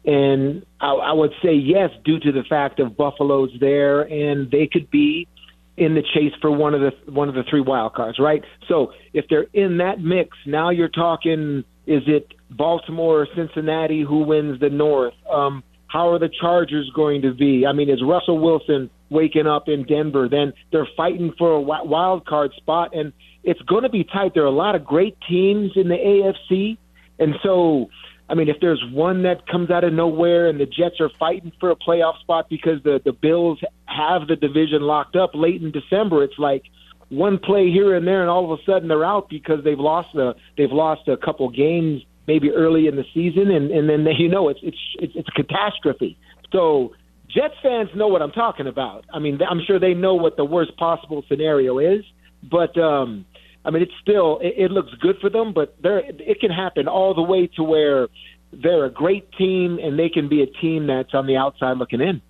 And 0.05 0.65
I, 0.79 0.93
I 0.93 1.11
would 1.11 1.33
say 1.43 1.53
yes, 1.53 1.89
due 2.05 2.19
to 2.19 2.31
the 2.31 2.43
fact 2.43 2.79
of 2.79 2.95
Buffalo's 2.95 3.51
there, 3.59 4.01
and 4.01 4.49
they 4.49 4.67
could 4.71 4.89
be 4.89 5.27
in 5.75 5.93
the 5.93 6.01
chase 6.01 6.33
for 6.41 6.49
one 6.49 6.73
of 6.73 6.81
the 6.81 7.11
one 7.11 7.27
of 7.27 7.35
the 7.35 7.43
three 7.49 7.61
wild 7.61 7.93
cards, 7.93 8.19
right? 8.19 8.43
So 8.67 8.93
if 9.13 9.25
they're 9.29 9.47
in 9.53 9.77
that 9.77 9.99
mix, 9.99 10.37
now 10.45 10.69
you're 10.69 10.87
talking: 10.87 11.65
is 11.85 12.03
it 12.07 12.33
Baltimore 12.49 13.23
or 13.23 13.27
Cincinnati 13.35 14.01
who 14.01 14.23
wins 14.23 14.61
the 14.61 14.69
North? 14.69 15.13
Um, 15.29 15.63
how 15.87 16.09
are 16.11 16.19
the 16.19 16.29
Chargers 16.29 16.89
going 16.95 17.21
to 17.21 17.33
be? 17.33 17.65
I 17.65 17.73
mean, 17.73 17.89
is 17.89 18.03
Russell 18.03 18.39
Wilson 18.39 18.89
waking 19.09 19.47
up 19.47 19.67
in 19.67 19.83
Denver? 19.83 20.27
Then 20.29 20.53
they're 20.71 20.87
fighting 20.97 21.33
for 21.37 21.51
a 21.51 21.61
wi- 21.61 21.83
wild 21.83 22.25
card 22.25 22.51
spot, 22.57 22.95
and 22.95 23.13
it's 23.43 23.61
going 23.61 23.83
to 23.83 23.89
be 23.89 24.03
tight. 24.03 24.33
There 24.33 24.43
are 24.43 24.47
a 24.47 24.51
lot 24.51 24.75
of 24.75 24.85
great 24.85 25.17
teams 25.27 25.71
in 25.75 25.87
the 25.87 25.95
AFC, 25.95 26.77
and 27.19 27.35
so 27.41 27.89
I 28.29 28.33
mean, 28.33 28.49
if 28.49 28.57
there's 28.59 28.83
one 28.91 29.23
that 29.23 29.47
comes 29.47 29.71
out 29.71 29.83
of 29.83 29.93
nowhere 29.93 30.49
and 30.49 30.59
the 30.59 30.65
Jets 30.65 30.99
are 30.99 31.09
fighting 31.17 31.51
for 31.59 31.71
a 31.71 31.75
playoff 31.75 32.19
spot 32.19 32.49
because 32.49 32.83
the 32.83 33.01
the 33.03 33.13
Bills 33.13 33.59
have 33.85 34.27
the 34.27 34.35
division 34.35 34.81
locked 34.81 35.15
up 35.15 35.31
late 35.33 35.61
in 35.61 35.71
December, 35.71 36.23
it's 36.23 36.37
like 36.37 36.63
one 37.09 37.39
play 37.39 37.71
here 37.71 37.95
and 37.95 38.05
there, 38.05 38.21
and 38.21 38.29
all 38.29 38.51
of 38.51 38.59
a 38.59 38.63
sudden 38.63 38.89
they're 38.89 39.05
out 39.05 39.29
because 39.29 39.63
they've 39.63 39.79
lost 39.79 40.13
a 40.15 40.35
they've 40.57 40.71
lost 40.71 41.07
a 41.07 41.15
couple 41.15 41.49
games 41.49 42.03
maybe 42.27 42.51
early 42.51 42.87
in 42.87 42.95
the 42.95 43.05
season, 43.13 43.49
and 43.51 43.71
and 43.71 43.89
then 43.89 44.05
you 44.17 44.29
know 44.29 44.49
it's 44.49 44.59
it's 44.63 44.77
it's, 44.99 45.13
it's 45.15 45.29
a 45.29 45.31
catastrophe. 45.31 46.17
So 46.51 46.93
Jets 47.29 47.55
fans 47.61 47.89
know 47.95 48.07
what 48.07 48.21
I'm 48.21 48.31
talking 48.31 48.67
about. 48.67 49.05
I 49.13 49.19
mean, 49.19 49.39
I'm 49.47 49.61
sure 49.65 49.79
they 49.79 49.93
know 49.93 50.15
what 50.15 50.37
the 50.37 50.45
worst 50.45 50.77
possible 50.77 51.23
scenario 51.27 51.79
is, 51.79 52.03
but. 52.43 52.77
um 52.77 53.25
I 53.65 53.69
mean, 53.69 53.81
it's 53.81 53.91
still 54.01 54.39
it, 54.39 54.53
it 54.57 54.71
looks 54.71 54.93
good 55.01 55.17
for 55.19 55.29
them, 55.29 55.51
but 55.51 55.75
there 55.83 55.99
it 55.99 56.39
can 56.39 56.51
happen 56.51 56.87
all 56.87 57.13
the 57.13 57.21
way 57.21 57.47
to 57.57 57.63
where 57.63 58.07
they're 58.53 58.85
a 58.85 58.89
great 58.89 59.29
team 59.33 59.77
and 59.81 59.99
they 59.99 60.07
can 60.07 60.29
be 60.29 60.41
a 60.41 60.45
team 60.45 60.87
that's 60.87 61.13
on 61.13 61.27
the 61.27 61.35
outside 61.35 61.77
looking 61.77 62.01
in. 62.01 62.21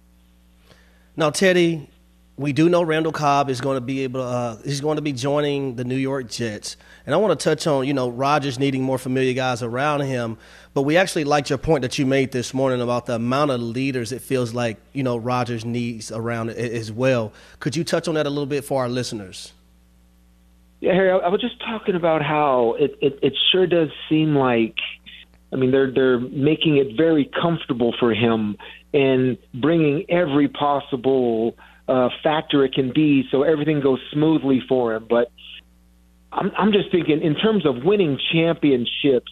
Now, 1.16 1.30
Tedy, 1.30 1.88
we 2.38 2.54
do 2.54 2.70
know 2.70 2.84
Randall 2.84 3.12
Cobb 3.12 3.50
is 3.50 3.62
going 3.62 3.78
to 3.78 3.82
be 3.82 4.04
able. 4.04 4.22
To, 4.22 4.28
uh, 4.28 4.58
he's 4.64 4.80
going 4.80 4.98
to 4.98 5.02
be 5.02 5.12
joining 5.12 5.76
the 5.76 5.84
New 5.84 5.96
York 5.96 6.30
Jets, 6.30 6.78
and 7.06 7.16
I 7.16 7.18
want 7.18 7.38
to 7.38 7.44
touch 7.44 7.66
on 7.66 7.86
you 7.88 7.94
know 7.94 8.10
Rodgers 8.10 8.60
needing 8.60 8.84
more 8.84 9.00
familiar 9.00 9.34
guys 9.34 9.64
around 9.64 10.02
him. 10.02 10.38
But 10.74 10.84
we 10.84 10.98
actually 10.98 11.24
liked 11.24 11.50
your 11.50 11.58
point 11.58 11.82
that 11.82 11.98
you 11.98 12.06
made 12.06 12.32
this 12.32 12.54
morning 12.54 12.80
about 12.80 13.08
the 13.08 13.16
amount 13.16 13.50
of 13.50 13.60
leaders 13.60 14.12
it 14.12 14.22
feels 14.22 14.54
like 14.54 14.78
you 14.94 15.02
know 15.02 15.18
Rodgers 15.18 15.66
needs 15.66 16.12
around 16.12 16.52
as 16.52 16.92
well. 16.92 17.34
Could 17.60 17.76
you 17.76 17.84
touch 17.84 18.08
on 18.08 18.14
that 18.14 18.28
a 18.28 18.30
little 18.30 18.46
bit 18.46 18.64
for 18.64 18.84
our 18.84 18.90
listeners? 18.90 19.52
Yeah, 20.80 20.94
Harry, 20.94 21.10
I 21.10 21.18
I 21.18 21.30
was 21.30 21.42
just 21.42 21.60
talking 21.60 21.96
about 21.96 22.22
how 22.22 22.76
it, 22.78 22.96
it, 23.02 23.20
it 23.24 23.34
sure 23.52 23.66
does 23.66 23.90
seem 24.10 24.36
like, 24.36 24.76
I 25.52 25.56
mean, 25.56 25.72
they're 25.72 25.92
they're 25.92 26.20
making 26.20 26.78
it 26.78 26.96
very 26.96 27.26
comfortable 27.26 27.96
for 28.00 28.14
him 28.14 28.58
and 28.94 29.40
bringing 29.56 30.06
every 30.10 30.48
possible 30.48 31.58
uh, 31.88 32.10
factor 32.24 32.66
it 32.66 32.74
can 32.74 32.92
be, 32.94 33.24
so 33.32 33.44
everything 33.44 33.82
goes 33.82 34.00
smoothly 34.12 34.62
for 34.68 34.94
him. 34.96 35.08
But 35.10 35.32
I'm 36.32 36.52
I'm 36.58 36.72
just 36.72 36.92
thinking 36.92 37.22
in 37.22 37.36
terms 37.36 37.66
of 37.66 37.84
winning 37.84 38.20
championships, 38.32 39.32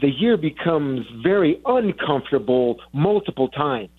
the 0.00 0.08
year 0.08 0.36
becomes 0.36 1.06
very 1.22 1.60
uncomfortable 1.64 2.80
multiple 2.92 3.48
times, 3.48 3.90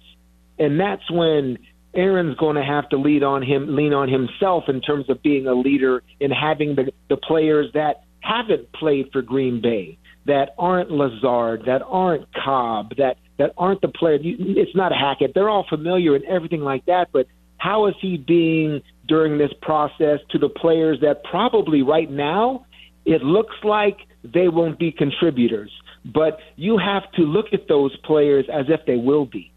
and 0.58 0.80
that's 0.80 1.10
when 1.10 1.58
Aaron's 1.93 2.38
going 2.38 2.56
to 2.56 2.63
have 2.63 2.88
to 2.89 2.97
lead 2.97 3.23
on 3.23 3.41
him, 3.41 3.75
lean 3.75 3.93
on 3.93 4.10
himself 4.10 4.65
in 4.67 4.82
terms 4.82 5.10
of 5.10 5.23
being 5.23 5.47
a 5.47 5.54
leader 5.54 6.04
and 6.21 6.32
having 6.32 6.75
the, 6.75 6.91
the 7.10 7.17
players 7.17 7.67
that 7.73 8.04
haven't 8.21 8.71
played 8.73 9.10
for 9.12 9.21
Green 9.23 9.62
Bay, 9.62 9.97
that 10.25 10.54
aren't 10.60 10.91
Lazard, 10.91 11.63
that 11.65 11.82
aren't 11.88 12.28
Cobb, 12.34 12.95
that 12.97 13.17
that 13.39 13.54
aren't 13.58 13.82
the 13.82 13.88
players. 13.88 14.21
You, 14.23 14.36
it's 14.39 14.75
not 14.75 14.91
Hackett. 14.91 15.32
They're 15.34 15.49
all 15.49 15.65
familiar 15.67 16.15
and 16.15 16.25
everything 16.25 16.62
like 16.62 16.86
that. 16.86 17.08
But 17.12 17.28
how 17.60 17.88
is 17.88 17.95
he 18.02 18.17
being 18.17 18.82
during 19.08 19.38
this 19.38 19.52
process 19.62 20.19
to 20.32 20.38
the 20.38 20.50
players 20.50 21.00
that 21.02 21.24
probably 21.24 21.82
right 21.82 22.10
now 22.10 22.65
it 23.06 23.24
looks 23.24 23.56
like 23.63 23.98
they 24.24 24.48
won't 24.50 24.78
be 24.78 24.91
contributors, 24.91 25.72
but 26.06 26.39
you 26.56 26.78
have 26.78 27.10
to 27.13 27.22
look 27.22 27.48
at 27.54 27.67
those 27.67 27.95
players 27.98 28.45
as 28.52 28.65
if 28.67 28.86
they 28.86 28.98
will 28.98 29.26
be. 29.26 29.52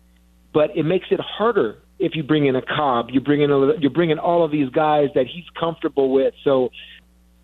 But 0.52 0.76
it 0.76 0.84
makes 0.84 1.06
it 1.10 1.20
harder 1.20 1.78
if 1.98 2.12
you 2.14 2.22
bring 2.22 2.46
in 2.46 2.56
a 2.56 2.62
Cobb, 2.62 3.10
you 3.10 3.20
bring 3.20 3.42
in 3.42 3.50
a, 3.50 3.78
you 3.78 3.88
bring 3.88 4.10
in 4.10 4.18
all 4.18 4.44
of 4.44 4.50
these 4.50 4.68
guys 4.70 5.08
that 5.14 5.26
he's 5.26 5.44
comfortable 5.58 6.12
with. 6.12 6.34
So 6.44 6.70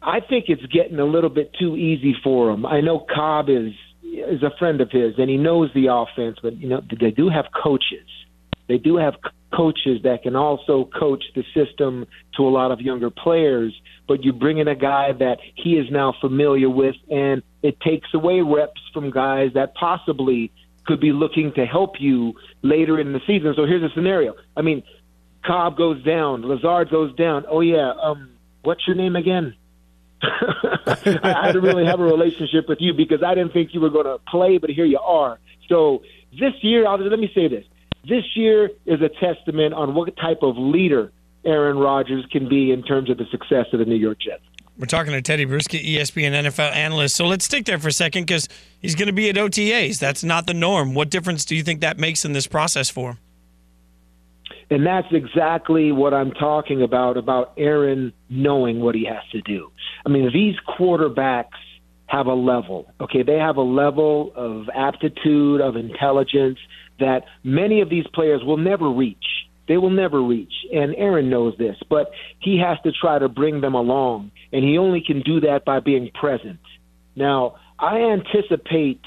I 0.03 0.21
think 0.21 0.47
it's 0.49 0.64
getting 0.66 0.99
a 0.99 1.05
little 1.05 1.31
bit 1.31 1.53
too 1.59 1.77
easy 1.77 2.14
for 2.25 2.51
him. 2.51 2.66
I 2.66 2.81
know 2.81 3.07
Cobb 3.14 3.49
is 3.49 3.73
is 4.03 4.42
a 4.42 4.51
friend 4.59 4.81
of 4.81 4.90
his 4.90 5.14
and 5.18 5.29
he 5.29 5.37
knows 5.37 5.71
the 5.75 5.87
offense, 5.92 6.38
but 6.42 6.57
you 6.57 6.68
know 6.68 6.83
they 7.01 7.11
do 7.11 7.29
have 7.29 7.47
coaches. 7.62 8.09
They 8.66 8.79
do 8.79 8.97
have 8.97 9.14
coaches 9.54 10.02
that 10.04 10.22
can 10.22 10.37
also 10.37 10.88
coach 10.98 11.24
the 11.34 11.44
system 11.54 12.06
to 12.37 12.42
a 12.42 12.50
lot 12.50 12.70
of 12.70 12.80
younger 12.80 13.11
players. 13.11 13.74
But 14.06 14.24
you 14.24 14.32
bring 14.32 14.58
in 14.58 14.68
a 14.68 14.74
guy 14.74 15.12
that 15.12 15.38
he 15.54 15.74
is 15.76 15.90
now 15.90 16.14
familiar 16.20 16.70
with, 16.70 16.96
and 17.11 17.42
it 17.62 17.80
takes 17.80 18.08
away 18.14 18.40
reps 18.40 18.80
from 18.92 19.11
guys 19.11 19.50
that 19.54 19.74
possibly 19.74 20.52
could 20.87 21.00
be 21.00 21.12
looking 21.12 21.52
to 21.54 21.66
help 21.66 22.00
you 22.00 22.34
later 22.62 22.98
in 22.98 23.12
the 23.12 23.20
season. 23.26 23.52
So 23.54 23.66
here's 23.66 23.82
a 23.82 23.94
scenario. 23.94 24.34
I 24.56 24.62
mean, 24.62 24.82
Cobb 25.44 25.76
goes 25.76 26.02
down, 26.02 26.42
Lazard 26.42 26.90
goes 26.90 27.14
down. 27.14 27.44
Oh 27.48 27.61
yeah, 27.61 27.92
um, 28.02 28.30
what's 28.62 28.87
your 28.87 28.96
name 28.96 29.14
again? 29.14 29.54
I, 30.22 31.34
I 31.42 31.46
didn't 31.52 31.62
really 31.62 31.84
have 31.84 32.00
a 32.00 32.04
relationship 32.04 32.68
with 32.68 32.78
you 32.80 32.92
because 32.92 33.22
I 33.22 33.34
didn't 33.34 33.52
think 33.52 33.72
you 33.72 33.80
were 33.80 33.90
going 33.90 34.06
to 34.06 34.18
play, 34.30 34.58
but 34.58 34.70
here 34.70 34.84
you 34.84 34.98
are. 34.98 35.38
So 35.68 36.02
this 36.32 36.54
year, 36.62 36.87
I'll, 36.87 36.98
let 36.98 37.18
me 37.18 37.30
say 37.34 37.48
this: 37.48 37.64
this 38.06 38.24
year 38.37 38.70
is 38.87 39.00
a 39.00 39.08
testament 39.08 39.74
on 39.74 39.94
what 39.94 40.14
type 40.16 40.42
of 40.42 40.56
leader 40.56 41.12
Aaron 41.44 41.78
Rodgers 41.78 42.26
can 42.30 42.48
be 42.48 42.72
in 42.72 42.82
terms 42.82 43.11
of 43.11 43.18
the 43.18 43.26
success 43.30 43.66
of 43.72 43.78
the 43.78 43.84
New 43.84 43.96
York 43.96 44.18
Jets. 44.20 44.42
We're 44.78 44.87
talking 44.87 45.12
to 45.12 45.22
Tedy 45.22 45.44
Bruschi, 45.44 45.96
ESPN 45.96 46.32
NFL 46.32 46.72
analyst. 46.72 47.16
So 47.16 47.26
let's 47.26 47.44
stick 47.44 47.64
there 47.64 47.78
for 47.78 47.88
a 47.88 47.92
second 47.92 48.26
because 48.26 48.48
he's 48.80 48.94
going 48.94 49.08
to 49.08 49.12
be 49.12 49.28
at 49.28 49.34
OTAs. 49.34 49.98
That's 49.98 50.22
not 50.22 50.46
the 50.46 50.54
norm. 50.54 50.94
What 50.94 51.11
difference 51.11 51.44
do 51.44 51.56
you 51.56 51.64
think 51.64 51.80
that 51.80 51.98
makes 51.98 52.24
in 52.24 52.32
this 52.32 52.46
process 52.46 52.88
for 52.88 53.11
him? 53.11 53.18
And 54.70 54.87
that's 54.87 55.08
exactly 55.11 55.90
what 55.92 56.14
I'm 56.14 56.30
talking 56.30 56.82
about, 56.82 57.16
about 57.16 57.54
Aaron 57.56 58.12
knowing 58.28 58.80
what 58.80 58.94
he 58.94 59.04
has 59.06 59.22
to 59.32 59.40
do. 59.40 59.72
I 60.04 60.11
mean, 60.11 60.30
these 60.32 60.56
quarterbacks 60.78 61.56
have 62.06 62.26
a 62.26 62.34
level, 62.34 62.92
okay? 63.00 63.22
They 63.22 63.38
have 63.38 63.56
a 63.56 63.62
level 63.62 64.32
of 64.37 64.68
aptitude, 64.74 65.61
of 65.61 65.76
intelligence 65.76 66.58
that 66.98 67.24
many 67.42 67.80
of 67.80 67.90
these 67.90 68.06
players 68.14 68.42
will 68.44 68.56
never 68.56 68.90
reach. 68.90 69.24
They 69.66 69.76
will 69.76 69.90
never 69.90 70.22
reach. 70.22 70.52
And 70.72 70.94
Aaron 70.96 71.28
knows 71.28 71.54
this, 71.58 71.76
but 71.88 72.11
he 72.40 72.58
has 72.58 72.78
to 72.84 72.92
try 72.92 73.18
to 73.18 73.28
bring 73.28 73.61
them 73.61 73.74
along. 73.74 74.30
And 74.52 74.64
he 74.64 74.78
only 74.78 75.02
can 75.06 75.20
do 75.20 75.40
that 75.40 75.64
by 75.64 75.80
being 75.80 76.11
present. 76.12 76.61
Now, 77.14 77.56
I 77.78 77.98
anticipate 77.98 79.02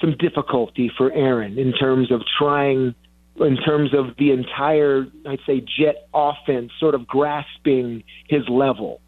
some 0.00 0.16
difficulty 0.18 0.90
for 0.96 1.12
Aaron 1.12 1.58
in 1.58 1.72
terms 1.72 2.10
of 2.10 2.22
trying 2.38 2.94
in 3.40 3.56
terms 3.56 3.94
of 3.94 4.16
the 4.18 4.30
entire, 4.30 5.06
I'd 5.26 5.40
say, 5.46 5.60
jet 5.60 6.06
offense 6.12 6.70
sort 6.78 6.94
of 6.94 7.06
grasping 7.06 8.04
his 8.28 8.42
level. 8.48 9.00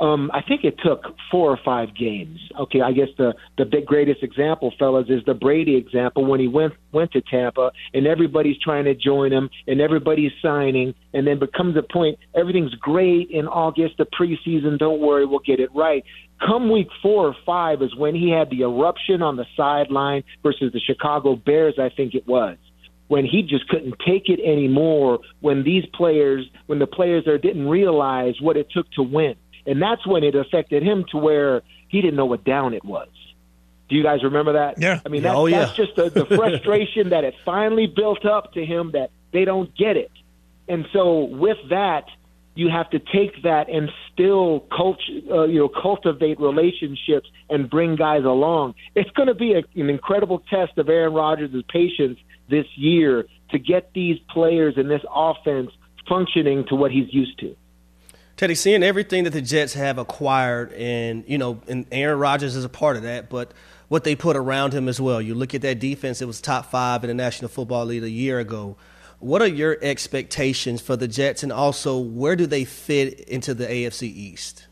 Um, 0.00 0.30
I 0.32 0.40
think 0.40 0.64
it 0.64 0.76
took 0.82 1.14
four 1.30 1.50
or 1.50 1.58
five 1.62 1.94
games. 1.94 2.40
Okay, 2.58 2.80
I 2.80 2.92
guess 2.92 3.08
the 3.18 3.34
the 3.58 3.66
big 3.66 3.84
greatest 3.84 4.22
example, 4.22 4.72
fellas, 4.78 5.06
is 5.10 5.22
the 5.26 5.34
Brady 5.34 5.76
example 5.76 6.24
when 6.24 6.40
he 6.40 6.48
went 6.48 6.72
went 6.90 7.12
to 7.12 7.20
Tampa 7.20 7.70
and 7.92 8.06
everybody's 8.06 8.58
trying 8.58 8.84
to 8.84 8.94
join 8.94 9.30
him 9.30 9.50
and 9.66 9.78
everybody's 9.80 10.32
signing, 10.40 10.94
and 11.12 11.26
then 11.26 11.38
becomes 11.38 11.76
a 11.76 11.82
point 11.82 12.18
everything's 12.34 12.74
great 12.76 13.30
in 13.30 13.46
August, 13.46 13.98
the 13.98 14.06
preseason. 14.06 14.78
Don't 14.78 15.00
worry, 15.00 15.26
we'll 15.26 15.40
get 15.40 15.60
it 15.60 15.68
right. 15.74 16.02
Come 16.46 16.70
week 16.70 16.88
four 17.02 17.26
or 17.26 17.36
five 17.44 17.82
is 17.82 17.94
when 17.94 18.14
he 18.14 18.30
had 18.30 18.48
the 18.48 18.62
eruption 18.62 19.20
on 19.20 19.36
the 19.36 19.44
sideline 19.54 20.24
versus 20.42 20.72
the 20.72 20.80
Chicago 20.80 21.36
Bears. 21.36 21.74
I 21.78 21.90
think 21.94 22.14
it 22.14 22.26
was 22.26 22.56
when 23.08 23.26
he 23.26 23.42
just 23.42 23.68
couldn't 23.68 23.96
take 24.06 24.30
it 24.30 24.40
anymore. 24.40 25.18
When 25.40 25.62
these 25.62 25.84
players, 25.92 26.46
when 26.68 26.78
the 26.78 26.86
players 26.86 27.26
there 27.26 27.36
didn't 27.36 27.68
realize 27.68 28.40
what 28.40 28.56
it 28.56 28.68
took 28.72 28.90
to 28.92 29.02
win 29.02 29.34
and 29.66 29.80
that's 29.80 30.06
when 30.06 30.24
it 30.24 30.34
affected 30.34 30.82
him 30.82 31.04
to 31.10 31.18
where 31.18 31.62
he 31.88 32.00
didn't 32.00 32.16
know 32.16 32.26
what 32.26 32.44
down 32.44 32.74
it 32.74 32.84
was. 32.84 33.08
Do 33.88 33.96
you 33.96 34.02
guys 34.02 34.22
remember 34.22 34.52
that? 34.54 34.80
Yeah. 34.80 35.00
I 35.04 35.08
mean, 35.08 35.22
that, 35.24 35.34
Oh, 35.34 35.46
yeah. 35.46 35.60
that's 35.60 35.76
just 35.76 35.96
the, 35.96 36.10
the 36.10 36.24
frustration 36.36 37.10
that 37.10 37.24
it 37.24 37.34
finally 37.44 37.86
built 37.88 38.24
up 38.24 38.52
to 38.54 38.64
him 38.64 38.92
that 38.92 39.10
they 39.32 39.44
don't 39.44 39.74
get 39.76 39.96
it. 39.96 40.12
And 40.68 40.86
so 40.92 41.24
with 41.24 41.58
that, 41.70 42.04
you 42.54 42.68
have 42.68 42.90
to 42.90 42.98
take 42.98 43.42
that 43.42 43.68
and 43.68 43.90
still 44.12 44.60
cult, 44.76 44.98
uh, 45.30 45.44
you 45.44 45.58
know, 45.58 45.68
cultivate 45.68 46.38
relationships 46.40 47.28
and 47.48 47.68
bring 47.70 47.96
guys 47.96 48.24
along. 48.24 48.74
It's 48.94 49.10
going 49.10 49.28
to 49.28 49.34
be 49.34 49.54
a, 49.54 49.62
an 49.80 49.88
incredible 49.90 50.40
test 50.50 50.76
of 50.78 50.88
Aaron 50.88 51.12
Rodgers' 51.14 51.50
patience 51.68 52.18
this 52.48 52.66
year 52.76 53.26
to 53.50 53.58
get 53.58 53.92
these 53.94 54.18
players 54.30 54.74
in 54.76 54.88
this 54.88 55.02
offense 55.12 55.70
functioning 56.08 56.64
to 56.68 56.74
what 56.76 56.90
he's 56.90 57.12
used 57.12 57.38
to. 57.40 57.56
Tedy, 58.40 58.56
seeing 58.56 58.82
everything 58.82 59.24
that 59.24 59.34
the 59.34 59.42
Jets 59.42 59.74
have 59.74 59.98
acquired, 59.98 60.72
and 60.72 61.24
you 61.26 61.36
know, 61.36 61.60
and 61.68 61.84
Aaron 61.92 62.18
Rodgers 62.18 62.56
is 62.56 62.64
a 62.64 62.70
part 62.70 62.96
of 62.96 63.02
that, 63.02 63.28
but 63.28 63.52
what 63.88 64.04
they 64.04 64.16
put 64.16 64.34
around 64.34 64.72
him 64.72 64.88
as 64.88 64.98
well. 64.98 65.20
You 65.20 65.34
look 65.34 65.54
at 65.54 65.60
that 65.60 65.78
defense; 65.78 66.22
it 66.22 66.24
was 66.26 66.40
top 66.40 66.70
five 66.70 67.04
in 67.04 67.08
the 67.08 67.14
National 67.14 67.50
Football 67.50 67.84
League 67.84 68.02
a 68.02 68.08
year 68.08 68.38
ago. 68.38 68.78
What 69.18 69.42
are 69.42 69.46
your 69.46 69.76
expectations 69.82 70.80
for 70.80 70.96
the 70.96 71.06
Jets, 71.06 71.42
and 71.42 71.52
also 71.52 71.98
where 71.98 72.34
do 72.34 72.46
they 72.46 72.64
fit 72.64 73.20
into 73.20 73.52
the 73.52 73.66
AFC 73.66 74.04
East? 74.04 74.68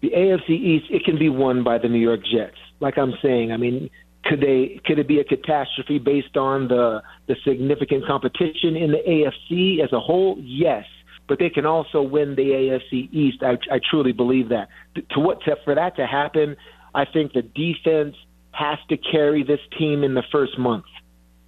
the 0.00 0.10
AFC 0.10 0.50
East, 0.50 0.86
it 0.90 1.04
can 1.04 1.18
be 1.18 1.28
won 1.28 1.64
by 1.64 1.78
the 1.78 1.88
New 1.88 1.98
York 1.98 2.20
Jets. 2.24 2.58
Like 2.80 2.98
I'm 2.98 3.14
saying, 3.22 3.52
I 3.52 3.56
mean, 3.56 3.90
could 4.24 4.40
they 4.40 4.80
could 4.84 4.98
it 4.98 5.08
be 5.08 5.18
a 5.18 5.24
catastrophe 5.24 5.98
based 5.98 6.36
on 6.36 6.68
the 6.68 7.02
the 7.26 7.36
significant 7.44 8.06
competition 8.06 8.76
in 8.76 8.92
the 8.92 8.98
AFC 8.98 9.82
as 9.82 9.92
a 9.92 10.00
whole? 10.00 10.36
Yes, 10.40 10.84
but 11.28 11.38
they 11.38 11.50
can 11.50 11.66
also 11.66 12.02
win 12.02 12.34
the 12.34 12.42
AFC 12.42 13.12
East. 13.12 13.42
I, 13.42 13.58
I 13.70 13.78
truly 13.90 14.12
believe 14.12 14.48
that. 14.48 14.68
To 15.12 15.20
what 15.20 15.42
to, 15.42 15.56
for 15.64 15.74
that 15.74 15.96
to 15.96 16.06
happen, 16.06 16.56
I 16.94 17.04
think 17.04 17.34
the 17.34 17.42
defense 17.42 18.16
has 18.52 18.78
to 18.88 18.96
carry 18.96 19.44
this 19.44 19.60
team 19.78 20.02
in 20.02 20.14
the 20.14 20.24
first 20.32 20.58
month 20.58 20.86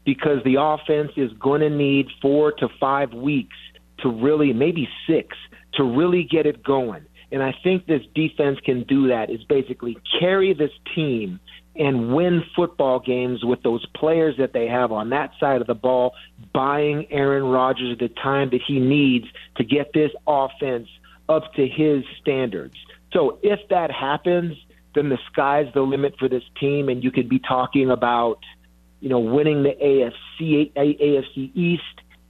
because 0.05 0.39
the 0.45 0.57
offense 0.61 1.13
is 1.17 1.33
going 1.41 1.63
to 1.63 1.71
need 1.71 2.07
four 2.21 2.53
to 2.53 2.69
five 2.79 3.13
weeks 3.13 3.57
to 4.01 4.11
really, 4.11 4.53
maybe 4.53 4.89
six, 5.09 5.37
to 5.75 5.85
really 5.85 6.25
get 6.25 6.47
it 6.47 6.63
going. 6.63 7.05
And 7.33 7.43
I 7.43 7.55
think 7.63 7.87
this 7.87 8.03
defense 8.15 8.59
can 8.65 8.85
do 8.85 9.09
that. 9.09 9.31
Is 9.31 9.43
basically 9.45 9.97
carry 10.19 10.53
this 10.53 10.73
team 10.95 11.41
and 11.81 12.15
win 12.15 12.45
football 12.55 13.01
games 13.01 13.43
with 13.43 13.63
those 13.63 13.85
players 13.97 14.37
that 14.37 14.53
they 14.53 14.67
have 14.67 14.93
on 14.93 15.09
that 15.09 15.31
side 15.41 15.63
of 15.63 15.67
the 15.67 15.75
ball, 15.75 16.13
buying 16.53 17.07
Aaron 17.11 17.45
Rodgers 17.45 17.97
the 17.99 18.09
time 18.09 18.51
that 18.51 18.61
he 18.67 18.79
needs 18.79 19.25
to 19.57 19.65
get 19.65 19.95
this 19.95 20.11
offense 20.27 20.89
up 21.27 21.55
to 21.55 21.67
his 21.67 22.05
standards. 22.21 22.75
So 23.15 23.39
if 23.43 23.61
that 23.71 23.91
happens, 23.91 24.59
then 24.95 25.09
the 25.09 25.19
sky's 25.33 25.73
the 25.73 25.81
limit 25.81 26.17
for 26.19 26.29
this 26.29 26.43
team, 26.61 26.91
and 26.91 27.03
you 27.03 27.11
could 27.11 27.31
be 27.31 27.39
talking 27.39 27.91
about, 27.91 28.41
you 29.01 29.09
know, 29.09 29.21
winning 29.21 29.63
the 29.63 29.71
AFC 29.71 30.73
AFC 30.75 31.51
East 31.57 31.83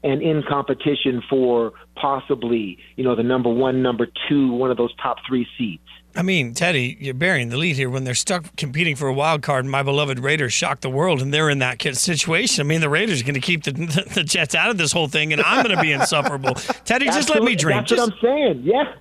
and 0.05 0.23
in 0.23 0.45
competition 0.49 1.25
for 1.29 1.73
possibly, 1.97 2.79
you 2.95 3.03
know, 3.03 3.17
the 3.17 3.25
number 3.25 3.51
one, 3.51 3.83
number 3.83 4.07
two, 4.29 4.53
one 4.53 4.71
of 4.71 4.77
those 4.77 4.95
top 5.03 5.17
three 5.27 5.47
seats. 5.59 5.83
I 6.17 6.23
mean, 6.23 6.55
Tedy, 6.55 6.97
you're 6.99 7.15
burying 7.15 7.51
the 7.51 7.57
lead 7.57 7.77
here 7.77 7.89
when 7.89 8.05
they're 8.05 8.15
stuck 8.15 8.57
competing 8.57 8.97
for 8.97 9.07
a 9.09 9.13
wild 9.13 9.43
card. 9.43 9.65
And 9.65 9.71
my 9.71 9.83
beloved 9.83 10.19
Raiders 10.19 10.53
shock 10.53 10.81
the 10.81 10.91
world, 10.91 11.23
and 11.23 11.33
they're 11.33 11.51
in 11.51 11.61
that 11.61 11.81
situation. 11.81 12.61
I 12.61 12.69
mean, 12.69 12.81
the 12.81 12.89
Raiders 12.89 13.21
are 13.21 13.25
going 13.25 13.35
to 13.35 13.41
keep 13.41 13.65
the, 13.65 13.73
the 14.15 14.25
Jets 14.25 14.55
out 14.55 14.71
of 14.71 14.79
this 14.79 14.93
whole 14.93 15.09
thing, 15.09 15.33
and 15.33 15.41
I'm 15.43 15.65
going 15.65 15.77
to 15.77 15.83
be 15.83 15.93
insufferable. 15.93 16.55
Tedy, 16.85 17.07
just 17.07 17.31
let 17.31 17.43
me 17.43 17.55
dream. 17.55 17.79
That's 17.79 17.91
Just, 17.91 18.01
what 18.01 18.13
I'm 18.13 18.19
saying. 18.21 18.63
Yeah, 18.65 18.95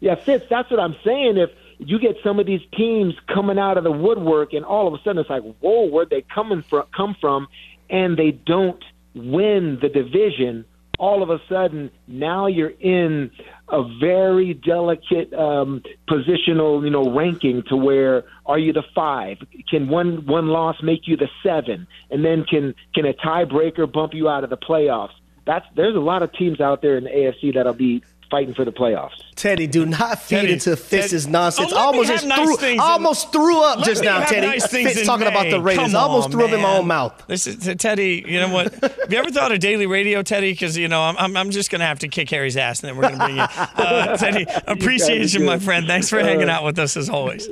yeah, 0.00 0.14
Fitz. 0.16 0.46
That's 0.50 0.70
what 0.70 0.80
I'm 0.80 0.96
saying. 1.04 1.36
If 1.36 1.50
you 1.78 1.98
get 1.98 2.16
some 2.24 2.40
of 2.40 2.46
these 2.46 2.62
teams 2.76 3.14
coming 3.32 3.58
out 3.58 3.78
of 3.78 3.84
the 3.84 3.92
woodwork, 3.92 4.52
and 4.52 4.64
all 4.64 4.88
of 4.88 4.94
a 4.94 5.02
sudden 5.02 5.18
it's 5.18 5.30
like, 5.30 5.44
whoa, 5.60 5.86
where'd 5.86 6.10
they 6.10 6.22
coming 6.22 6.62
from? 6.62 6.86
Come 6.94 7.16
from? 7.20 7.48
And 7.88 8.16
they 8.16 8.32
don't 8.32 8.82
win 9.14 9.78
the 9.80 9.88
division. 9.88 10.64
All 10.98 11.22
of 11.22 11.30
a 11.30 11.40
sudden, 11.48 11.90
now 12.06 12.46
you're 12.46 12.70
in 12.80 13.30
a 13.68 13.82
very 14.00 14.54
delicate 14.54 15.32
um, 15.32 15.82
positional, 16.08 16.82
you 16.82 16.90
know, 16.90 17.14
ranking 17.14 17.62
to 17.68 17.76
where 17.76 18.24
are 18.46 18.58
you 18.58 18.72
the 18.72 18.82
five? 18.94 19.38
Can 19.70 19.88
one 19.88 20.26
one 20.26 20.48
loss 20.48 20.76
make 20.82 21.06
you 21.06 21.16
the 21.16 21.28
seven? 21.42 21.86
And 22.10 22.24
then 22.24 22.44
can 22.44 22.74
can 22.94 23.06
a 23.06 23.12
tiebreaker 23.12 23.90
bump 23.90 24.14
you 24.14 24.28
out 24.28 24.44
of 24.44 24.50
the 24.50 24.56
playoffs? 24.56 25.12
That's 25.46 25.66
there's 25.76 25.96
a 25.96 26.00
lot 26.00 26.22
of 26.22 26.32
teams 26.32 26.60
out 26.60 26.82
there 26.82 26.96
in 26.96 27.04
the 27.04 27.10
AFC 27.10 27.54
that'll 27.54 27.74
be 27.74 28.02
fighting 28.30 28.54
for 28.54 28.64
the 28.64 28.72
playoffs. 28.72 29.12
Tedy, 29.36 29.66
do 29.70 29.86
not 29.86 30.20
feed 30.20 30.36
Tedy, 30.36 30.52
into 30.54 30.76
Fitz's 30.76 31.24
Tedy- 31.26 31.32
nonsense. 31.32 31.72
Oh, 31.72 31.76
I 31.76 31.80
almost 31.84 32.08
just 32.08 32.26
nice 32.26 32.38
threw, 32.44 32.56
things 32.56 32.74
in- 32.74 32.80
almost 32.80 33.32
threw 33.32 33.62
up 33.62 33.84
just 33.84 34.02
now, 34.02 34.24
Tedy. 34.24 34.46
nice 34.46 34.66
Fitz 34.66 34.98
in 34.98 35.06
talking 35.06 35.26
about 35.26 35.44
the 35.44 35.58
May. 35.58 35.64
Raiders. 35.64 35.86
Come 35.92 35.96
I 35.96 36.00
almost 36.00 36.26
on, 36.26 36.30
threw 36.32 36.44
up 36.44 36.50
in 36.52 36.60
my 36.60 36.68
man. 36.68 36.80
own 36.80 36.86
mouth. 36.86 37.24
Listen, 37.28 37.58
to 37.60 37.74
Tedy, 37.76 38.24
you 38.28 38.40
know 38.40 38.52
what? 38.52 38.72
have 38.82 39.12
you 39.12 39.18
ever 39.18 39.30
thought 39.30 39.52
of 39.52 39.60
daily 39.60 39.86
radio, 39.86 40.22
Tedy? 40.22 40.52
Because, 40.52 40.76
you 40.76 40.88
know, 40.88 41.02
I'm, 41.02 41.16
I'm, 41.16 41.36
I'm 41.36 41.50
just 41.50 41.70
going 41.70 41.80
to 41.80 41.86
have 41.86 42.00
to 42.00 42.08
kick 42.08 42.28
Harry's 42.30 42.56
ass 42.56 42.82
and 42.82 42.88
then 42.88 42.96
we're 42.96 43.08
going 43.08 43.18
to 43.18 43.24
bring 43.24 43.36
you. 43.36 43.42
Uh, 43.78 44.16
Tedy, 44.16 44.44
appreciate 44.66 45.32
you, 45.32 45.38
good. 45.40 45.46
my 45.46 45.58
friend. 45.58 45.86
Thanks 45.86 46.08
for 46.10 46.18
hanging 46.18 46.50
out 46.50 46.64
with 46.64 46.78
us 46.78 46.96
as 46.96 47.08
always. 47.08 47.48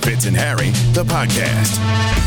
Fitz 0.03 0.27
and 0.27 0.37
Harry, 0.37 0.71
the 0.95 1.05
podcast. 1.05 2.22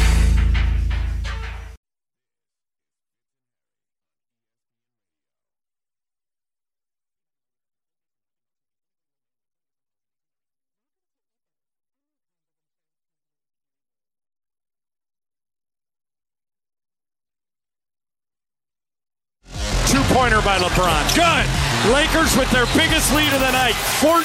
Their 22.65 22.87
biggest 22.87 23.13
lead 23.13 23.31
of 23.33 23.39
the 23.39 23.51
night, 23.51 23.75
14 24.01 24.23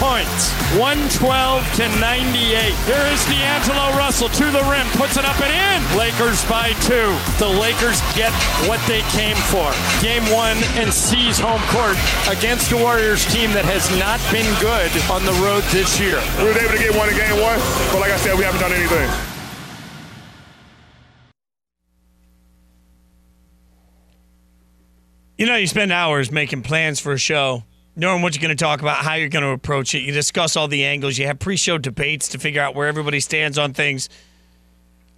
points, 0.00 0.52
112 0.76 1.74
to 1.76 1.88
98. 2.00 2.74
Here 2.84 3.06
is 3.12 3.24
D'Angelo 3.26 3.96
Russell 3.96 4.28
to 4.28 4.44
the 4.50 4.62
rim, 4.64 4.86
puts 4.98 5.16
it 5.16 5.24
up 5.24 5.38
and 5.40 5.52
in. 5.52 5.98
Lakers 5.98 6.44
by 6.46 6.72
two. 6.84 7.14
The 7.38 7.48
Lakers 7.48 8.00
get 8.14 8.32
what 8.68 8.80
they 8.86 9.02
came 9.12 9.36
for. 9.48 9.70
Game 10.02 10.24
one 10.32 10.58
and 10.76 10.92
seize 10.92 11.38
home 11.38 11.62
court 11.68 11.96
against 12.28 12.72
a 12.72 12.76
Warriors 12.76 13.24
team 13.26 13.52
that 13.52 13.64
has 13.64 13.88
not 13.98 14.20
been 14.32 14.48
good 14.60 14.90
on 15.10 15.24
the 15.24 15.34
road 15.44 15.62
this 15.70 16.00
year. 16.00 16.20
We 16.38 16.44
were 16.44 16.58
able 16.58 16.76
to 16.76 16.82
get 16.82 16.94
one 16.96 17.08
in 17.08 17.16
game 17.16 17.40
one, 17.40 17.58
but 17.92 18.00
like 18.00 18.12
I 18.12 18.16
said, 18.16 18.36
we 18.36 18.44
haven't 18.44 18.60
done 18.60 18.72
anything. 18.72 19.33
You 25.36 25.46
know, 25.46 25.56
you 25.56 25.66
spend 25.66 25.92
hours 25.92 26.30
making 26.30 26.62
plans 26.62 27.00
for 27.00 27.12
a 27.12 27.18
show, 27.18 27.64
knowing 27.96 28.22
what 28.22 28.34
you're 28.34 28.42
going 28.42 28.56
to 28.56 28.62
talk 28.64 28.80
about, 28.80 28.98
how 28.98 29.14
you're 29.14 29.28
going 29.28 29.44
to 29.44 29.50
approach 29.50 29.94
it. 29.94 30.02
You 30.02 30.12
discuss 30.12 30.56
all 30.56 30.68
the 30.68 30.84
angles. 30.84 31.18
You 31.18 31.26
have 31.26 31.40
pre 31.40 31.56
show 31.56 31.76
debates 31.76 32.28
to 32.28 32.38
figure 32.38 32.62
out 32.62 32.74
where 32.74 32.86
everybody 32.86 33.18
stands 33.18 33.58
on 33.58 33.72
things. 33.72 34.08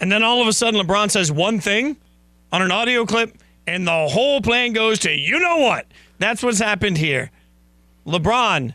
And 0.01 0.11
then 0.11 0.23
all 0.23 0.41
of 0.41 0.49
a 0.49 0.53
sudden, 0.53 0.81
LeBron 0.81 1.11
says 1.11 1.31
one 1.31 1.61
thing 1.61 1.97
on 2.51 2.63
an 2.63 2.71
audio 2.71 3.05
clip, 3.05 3.37
and 3.67 3.87
the 3.87 4.09
whole 4.09 4.41
plan 4.41 4.73
goes 4.73 5.01
to 5.01 5.13
you 5.13 5.39
know 5.39 5.59
what? 5.59 5.87
That's 6.19 6.43
what's 6.43 6.59
happened 6.59 6.97
here. 6.97 7.31
LeBron 8.07 8.73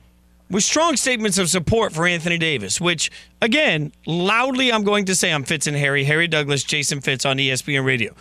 with 0.52 0.64
strong 0.64 0.98
statements 0.98 1.38
of 1.38 1.50
support 1.50 1.94
for 1.94 2.06
Anthony 2.06 2.38
Davis, 2.38 2.80
which, 2.82 3.10
again, 3.42 3.94
loudly 4.06 4.72
I'm 4.72 4.84
going 4.84 5.06
to 5.06 5.16
say 5.16 5.32
I'm 5.32 5.44
Fitz 5.44 5.66
and 5.66 5.78
Harry, 5.78 6.04
Harry 6.04 6.28
Douglas, 6.28 6.64
Jason 6.64 7.02
Fitz 7.02 7.26
on 7.26 7.38
ESPN 7.38 7.86
Radio. 7.86 8.14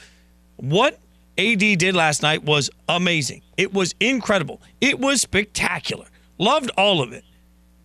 What 0.56 0.98
AD 1.40 1.78
did 1.78 1.94
last 1.94 2.22
night 2.22 2.44
was 2.44 2.68
amazing. 2.86 3.40
It 3.56 3.72
was 3.72 3.94
incredible. 3.98 4.60
It 4.80 4.98
was 4.98 5.22
spectacular. 5.22 6.04
Loved 6.36 6.70
all 6.76 7.00
of 7.00 7.12
it. 7.12 7.24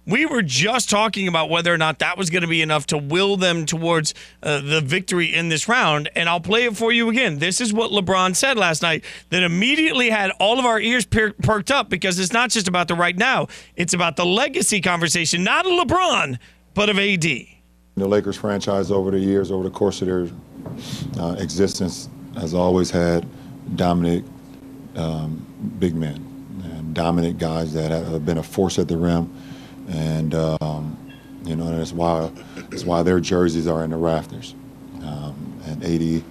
We 0.05 0.25
were 0.25 0.41
just 0.43 0.89
talking 0.89 1.27
about 1.27 1.49
whether 1.49 1.73
or 1.73 1.77
not 1.77 1.99
that 1.99 2.17
was 2.17 2.29
going 2.29 2.41
to 2.41 2.49
be 2.49 2.61
enough 2.61 2.85
to 2.87 2.97
will 2.97 3.37
them 3.37 3.65
towards 3.65 4.13
uh, 4.43 4.59
the 4.59 4.81
victory 4.81 5.33
in 5.33 5.47
this 5.49 5.67
round. 5.69 6.09
And 6.15 6.27
I'll 6.27 6.41
play 6.41 6.65
it 6.65 6.75
for 6.75 6.91
you 6.91 7.09
again. 7.09 7.39
This 7.39 7.61
is 7.61 7.73
what 7.73 7.91
LeBron 7.91 8.35
said 8.35 8.57
last 8.57 8.81
night 8.81 9.03
that 9.29 9.41
immediately 9.41 10.09
had 10.09 10.31
all 10.39 10.59
of 10.59 10.65
our 10.65 10.79
ears 10.79 11.05
per- 11.05 11.31
perked 11.31 11.71
up 11.71 11.89
because 11.89 12.19
it's 12.19 12.33
not 12.33 12.51
just 12.51 12.67
about 12.67 12.87
the 12.89 12.93
right 12.93 13.17
now, 13.17 13.47
it's 13.77 13.93
about 13.93 14.15
the 14.17 14.25
legacy 14.25 14.81
conversation, 14.81 15.43
not 15.43 15.65
of 15.65 15.71
LeBron, 15.71 16.37
but 16.73 16.89
of 16.89 16.99
AD. 16.99 17.23
The 17.23 17.47
Lakers 17.95 18.35
franchise 18.35 18.91
over 18.91 19.09
the 19.09 19.19
years, 19.19 19.49
over 19.49 19.63
the 19.63 19.71
course 19.71 20.01
of 20.01 20.07
their 20.07 20.27
uh, 21.23 21.35
existence, 21.39 22.09
has 22.37 22.53
always 22.53 22.91
had 22.91 23.25
dominant 23.75 24.27
um, 24.95 25.45
big 25.79 25.95
men 25.95 26.15
and 26.63 26.93
dominant 26.93 27.37
guys 27.37 27.73
that 27.73 27.91
have 27.91 28.25
been 28.25 28.37
a 28.37 28.43
force 28.43 28.79
at 28.79 28.87
the 28.87 28.97
rim 28.97 29.31
and 29.87 30.33
um, 30.33 30.97
you 31.45 31.55
know 31.55 31.75
that's 31.77 31.93
why 31.93 32.31
that's 32.69 32.83
why 32.83 33.03
their 33.03 33.19
jerseys 33.19 33.67
are 33.67 33.83
in 33.83 33.91
the 33.91 33.97
rafters. 33.97 34.55
Um, 35.01 35.61
and 35.65 35.83
AD 35.83 36.23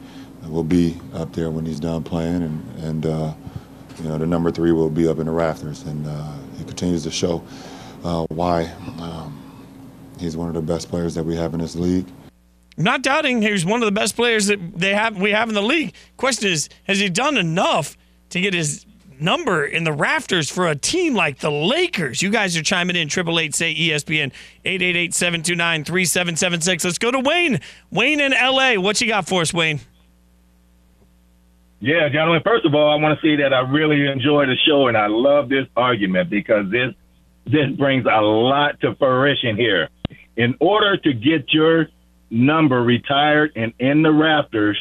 will 0.50 0.64
be 0.64 0.96
up 1.14 1.32
there 1.32 1.50
when 1.50 1.64
he's 1.64 1.80
done 1.80 2.02
playing, 2.02 2.42
and 2.42 2.84
and 2.84 3.06
uh, 3.06 3.34
you 4.02 4.08
know 4.08 4.18
the 4.18 4.26
number 4.26 4.50
three 4.50 4.72
will 4.72 4.90
be 4.90 5.06
up 5.08 5.18
in 5.18 5.26
the 5.26 5.32
rafters, 5.32 5.82
and 5.82 6.06
uh, 6.06 6.32
he 6.58 6.64
continues 6.64 7.04
to 7.04 7.10
show 7.10 7.42
uh, 8.04 8.26
why 8.30 8.64
um, 8.98 9.40
he's 10.18 10.36
one 10.36 10.48
of 10.48 10.54
the 10.54 10.62
best 10.62 10.88
players 10.88 11.14
that 11.14 11.24
we 11.24 11.36
have 11.36 11.54
in 11.54 11.60
this 11.60 11.76
league. 11.76 12.06
Not 12.76 13.02
doubting 13.02 13.42
he's 13.42 13.64
one 13.64 13.82
of 13.82 13.86
the 13.86 13.92
best 13.92 14.16
players 14.16 14.46
that 14.46 14.78
they 14.78 14.94
have 14.94 15.16
we 15.16 15.30
have 15.30 15.48
in 15.48 15.54
the 15.54 15.62
league. 15.62 15.94
Question 16.16 16.50
is, 16.50 16.68
has 16.84 16.98
he 16.98 17.08
done 17.08 17.36
enough 17.36 17.96
to 18.30 18.40
get 18.40 18.52
his 18.52 18.84
number 19.20 19.64
in 19.64 19.84
the 19.84 19.92
rafters 19.92 20.50
for 20.50 20.66
a 20.68 20.74
team 20.74 21.14
like 21.14 21.38
the 21.38 21.50
Lakers. 21.50 22.20
You 22.22 22.30
guys 22.30 22.56
are 22.56 22.62
chiming 22.62 22.96
in. 22.96 23.08
Triple 23.08 23.38
eight 23.38 23.54
say 23.54 23.74
ESPN 23.74 24.32
888-729-3776. 24.64 26.84
Let's 26.84 26.98
go 26.98 27.10
to 27.10 27.20
Wayne. 27.20 27.60
Wayne 27.90 28.20
in 28.20 28.32
LA. 28.32 28.74
What 28.74 29.00
you 29.00 29.08
got 29.08 29.26
for 29.26 29.40
us, 29.42 29.54
Wayne? 29.54 29.80
Yeah, 31.80 32.08
gentlemen. 32.08 32.42
First 32.44 32.64
of 32.64 32.72
all, 32.74 32.90
I 32.90 32.96
want 33.02 33.20
to 33.20 33.26
say 33.26 33.36
that 33.42 33.52
I 33.52 33.60
really 33.60 34.06
enjoy 34.06 34.46
the 34.46 34.56
show 34.66 34.86
and 34.88 34.96
I 34.96 35.08
love 35.08 35.48
this 35.48 35.66
argument 35.76 36.30
because 36.30 36.70
this 36.70 36.94
this 37.46 37.70
brings 37.76 38.06
a 38.06 38.22
lot 38.22 38.80
to 38.80 38.94
fruition 38.94 39.56
here. 39.56 39.90
In 40.36 40.56
order 40.60 40.96
to 40.96 41.12
get 41.12 41.52
your 41.52 41.88
number 42.30 42.82
retired 42.82 43.52
and 43.56 43.72
in 43.78 44.02
the 44.02 44.12
rafters, 44.12 44.78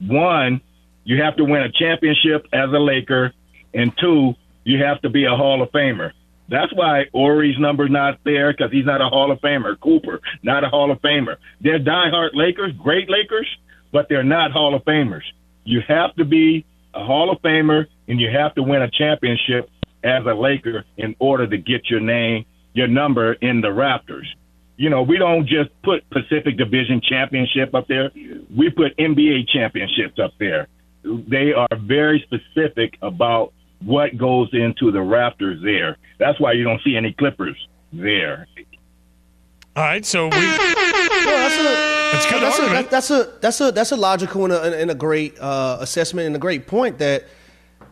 one, 0.00 0.60
you 1.04 1.22
have 1.22 1.36
to 1.36 1.44
win 1.44 1.62
a 1.62 1.70
championship 1.70 2.46
as 2.52 2.68
a 2.70 2.78
Laker 2.78 3.32
and 3.74 3.92
two, 3.98 4.34
you 4.64 4.82
have 4.82 5.00
to 5.02 5.10
be 5.10 5.24
a 5.24 5.36
Hall 5.36 5.62
of 5.62 5.70
Famer. 5.70 6.12
That's 6.48 6.72
why 6.74 7.06
Horry's 7.12 7.58
number's 7.58 7.90
not 7.90 8.18
there 8.24 8.52
because 8.52 8.70
he's 8.70 8.86
not 8.86 9.00
a 9.00 9.08
Hall 9.08 9.30
of 9.32 9.40
Famer. 9.40 9.78
Cooper, 9.80 10.20
not 10.42 10.64
a 10.64 10.68
Hall 10.68 10.90
of 10.90 11.00
Famer. 11.00 11.36
They're 11.60 11.78
diehard 11.78 12.30
Lakers, 12.34 12.72
great 12.82 13.10
Lakers, 13.10 13.48
but 13.92 14.08
they're 14.08 14.22
not 14.22 14.52
Hall 14.52 14.74
of 14.74 14.84
Famers. 14.84 15.22
You 15.64 15.80
have 15.86 16.14
to 16.16 16.24
be 16.24 16.64
a 16.94 17.04
Hall 17.04 17.30
of 17.30 17.40
Famer 17.42 17.86
and 18.08 18.20
you 18.20 18.30
have 18.30 18.54
to 18.54 18.62
win 18.62 18.82
a 18.82 18.90
championship 18.90 19.70
as 20.04 20.24
a 20.24 20.34
Laker 20.34 20.84
in 20.96 21.16
order 21.18 21.46
to 21.46 21.58
get 21.58 21.90
your 21.90 22.00
name, 22.00 22.44
your 22.74 22.86
number 22.86 23.32
in 23.34 23.60
the 23.60 23.72
rafters. 23.72 24.26
You 24.76 24.90
know, 24.90 25.02
we 25.02 25.18
don't 25.18 25.46
just 25.46 25.70
put 25.82 26.08
Pacific 26.10 26.56
Division 26.56 27.00
championship 27.00 27.74
up 27.74 27.88
there. 27.88 28.10
We 28.54 28.70
put 28.70 28.96
NBA 28.98 29.48
championships 29.48 30.18
up 30.18 30.32
there. 30.38 30.68
They 31.02 31.52
are 31.52 31.68
very 31.78 32.24
specific 32.26 32.98
about 33.00 33.52
what 33.80 34.16
goes 34.16 34.50
into 34.52 34.90
the 34.90 35.00
rafters 35.00 35.62
there. 35.62 35.96
That's 36.18 36.38
why 36.40 36.52
you 36.52 36.64
don't 36.64 36.82
see 36.82 36.96
any 36.96 37.12
Clippers 37.12 37.56
there. 37.92 38.46
All 39.76 39.82
right, 39.82 40.04
so 40.04 40.24
we. 40.24 40.30
Well, 40.30 41.36
that's 41.36 41.58
a 41.58 41.96
that's 42.12 42.26
good 42.30 42.42
that's 42.42 42.58
a, 42.58 42.88
that's 42.88 43.10
a 43.10 43.38
that's 43.40 43.60
a 43.60 43.72
that's 43.72 43.92
a 43.92 43.96
logical 43.96 44.44
and 44.44 44.52
a, 44.52 44.80
and 44.80 44.90
a 44.90 44.94
great 44.94 45.38
uh, 45.38 45.78
assessment 45.80 46.26
and 46.26 46.36
a 46.36 46.38
great 46.38 46.66
point 46.66 46.98
that 46.98 47.24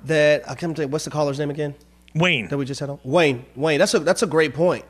that 0.04 0.48
I 0.48 0.54
can't 0.54 0.74
tell 0.74 0.84
you 0.84 0.88
what's 0.88 1.04
the 1.04 1.10
caller's 1.10 1.38
name 1.38 1.50
again. 1.50 1.74
Wayne 2.14 2.48
that 2.48 2.56
we 2.56 2.64
just 2.64 2.80
had 2.80 2.90
on 2.90 3.00
Wayne 3.04 3.44
Wayne. 3.56 3.78
That's 3.78 3.92
a 3.94 3.98
that's 3.98 4.22
a 4.22 4.26
great 4.26 4.54
point, 4.54 4.84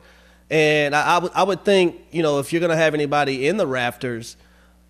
and 0.49 0.95
I, 0.95 1.15
I 1.15 1.17
would 1.19 1.31
I 1.33 1.43
would 1.43 1.65
think 1.65 1.95
you 2.11 2.23
know 2.23 2.39
if 2.39 2.53
you're 2.53 2.61
gonna 2.61 2.75
have 2.75 2.93
anybody 2.93 3.47
in 3.47 3.57
the 3.57 3.67
rafters 3.67 4.37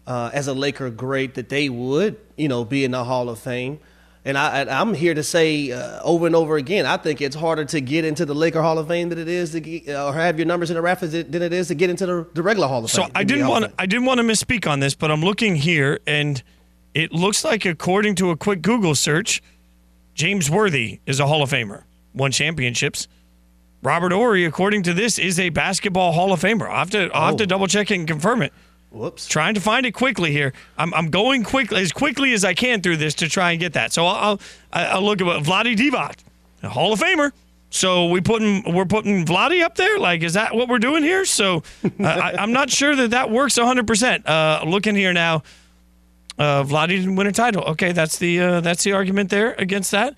uh, 0.07 0.29
as 0.33 0.47
a 0.47 0.53
Laker 0.53 0.89
great 0.89 1.35
that 1.35 1.49
they 1.49 1.69
would 1.69 2.17
you 2.35 2.47
know 2.47 2.65
be 2.65 2.83
in 2.83 2.91
the 2.91 3.03
Hall 3.03 3.29
of 3.29 3.39
Fame. 3.39 3.79
And 4.27 4.39
I, 4.39 4.61
I'm 4.63 4.95
here 4.95 5.13
to 5.13 5.21
say 5.21 5.71
uh, 5.71 6.01
over 6.01 6.25
and 6.25 6.35
over 6.35 6.57
again, 6.57 6.87
I 6.87 6.97
think 6.97 7.21
it's 7.21 7.35
harder 7.35 7.63
to 7.65 7.79
get 7.79 8.05
into 8.05 8.25
the 8.25 8.33
Laker 8.33 8.59
Hall 8.59 8.79
of 8.79 8.87
Fame 8.87 9.09
than 9.09 9.19
it 9.19 9.27
is 9.27 9.51
to 9.51 9.59
get, 9.59 9.87
uh, 9.87 10.07
or 10.07 10.13
have 10.13 10.39
your 10.39 10.47
numbers 10.47 10.71
in 10.71 10.75
the 10.75 10.81
rafters 10.81 11.11
than 11.11 11.43
it 11.43 11.53
is 11.53 11.67
to 11.67 11.75
get 11.75 11.91
into 11.91 12.07
the, 12.07 12.27
the 12.33 12.41
regular 12.41 12.67
Hall 12.67 12.83
of 12.83 12.89
So 12.89 13.03
Fame. 13.03 13.09
So 13.09 13.11
I 13.13 13.23
didn't 13.23 13.47
want 13.47 13.71
I 13.77 13.85
didn't 13.85 14.05
want 14.05 14.19
to 14.19 14.23
misspeak 14.23 14.67
on 14.67 14.79
this, 14.79 14.95
but 14.95 15.11
I'm 15.11 15.21
looking 15.21 15.55
here, 15.55 15.99
and 16.07 16.41
it 16.95 17.11
looks 17.11 17.43
like 17.45 17.65
according 17.65 18.15
to 18.15 18.31
a 18.31 18.35
quick 18.35 18.63
Google 18.63 18.95
search, 18.95 19.43
James 20.15 20.49
Worthy 20.49 21.01
is 21.05 21.19
a 21.19 21.27
Hall 21.27 21.43
of 21.43 21.51
Famer, 21.51 21.83
won 22.15 22.31
championships. 22.31 23.07
Robert 23.85 24.11
Horry, 24.11 24.45
according 24.45 24.81
to 24.83 24.93
this, 24.93 25.19
is 25.19 25.39
a 25.39 25.49
basketball 25.49 26.11
Hall 26.11 26.33
of 26.33 26.41
Famer. 26.41 26.67
I'll 26.67 26.79
have 26.79 26.89
to, 26.89 27.09
I'll 27.13 27.27
have 27.27 27.37
to 27.37 27.45
double 27.45 27.67
check 27.67 27.91
and 27.91 28.07
confirm 28.07 28.41
it. 28.41 28.51
Whoops. 28.89 29.27
Trying 29.27 29.53
to 29.53 29.61
find 29.61 29.85
it 29.85 29.91
quickly 29.91 30.31
here. 30.31 30.53
I'm, 30.77 30.91
I'm 30.93 31.11
going 31.11 31.43
quickly 31.43 31.81
as 31.81 31.91
quickly 31.91 32.33
as 32.33 32.43
I 32.43 32.53
can 32.55 32.81
through 32.81 32.97
this 32.97 33.13
to 33.15 33.29
try 33.29 33.51
and 33.51 33.59
get 33.59 33.73
that. 33.73 33.93
So 33.93 34.05
I'll 34.07 34.39
I'll, 34.73 34.95
I'll 34.95 35.01
look 35.03 35.21
at 35.21 35.27
what 35.27 35.43
Vlade 35.43 35.75
Divac, 35.75 36.15
a 36.63 36.69
Hall 36.69 36.93
of 36.93 36.99
Famer. 36.99 37.31
So 37.69 38.07
we 38.07 38.21
putting 38.21 38.73
we're 38.73 38.85
putting 38.85 39.25
Vlade 39.25 39.61
up 39.61 39.75
there. 39.75 39.99
Like, 39.99 40.23
is 40.23 40.33
that 40.33 40.55
what 40.55 40.69
we're 40.69 40.79
doing 40.79 41.03
here? 41.03 41.25
So 41.25 41.61
uh, 41.83 42.03
I, 42.03 42.35
I'm 42.39 42.53
not 42.53 42.69
sure 42.69 42.95
that 42.95 43.11
that 43.11 43.29
works 43.29 43.57
100. 43.57 43.85
percent 43.85 44.27
uh, 44.27 44.63
Looking 44.65 44.95
here 44.95 45.11
now, 45.13 45.43
uh, 46.39 46.63
Vlade 46.63 46.87
didn't 46.87 47.17
win 47.17 47.27
a 47.27 47.33
title. 47.33 47.63
Okay, 47.63 47.91
that's 47.91 48.17
the 48.17 48.39
uh, 48.39 48.61
that's 48.61 48.83
the 48.83 48.93
argument 48.93 49.29
there 49.29 49.53
against 49.55 49.91
that. 49.91 50.15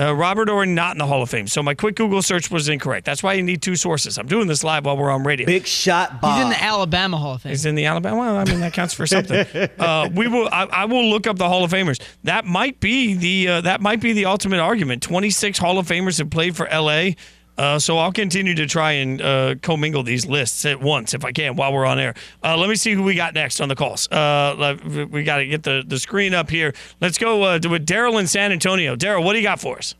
Uh, 0.00 0.14
Robert 0.14 0.48
Horry 0.48 0.66
not 0.66 0.92
in 0.92 0.98
the 0.98 1.06
Hall 1.06 1.22
of 1.22 1.28
Fame. 1.28 1.46
So 1.46 1.62
my 1.62 1.74
quick 1.74 1.96
Google 1.96 2.22
search 2.22 2.50
was 2.50 2.68
incorrect. 2.68 3.04
That's 3.04 3.22
why 3.22 3.34
you 3.34 3.42
need 3.42 3.60
two 3.60 3.76
sources. 3.76 4.16
I'm 4.16 4.26
doing 4.26 4.46
this 4.46 4.64
live 4.64 4.86
while 4.86 4.96
we're 4.96 5.10
on 5.10 5.24
radio. 5.24 5.44
Big 5.44 5.66
shot 5.66 6.22
Bob. 6.22 6.36
He's 6.36 6.44
in 6.44 6.50
the 6.50 6.62
Alabama 6.62 7.18
Hall 7.18 7.34
of 7.34 7.42
Fame. 7.42 7.50
He's 7.50 7.66
in 7.66 7.74
the 7.74 7.84
Alabama. 7.84 8.16
Well, 8.16 8.36
I 8.36 8.44
mean 8.44 8.60
that 8.60 8.72
counts 8.72 8.94
for 8.94 9.06
something. 9.06 9.46
uh, 9.78 10.08
we 10.14 10.26
will. 10.26 10.48
I, 10.50 10.64
I, 10.64 10.84
will 10.86 11.10
look 11.10 11.26
up 11.26 11.36
the 11.36 11.48
Hall 11.48 11.64
of 11.64 11.70
Famers. 11.70 12.00
That 12.24 12.46
might 12.46 12.80
be 12.80 13.14
the 13.14 13.48
uh, 13.48 13.60
that 13.62 13.82
might 13.82 14.00
be 14.00 14.14
the 14.14 14.24
ultimate 14.24 14.60
argument. 14.60 15.02
Twenty 15.02 15.28
six 15.28 15.58
Hall 15.58 15.78
of 15.78 15.86
Famers 15.86 16.18
have 16.18 16.30
played 16.30 16.56
for 16.56 16.66
L.A. 16.68 17.16
Uh, 17.60 17.78
so 17.78 17.98
I'll 17.98 18.10
continue 18.10 18.54
to 18.54 18.66
try 18.66 18.92
and 18.92 19.20
uh, 19.20 19.54
commingle 19.60 20.02
these 20.02 20.24
lists 20.24 20.64
at 20.64 20.80
once 20.80 21.12
if 21.12 21.26
I 21.26 21.32
can 21.32 21.56
while 21.56 21.74
we're 21.74 21.84
on 21.84 21.98
air. 21.98 22.14
Uh, 22.42 22.56
let 22.56 22.70
me 22.70 22.74
see 22.74 22.94
who 22.94 23.02
we 23.02 23.14
got 23.14 23.34
next 23.34 23.60
on 23.60 23.68
the 23.68 23.74
calls. 23.74 24.10
Uh, 24.10 24.78
we 25.10 25.24
got 25.24 25.36
to 25.36 25.46
get 25.46 25.62
the, 25.62 25.84
the 25.86 25.98
screen 25.98 26.32
up 26.32 26.48
here. 26.48 26.72
Let's 27.02 27.18
go 27.18 27.42
uh, 27.42 27.60
with 27.68 27.84
Daryl 27.84 28.18
in 28.18 28.28
San 28.28 28.50
Antonio. 28.50 28.96
Daryl, 28.96 29.22
what 29.22 29.34
do 29.34 29.40
you 29.40 29.44
got 29.44 29.60
for 29.60 29.76
us? 29.76 29.94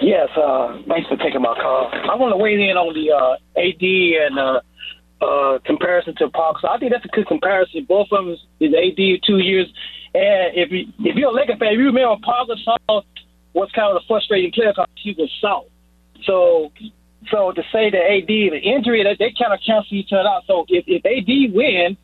Yes, 0.00 0.28
uh, 0.36 0.80
thanks 0.86 1.08
for 1.08 1.16
taking 1.16 1.42
my 1.42 1.56
call. 1.60 1.90
I 1.92 2.14
want 2.14 2.32
to 2.32 2.36
weigh 2.36 2.54
in 2.54 2.76
on 2.76 2.94
the 2.94 3.10
AD 3.60 4.62
and 5.18 5.64
comparison 5.64 6.14
to 6.18 6.30
Pau. 6.30 6.54
So 6.62 6.68
I 6.68 6.78
think 6.78 6.92
that's 6.92 7.04
a 7.04 7.08
good 7.08 7.26
comparison. 7.26 7.84
Both 7.88 8.12
of 8.12 8.24
them 8.24 8.36
is 8.60 8.72
AD 8.72 9.22
two 9.26 9.38
years. 9.38 9.66
And 10.14 10.54
if 10.56 10.70
you, 10.70 10.86
if 11.00 11.16
you're 11.16 11.30
a 11.30 11.34
Laker 11.34 11.56
fan, 11.56 11.72
you 11.72 11.86
remember 11.86 12.14
Pau 12.22 12.46
Gasol 12.46 13.02
was 13.54 13.68
kind 13.74 13.90
of 13.90 14.00
a 14.00 14.06
frustrating 14.06 14.52
player 14.52 14.70
because 14.70 14.86
he 14.94 15.16
was 15.18 15.28
soft. 15.40 15.66
So 16.24 16.72
so 17.30 17.52
to 17.52 17.62
say 17.72 17.90
that 17.90 18.02
AD 18.02 18.26
the 18.28 18.58
injury 18.58 19.04
that 19.04 19.18
they 19.18 19.32
kind 19.38 19.52
of 19.52 19.60
cancel 19.64 19.96
each 19.96 20.12
other 20.12 20.28
out. 20.28 20.42
So 20.46 20.64
if, 20.68 20.84
if 20.86 21.04
AD 21.04 21.54
win, 21.54 21.96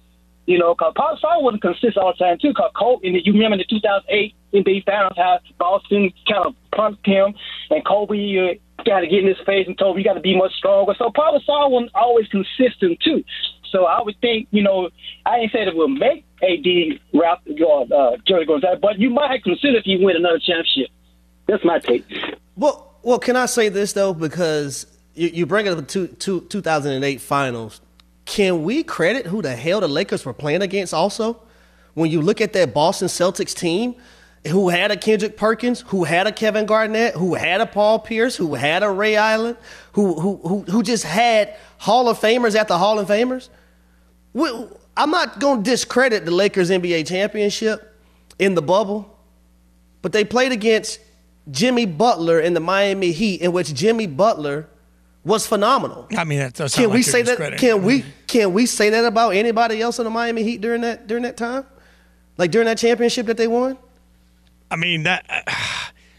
you 0.47 0.59
know, 0.59 0.75
because 0.75 0.95
Pau 0.97 1.15
Gasol 1.15 1.43
wasn't 1.43 1.63
consistent 1.63 1.99
all 1.99 2.15
the 2.17 2.25
time 2.25 2.39
too. 2.39 2.49
Because 2.49 2.71
Kobe, 2.75 3.07
and 3.07 3.17
you 3.25 3.33
remember 3.33 3.55
in 3.55 3.59
the 3.59 3.65
2008 3.69 4.35
NBA 4.55 4.85
Finals 4.87 5.13
how 5.17 5.41
Boston 5.59 6.13
kind 6.27 6.47
of 6.47 6.55
pumped 6.75 7.05
him, 7.05 7.35
and 7.71 7.85
Kobe 7.85 8.17
uh, 8.17 8.55
got 8.85 9.01
to 9.01 9.07
get 9.07 9.21
in 9.21 9.27
his 9.27 9.37
face 9.45 9.67
and 9.67 9.77
told 9.77 9.97
him 9.97 9.99
you 9.99 10.05
got 10.05 10.15
to 10.15 10.21
be 10.21 10.37
much 10.37 10.53
stronger. 10.55 10.95
So 10.99 11.11
Pau 11.11 11.37
Gasol 11.37 11.71
wasn't 11.71 11.95
always 11.95 12.29
consistent 12.29 13.01
too. 13.01 13.25
So 13.71 13.85
I 13.85 14.01
would 14.03 14.19
think, 14.21 14.49
you 14.51 14.63
know, 14.63 14.89
I 15.27 15.39
ain't 15.41 15.53
said 15.53 15.69
it 15.69 15.77
will 15.77 15.89
make 15.89 16.25
AD 16.43 16.99
Ralph 17.13 17.41
uh, 17.47 18.17
Jerry 18.27 18.47
Gonzaga, 18.47 18.79
but 18.81 18.99
you 18.99 19.11
might 19.11 19.45
consider 19.45 19.77
if 19.77 19.87
you 19.87 20.01
win 20.01 20.17
another 20.17 20.39
championship. 20.39 20.89
That's 21.47 21.65
my 21.65 21.79
take. 21.79 22.07
Well, 22.57 22.88
well, 23.03 23.19
can 23.19 23.37
I 23.37 23.47
say 23.47 23.69
this 23.69 23.93
though? 23.93 24.15
Because 24.15 24.87
you, 25.15 25.29
you 25.29 25.47
bring 25.47 25.67
it 25.67 25.71
up 25.71 25.77
the 25.77 25.83
two, 25.83 26.09
two, 26.09 26.43
2008 26.43 27.21
finals. 27.21 27.81
Can 28.25 28.63
we 28.63 28.83
credit 28.83 29.27
who 29.27 29.43
the 29.43 29.55
hell 29.55 29.81
the 29.81 29.89
Lakers 29.89 30.25
were 30.25 30.35
playing 30.35 30.63
against 30.63 30.93
also? 30.93 31.41
When 31.95 32.11
you 32.11 32.21
look 32.21 32.41
at 32.41 32.53
that 32.53 32.75
Boston 32.75 33.09
Celtics 33.09 33.55
team, 33.55 33.97
who 34.47 34.69
had 34.69 34.91
a 34.91 34.97
Kendrick 34.97 35.37
Perkins, 35.37 35.81
who 35.89 36.05
had 36.05 36.27
a 36.27 36.33
Kevin 36.33 36.67
Garnett, 36.67 37.15
who 37.15 37.35
had 37.35 37.61
a 37.61 37.67
Paul 37.67 37.99
Pierce, 37.99 38.37
who 38.37 38.55
had 38.55 38.83
a 38.83 38.91
Ray 38.91 39.17
Allen, 39.17 39.57
who 39.93 40.21
who 40.21 40.37
who, 40.37 40.61
who 40.63 40.83
just 40.83 41.05
had 41.05 41.57
Hall 41.79 42.09
of 42.09 42.19
Famers 42.19 42.55
at 42.55 42.69
the 42.69 42.79
Hall 42.79 42.99
of 42.99 43.09
Famers. 43.09 43.49
We, 44.33 44.49
I'm 44.97 45.11
not 45.11 45.41
going 45.41 45.63
to 45.63 45.71
discredit 45.71 46.25
the 46.25 46.31
Lakers 46.31 46.71
NBA 46.71 47.07
championship 47.09 47.95
in 48.39 48.55
the 48.55 48.63
bubble, 48.63 49.19
but 50.03 50.13
they 50.13 50.25
played 50.25 50.53
against 50.53 51.01
Jimmy 51.51 51.87
Butler 51.87 52.41
in 52.41 52.55
the 52.55 52.61
Miami 52.61 53.13
Heat, 53.13 53.41
in 53.41 53.53
which 53.53 53.73
Jimmy 53.75 54.07
Butler 54.07 54.69
was 55.25 55.47
phenomenal. 55.47 56.07
I 56.17 56.25
mean, 56.25 56.39
that 56.39 56.55
does 56.55 56.75
Can 56.75 56.91
we 56.91 56.99
like 56.99 57.05
say 57.05 57.23
that? 57.23 57.59
Can 57.59 57.83
we 57.83 58.05
can 58.27 58.53
we 58.53 58.67
say 58.67 58.91
that 58.91 59.05
about 59.05 59.31
anybody 59.31 59.81
else 59.81 59.99
in 59.99 60.05
the 60.05 60.11
Miami 60.11 60.43
Heat 60.43 60.61
during 60.61 60.83
that 60.83 61.07
during 61.07 61.23
that 61.25 61.37
time, 61.37 61.65
like 62.37 62.51
during 62.51 62.67
that 62.67 62.79
championship 62.79 63.27
that 63.27 63.37
they 63.37 63.49
won? 63.49 63.79
I 64.71 64.77
mean 64.77 65.05
that. 65.05 65.49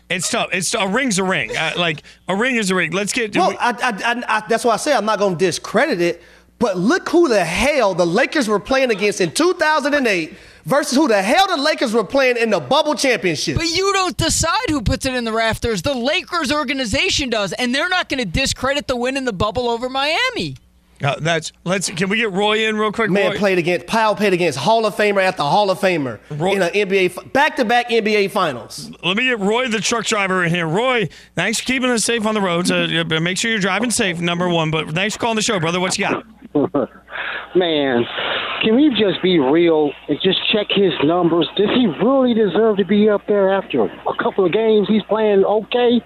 It's 0.09 0.27
tough. 0.27 0.49
It's 0.51 0.73
a 0.73 0.87
ring's 0.87 1.19
a 1.19 1.23
ring. 1.23 1.55
Uh, 1.55 1.73
like 1.77 2.01
a 2.27 2.35
ring 2.35 2.55
is 2.55 2.71
a 2.71 2.75
ring. 2.75 2.91
Let's 2.91 3.13
get. 3.13 3.37
Well, 3.37 3.55
I, 3.59 3.69
I, 3.69 4.13
I, 4.13 4.37
I, 4.37 4.43
that's 4.49 4.65
why 4.65 4.73
I 4.73 4.77
say 4.77 4.91
I'm 4.91 5.05
not 5.05 5.19
going 5.19 5.37
to 5.37 5.45
discredit 5.45 6.01
it. 6.01 6.23
But 6.57 6.77
look 6.77 7.07
who 7.09 7.29
the 7.29 7.45
hell 7.45 7.93
the 7.93 8.07
Lakers 8.07 8.47
were 8.47 8.59
playing 8.59 8.89
against 8.89 9.21
in 9.21 9.31
2008 9.31 10.33
versus 10.69 10.95
who 10.95 11.07
the 11.07 11.21
hell 11.21 11.47
the 11.47 11.57
Lakers 11.57 11.93
were 11.93 12.03
playing 12.03 12.37
in 12.37 12.51
the 12.51 12.59
bubble 12.59 12.95
championship. 12.95 13.57
But 13.57 13.69
you 13.69 13.91
don't 13.91 14.15
decide 14.15 14.69
who 14.69 14.81
puts 14.81 15.05
it 15.05 15.13
in 15.13 15.23
the 15.25 15.33
rafters. 15.33 15.81
The 15.81 15.95
Lakers 15.95 16.51
organization 16.51 17.29
does, 17.29 17.51
and 17.53 17.73
they're 17.73 17.89
not 17.89 18.07
going 18.07 18.19
to 18.19 18.25
discredit 18.25 18.87
the 18.87 18.95
win 18.95 19.17
in 19.17 19.25
the 19.25 19.33
bubble 19.33 19.67
over 19.67 19.89
Miami. 19.89 20.55
Uh, 21.01 21.17
that's 21.21 21.53
let's. 21.63 21.89
Can 21.89 22.09
we 22.09 22.17
get 22.17 22.31
Roy 22.31 22.67
in 22.67 22.77
real 22.77 22.91
quick? 22.91 23.09
Man 23.09 23.31
Roy? 23.31 23.37
played 23.37 23.57
against 23.57 23.87
Pau 23.87 24.13
played 24.13 24.33
against 24.33 24.57
Hall 24.57 24.85
of 24.85 24.95
Famer 24.95 25.23
after 25.23 25.43
Hall 25.43 25.71
of 25.71 25.79
Famer 25.79 26.19
in 26.29 26.61
an 26.61 26.71
NBA 26.71 27.31
back 27.31 27.55
to 27.55 27.63
back 27.63 27.89
NBA 27.89 28.31
Finals. 28.31 28.91
Let 29.01 29.15
me 29.15 29.23
get 29.23 29.39
Roy, 29.39 29.69
the 29.69 29.79
truck 29.79 30.05
driver, 30.05 30.43
in 30.43 30.49
here. 30.49 30.67
Roy, 30.67 31.07
thanks 31.35 31.59
for 31.59 31.65
keeping 31.65 31.89
us 31.89 32.03
safe 32.03 32.25
on 32.25 32.33
the 32.33 32.41
roads. 32.41 32.69
Uh, 32.79 33.19
make 33.19 33.37
sure 33.37 33.51
you're 33.51 33.59
driving 33.59 33.91
safe, 33.91 34.19
number 34.19 34.47
one. 34.47 34.71
But 34.71 34.89
thanks 34.91 35.15
for 35.15 35.21
calling 35.21 35.35
the 35.35 35.41
show, 35.41 35.59
brother. 35.59 35.79
What 35.79 35.97
you 35.97 36.07
got? 36.07 36.25
Man, 37.55 38.05
can 38.61 38.75
we 38.75 38.89
just 38.89 39.21
be 39.21 39.39
real 39.39 39.91
and 40.07 40.19
just 40.21 40.39
check 40.51 40.67
his 40.69 40.93
numbers? 41.03 41.47
Does 41.55 41.69
he 41.75 41.87
really 42.03 42.33
deserve 42.33 42.77
to 42.77 42.85
be 42.85 43.09
up 43.09 43.21
there 43.27 43.51
after 43.53 43.83
a 43.85 44.23
couple 44.23 44.45
of 44.45 44.51
games 44.53 44.87
he's 44.87 45.03
playing 45.03 45.43
okay? 45.43 46.01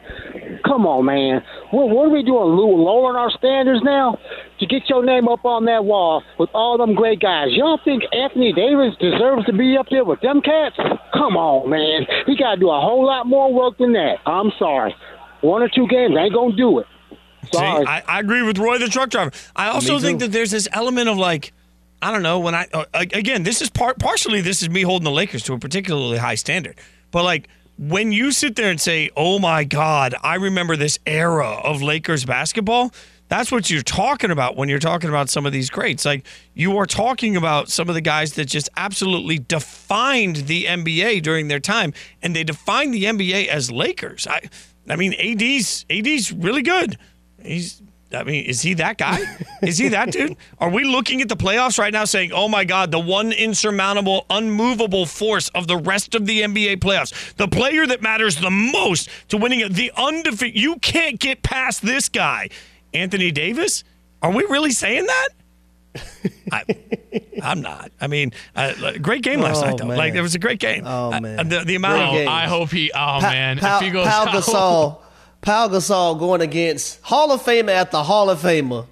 Come 0.66 0.86
on, 0.86 1.06
man. 1.06 1.44
What, 1.72 1.90
what 1.90 2.06
are 2.08 2.10
we 2.10 2.24
doing? 2.24 2.56
Lou- 2.56 2.84
Lowering 2.84 3.18
our 3.18 3.32
standards 3.32 3.82
now 3.84 4.18
to 4.60 4.66
get 4.66 4.90
your 4.90 5.04
name 5.04 5.28
up 5.28 5.46
on 5.46 5.66
that 5.66 5.86
wall 5.86 6.24
with 6.38 6.50
all 6.54 6.78
them 6.78 6.96
great 6.96 7.20
guys. 7.20 7.48
You 7.52 7.60
don't 7.64 7.82
think 7.84 8.04
Anthony 8.14 8.54
Davis 8.54 8.96
deserves 9.00 9.46
to 9.46 9.54
be 9.54 9.76
up 9.78 9.88
there 9.90 10.06
with 10.06 10.22
them 10.22 10.42
cats? 10.42 10.76
Come 11.14 11.36
on, 11.38 11.70
man. 11.70 12.06
He 12.26 12.38
got 12.38 12.56
to 12.56 12.60
do 12.60 12.70
a 12.70 12.80
whole 12.80 13.06
lot 13.06 13.28
more 13.28 13.52
work 13.54 13.78
than 13.78 13.94
that. 13.94 14.18
I'm 14.26 14.52
sorry. 14.60 14.96
One 15.42 15.62
or 15.62 15.70
two 15.70 15.88
games 15.88 16.16
ain't 16.18 16.34
going 16.34 16.52
to 16.52 16.58
do 16.58 16.80
it. 16.80 16.88
See, 17.52 17.60
I, 17.60 18.02
I 18.08 18.20
agree 18.22 18.42
with 18.42 18.58
Roy, 18.58 18.78
the 18.78 18.88
truck 18.88 19.10
driver. 19.10 19.32
I 19.56 19.68
also 19.68 20.00
think 20.00 20.20
that 20.22 20.32
there's 20.32 20.52
this 20.52 20.68
element 20.72 21.10
of 21.10 21.18
like, 21.18 21.52
I 22.04 22.12
don't 22.12 22.24
know, 22.24 22.40
when 22.40 22.54
I 22.54 22.68
uh, 22.74 22.86
again, 22.94 23.44
this 23.44 23.62
is 23.62 23.70
part 23.70 23.98
partially 23.98 24.42
this 24.42 24.62
is 24.62 24.70
me 24.70 24.82
holding 24.82 25.06
the 25.06 25.12
Lakers 25.12 25.44
to 25.44 25.54
a 25.54 25.60
particularly 25.60 26.18
high 26.18 26.36
standard, 26.36 26.78
but 27.12 27.24
like 27.24 27.48
when 27.78 28.12
you 28.12 28.32
sit 28.32 28.56
there 28.56 28.70
and 28.70 28.80
say, 28.80 29.10
"Oh 29.16 29.40
my 29.40 29.64
God, 29.64 30.14
I 30.22 30.36
remember 30.36 30.76
this 30.76 31.00
era 31.06 31.50
of 31.64 31.82
Lakers 31.82 32.26
basketball." 32.26 32.94
That's 33.30 33.52
what 33.52 33.70
you're 33.70 33.82
talking 33.82 34.30
about 34.30 34.58
when 34.58 34.70
you're 34.70 34.80
talking 34.80 35.10
about 35.10 35.28
some 35.30 35.46
of 35.46 35.54
these 35.54 35.70
greats. 35.70 36.06
Like 36.06 36.26
you 36.54 36.78
are 36.78 36.86
talking 36.86 37.36
about 37.36 37.70
some 37.70 37.90
of 37.90 37.96
the 37.96 38.02
guys 38.02 38.34
that 38.34 38.46
just 38.46 38.70
absolutely 38.78 39.40
defined 39.40 40.36
the 40.36 40.66
NBA 40.66 41.24
during 41.24 41.48
their 41.48 41.60
time, 41.60 41.94
and 42.22 42.36
they 42.36 42.44
defined 42.44 42.94
the 42.94 43.06
NBA 43.06 43.48
as 43.48 43.72
Lakers. 43.72 44.28
I, 44.28 44.42
I 44.88 44.98
mean, 44.98 45.14
AD's 45.14 45.86
AD's 45.90 46.32
really 46.32 46.62
good. 46.62 46.98
He's. 47.42 47.82
I 48.14 48.24
mean, 48.24 48.46
is 48.46 48.62
he 48.62 48.74
that 48.76 48.98
guy? 48.98 49.20
Is 49.62 49.78
he 49.78 49.88
that 49.90 50.12
dude? 50.12 50.36
Are 50.60 50.70
we 50.70 50.84
looking 50.84 51.22
at 51.22 51.30
the 51.30 51.36
playoffs 51.36 51.80
right 51.80 51.92
now 51.94 52.06
saying, 52.06 52.32
oh 52.34 52.48
my 52.48 52.64
God, 52.66 52.92
the 52.92 53.00
one 53.00 53.32
insurmountable, 53.32 54.26
unmovable 54.30 55.06
force 55.06 55.50
of 55.50 55.68
the 55.68 55.78
rest 55.78 56.14
of 56.16 56.26
the 56.26 56.42
NBA 56.42 56.78
playoffs? 56.78 57.34
The 57.36 57.48
player 57.48 57.88
that 57.88 58.02
matters 58.02 58.36
the 58.38 58.52
most 58.52 59.10
to 59.30 59.38
winning 59.38 59.62
it, 59.62 59.74
the 59.74 59.92
undefeated. 59.98 60.60
You 60.60 60.76
can't 60.78 61.20
get 61.20 61.44
past 61.44 61.82
this 61.82 62.10
guy, 62.10 62.50
Anthony 62.94 63.32
Davis? 63.32 63.84
Are 64.22 64.32
we 64.32 64.44
really 64.46 64.72
saying 64.72 65.06
that? 65.08 65.30
I, 66.52 66.64
I'm 67.44 67.62
not. 67.62 67.92
I 68.02 68.08
mean, 68.08 68.32
uh, 68.56 68.74
great 69.02 69.22
game 69.24 69.42
last 69.42 69.64
Oh, 69.64 69.68
night, 69.68 69.78
though. 69.78 69.86
man. 69.86 69.98
Like, 69.98 70.14
it 70.16 70.22
was 70.22 70.34
a 70.36 70.40
great 70.40 70.60
game. 70.60 70.84
Oh, 70.86 71.12
Uh, 71.14 71.20
man. 71.20 71.50
the, 71.50 71.60
the 71.60 71.76
amount 71.76 72.02
of. 72.18 72.28
I 72.28 72.48
hope 72.48 72.70
he. 72.72 72.92
Oh 72.92 72.96
Pa- 72.96 73.20
man, 73.22 73.58
Pau, 73.60 73.78
if 73.78 73.84
he 73.84 73.92
goes 73.92 74.08
Pau 74.08 74.24
out- 74.24 74.28
Gasol, 74.30 74.98
Pau 75.44 75.68
Gasol 75.68 76.18
going 76.18 76.40
against 76.40 77.02
Hall 77.02 77.32
of 77.34 77.44
Famer 77.44 77.72
after 77.72 77.98
Hall 77.98 78.30
of 78.30 78.40
Famer, 78.42 78.88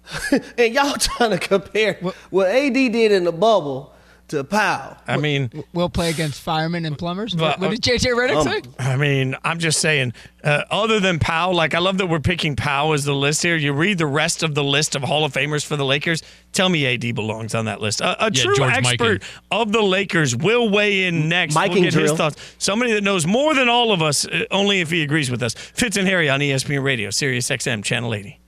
and 0.58 0.74
y'all 0.74 0.94
trying 0.98 1.30
to 1.30 1.38
compare 1.38 1.94
what? 2.30 2.48
AD 2.48 2.74
did 2.74 3.12
in 3.12 3.22
the 3.22 3.32
bubble 3.32 3.91
to 4.32 4.44
Pau. 4.44 4.96
I 5.06 5.16
mean, 5.16 5.50
We'll 5.72 5.88
play 5.88 6.10
against 6.10 6.40
firemen 6.40 6.84
and 6.84 6.98
plumbers. 6.98 7.34
But, 7.34 7.60
what 7.60 7.70
did 7.70 7.80
JJ 7.80 8.12
Redick 8.14 8.36
um, 8.36 8.44
say? 8.44 8.62
I 8.78 8.96
mean, 8.96 9.36
I'm 9.44 9.58
just 9.58 9.80
saying. 9.80 10.12
Uh, 10.44 10.64
other 10.70 10.98
than 10.98 11.18
Pau, 11.20 11.52
like 11.52 11.72
I 11.74 11.78
love 11.78 11.98
that 11.98 12.06
we're 12.06 12.18
picking 12.20 12.56
Pau 12.56 12.92
as 12.92 13.04
the 13.04 13.14
list 13.14 13.42
here. 13.42 13.56
You 13.56 13.72
read 13.72 13.98
the 13.98 14.06
rest 14.06 14.42
of 14.42 14.54
the 14.56 14.64
list 14.64 14.96
of 14.96 15.02
Hall 15.02 15.24
of 15.24 15.32
Famers 15.32 15.64
for 15.64 15.76
the 15.76 15.84
Lakers. 15.84 16.22
Tell 16.52 16.68
me 16.68 16.84
AD 16.86 17.14
belongs 17.14 17.54
on 17.54 17.66
that 17.66 17.80
list. 17.80 18.00
A, 18.00 18.26
a 18.26 18.30
Yeah, 18.32 18.42
true 18.42 18.54
George 18.56 18.72
expert 18.72 19.22
Mikan. 19.22 19.40
of 19.52 19.72
the 19.72 19.82
Lakers 19.82 20.34
will 20.34 20.68
weigh 20.68 21.04
in 21.04 21.28
next. 21.28 21.54
Miking 21.54 21.68
we'll 21.68 21.82
get 21.82 21.84
his 21.84 21.94
drill. 21.94 22.16
thoughts. 22.16 22.54
Somebody 22.58 22.92
that 22.94 23.04
knows 23.04 23.26
more 23.26 23.54
than 23.54 23.68
all 23.68 23.92
of 23.92 24.02
us, 24.02 24.26
uh, 24.26 24.44
only 24.50 24.80
if 24.80 24.90
he 24.90 25.02
agrees 25.02 25.30
with 25.30 25.42
us. 25.42 25.54
Fitz 25.54 25.96
and 25.96 26.08
Harry 26.08 26.28
on 26.28 26.40
ESPN 26.40 26.82
Radio, 26.82 27.10
Sirius 27.10 27.48
XM, 27.48 27.84
Channel 27.84 28.12
80. 28.14 28.40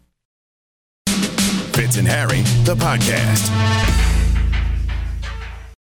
Fitz 1.74 1.97
and 1.97 2.07
Harry, 2.09 2.41
the 2.64 2.74
podcast. 2.76 3.94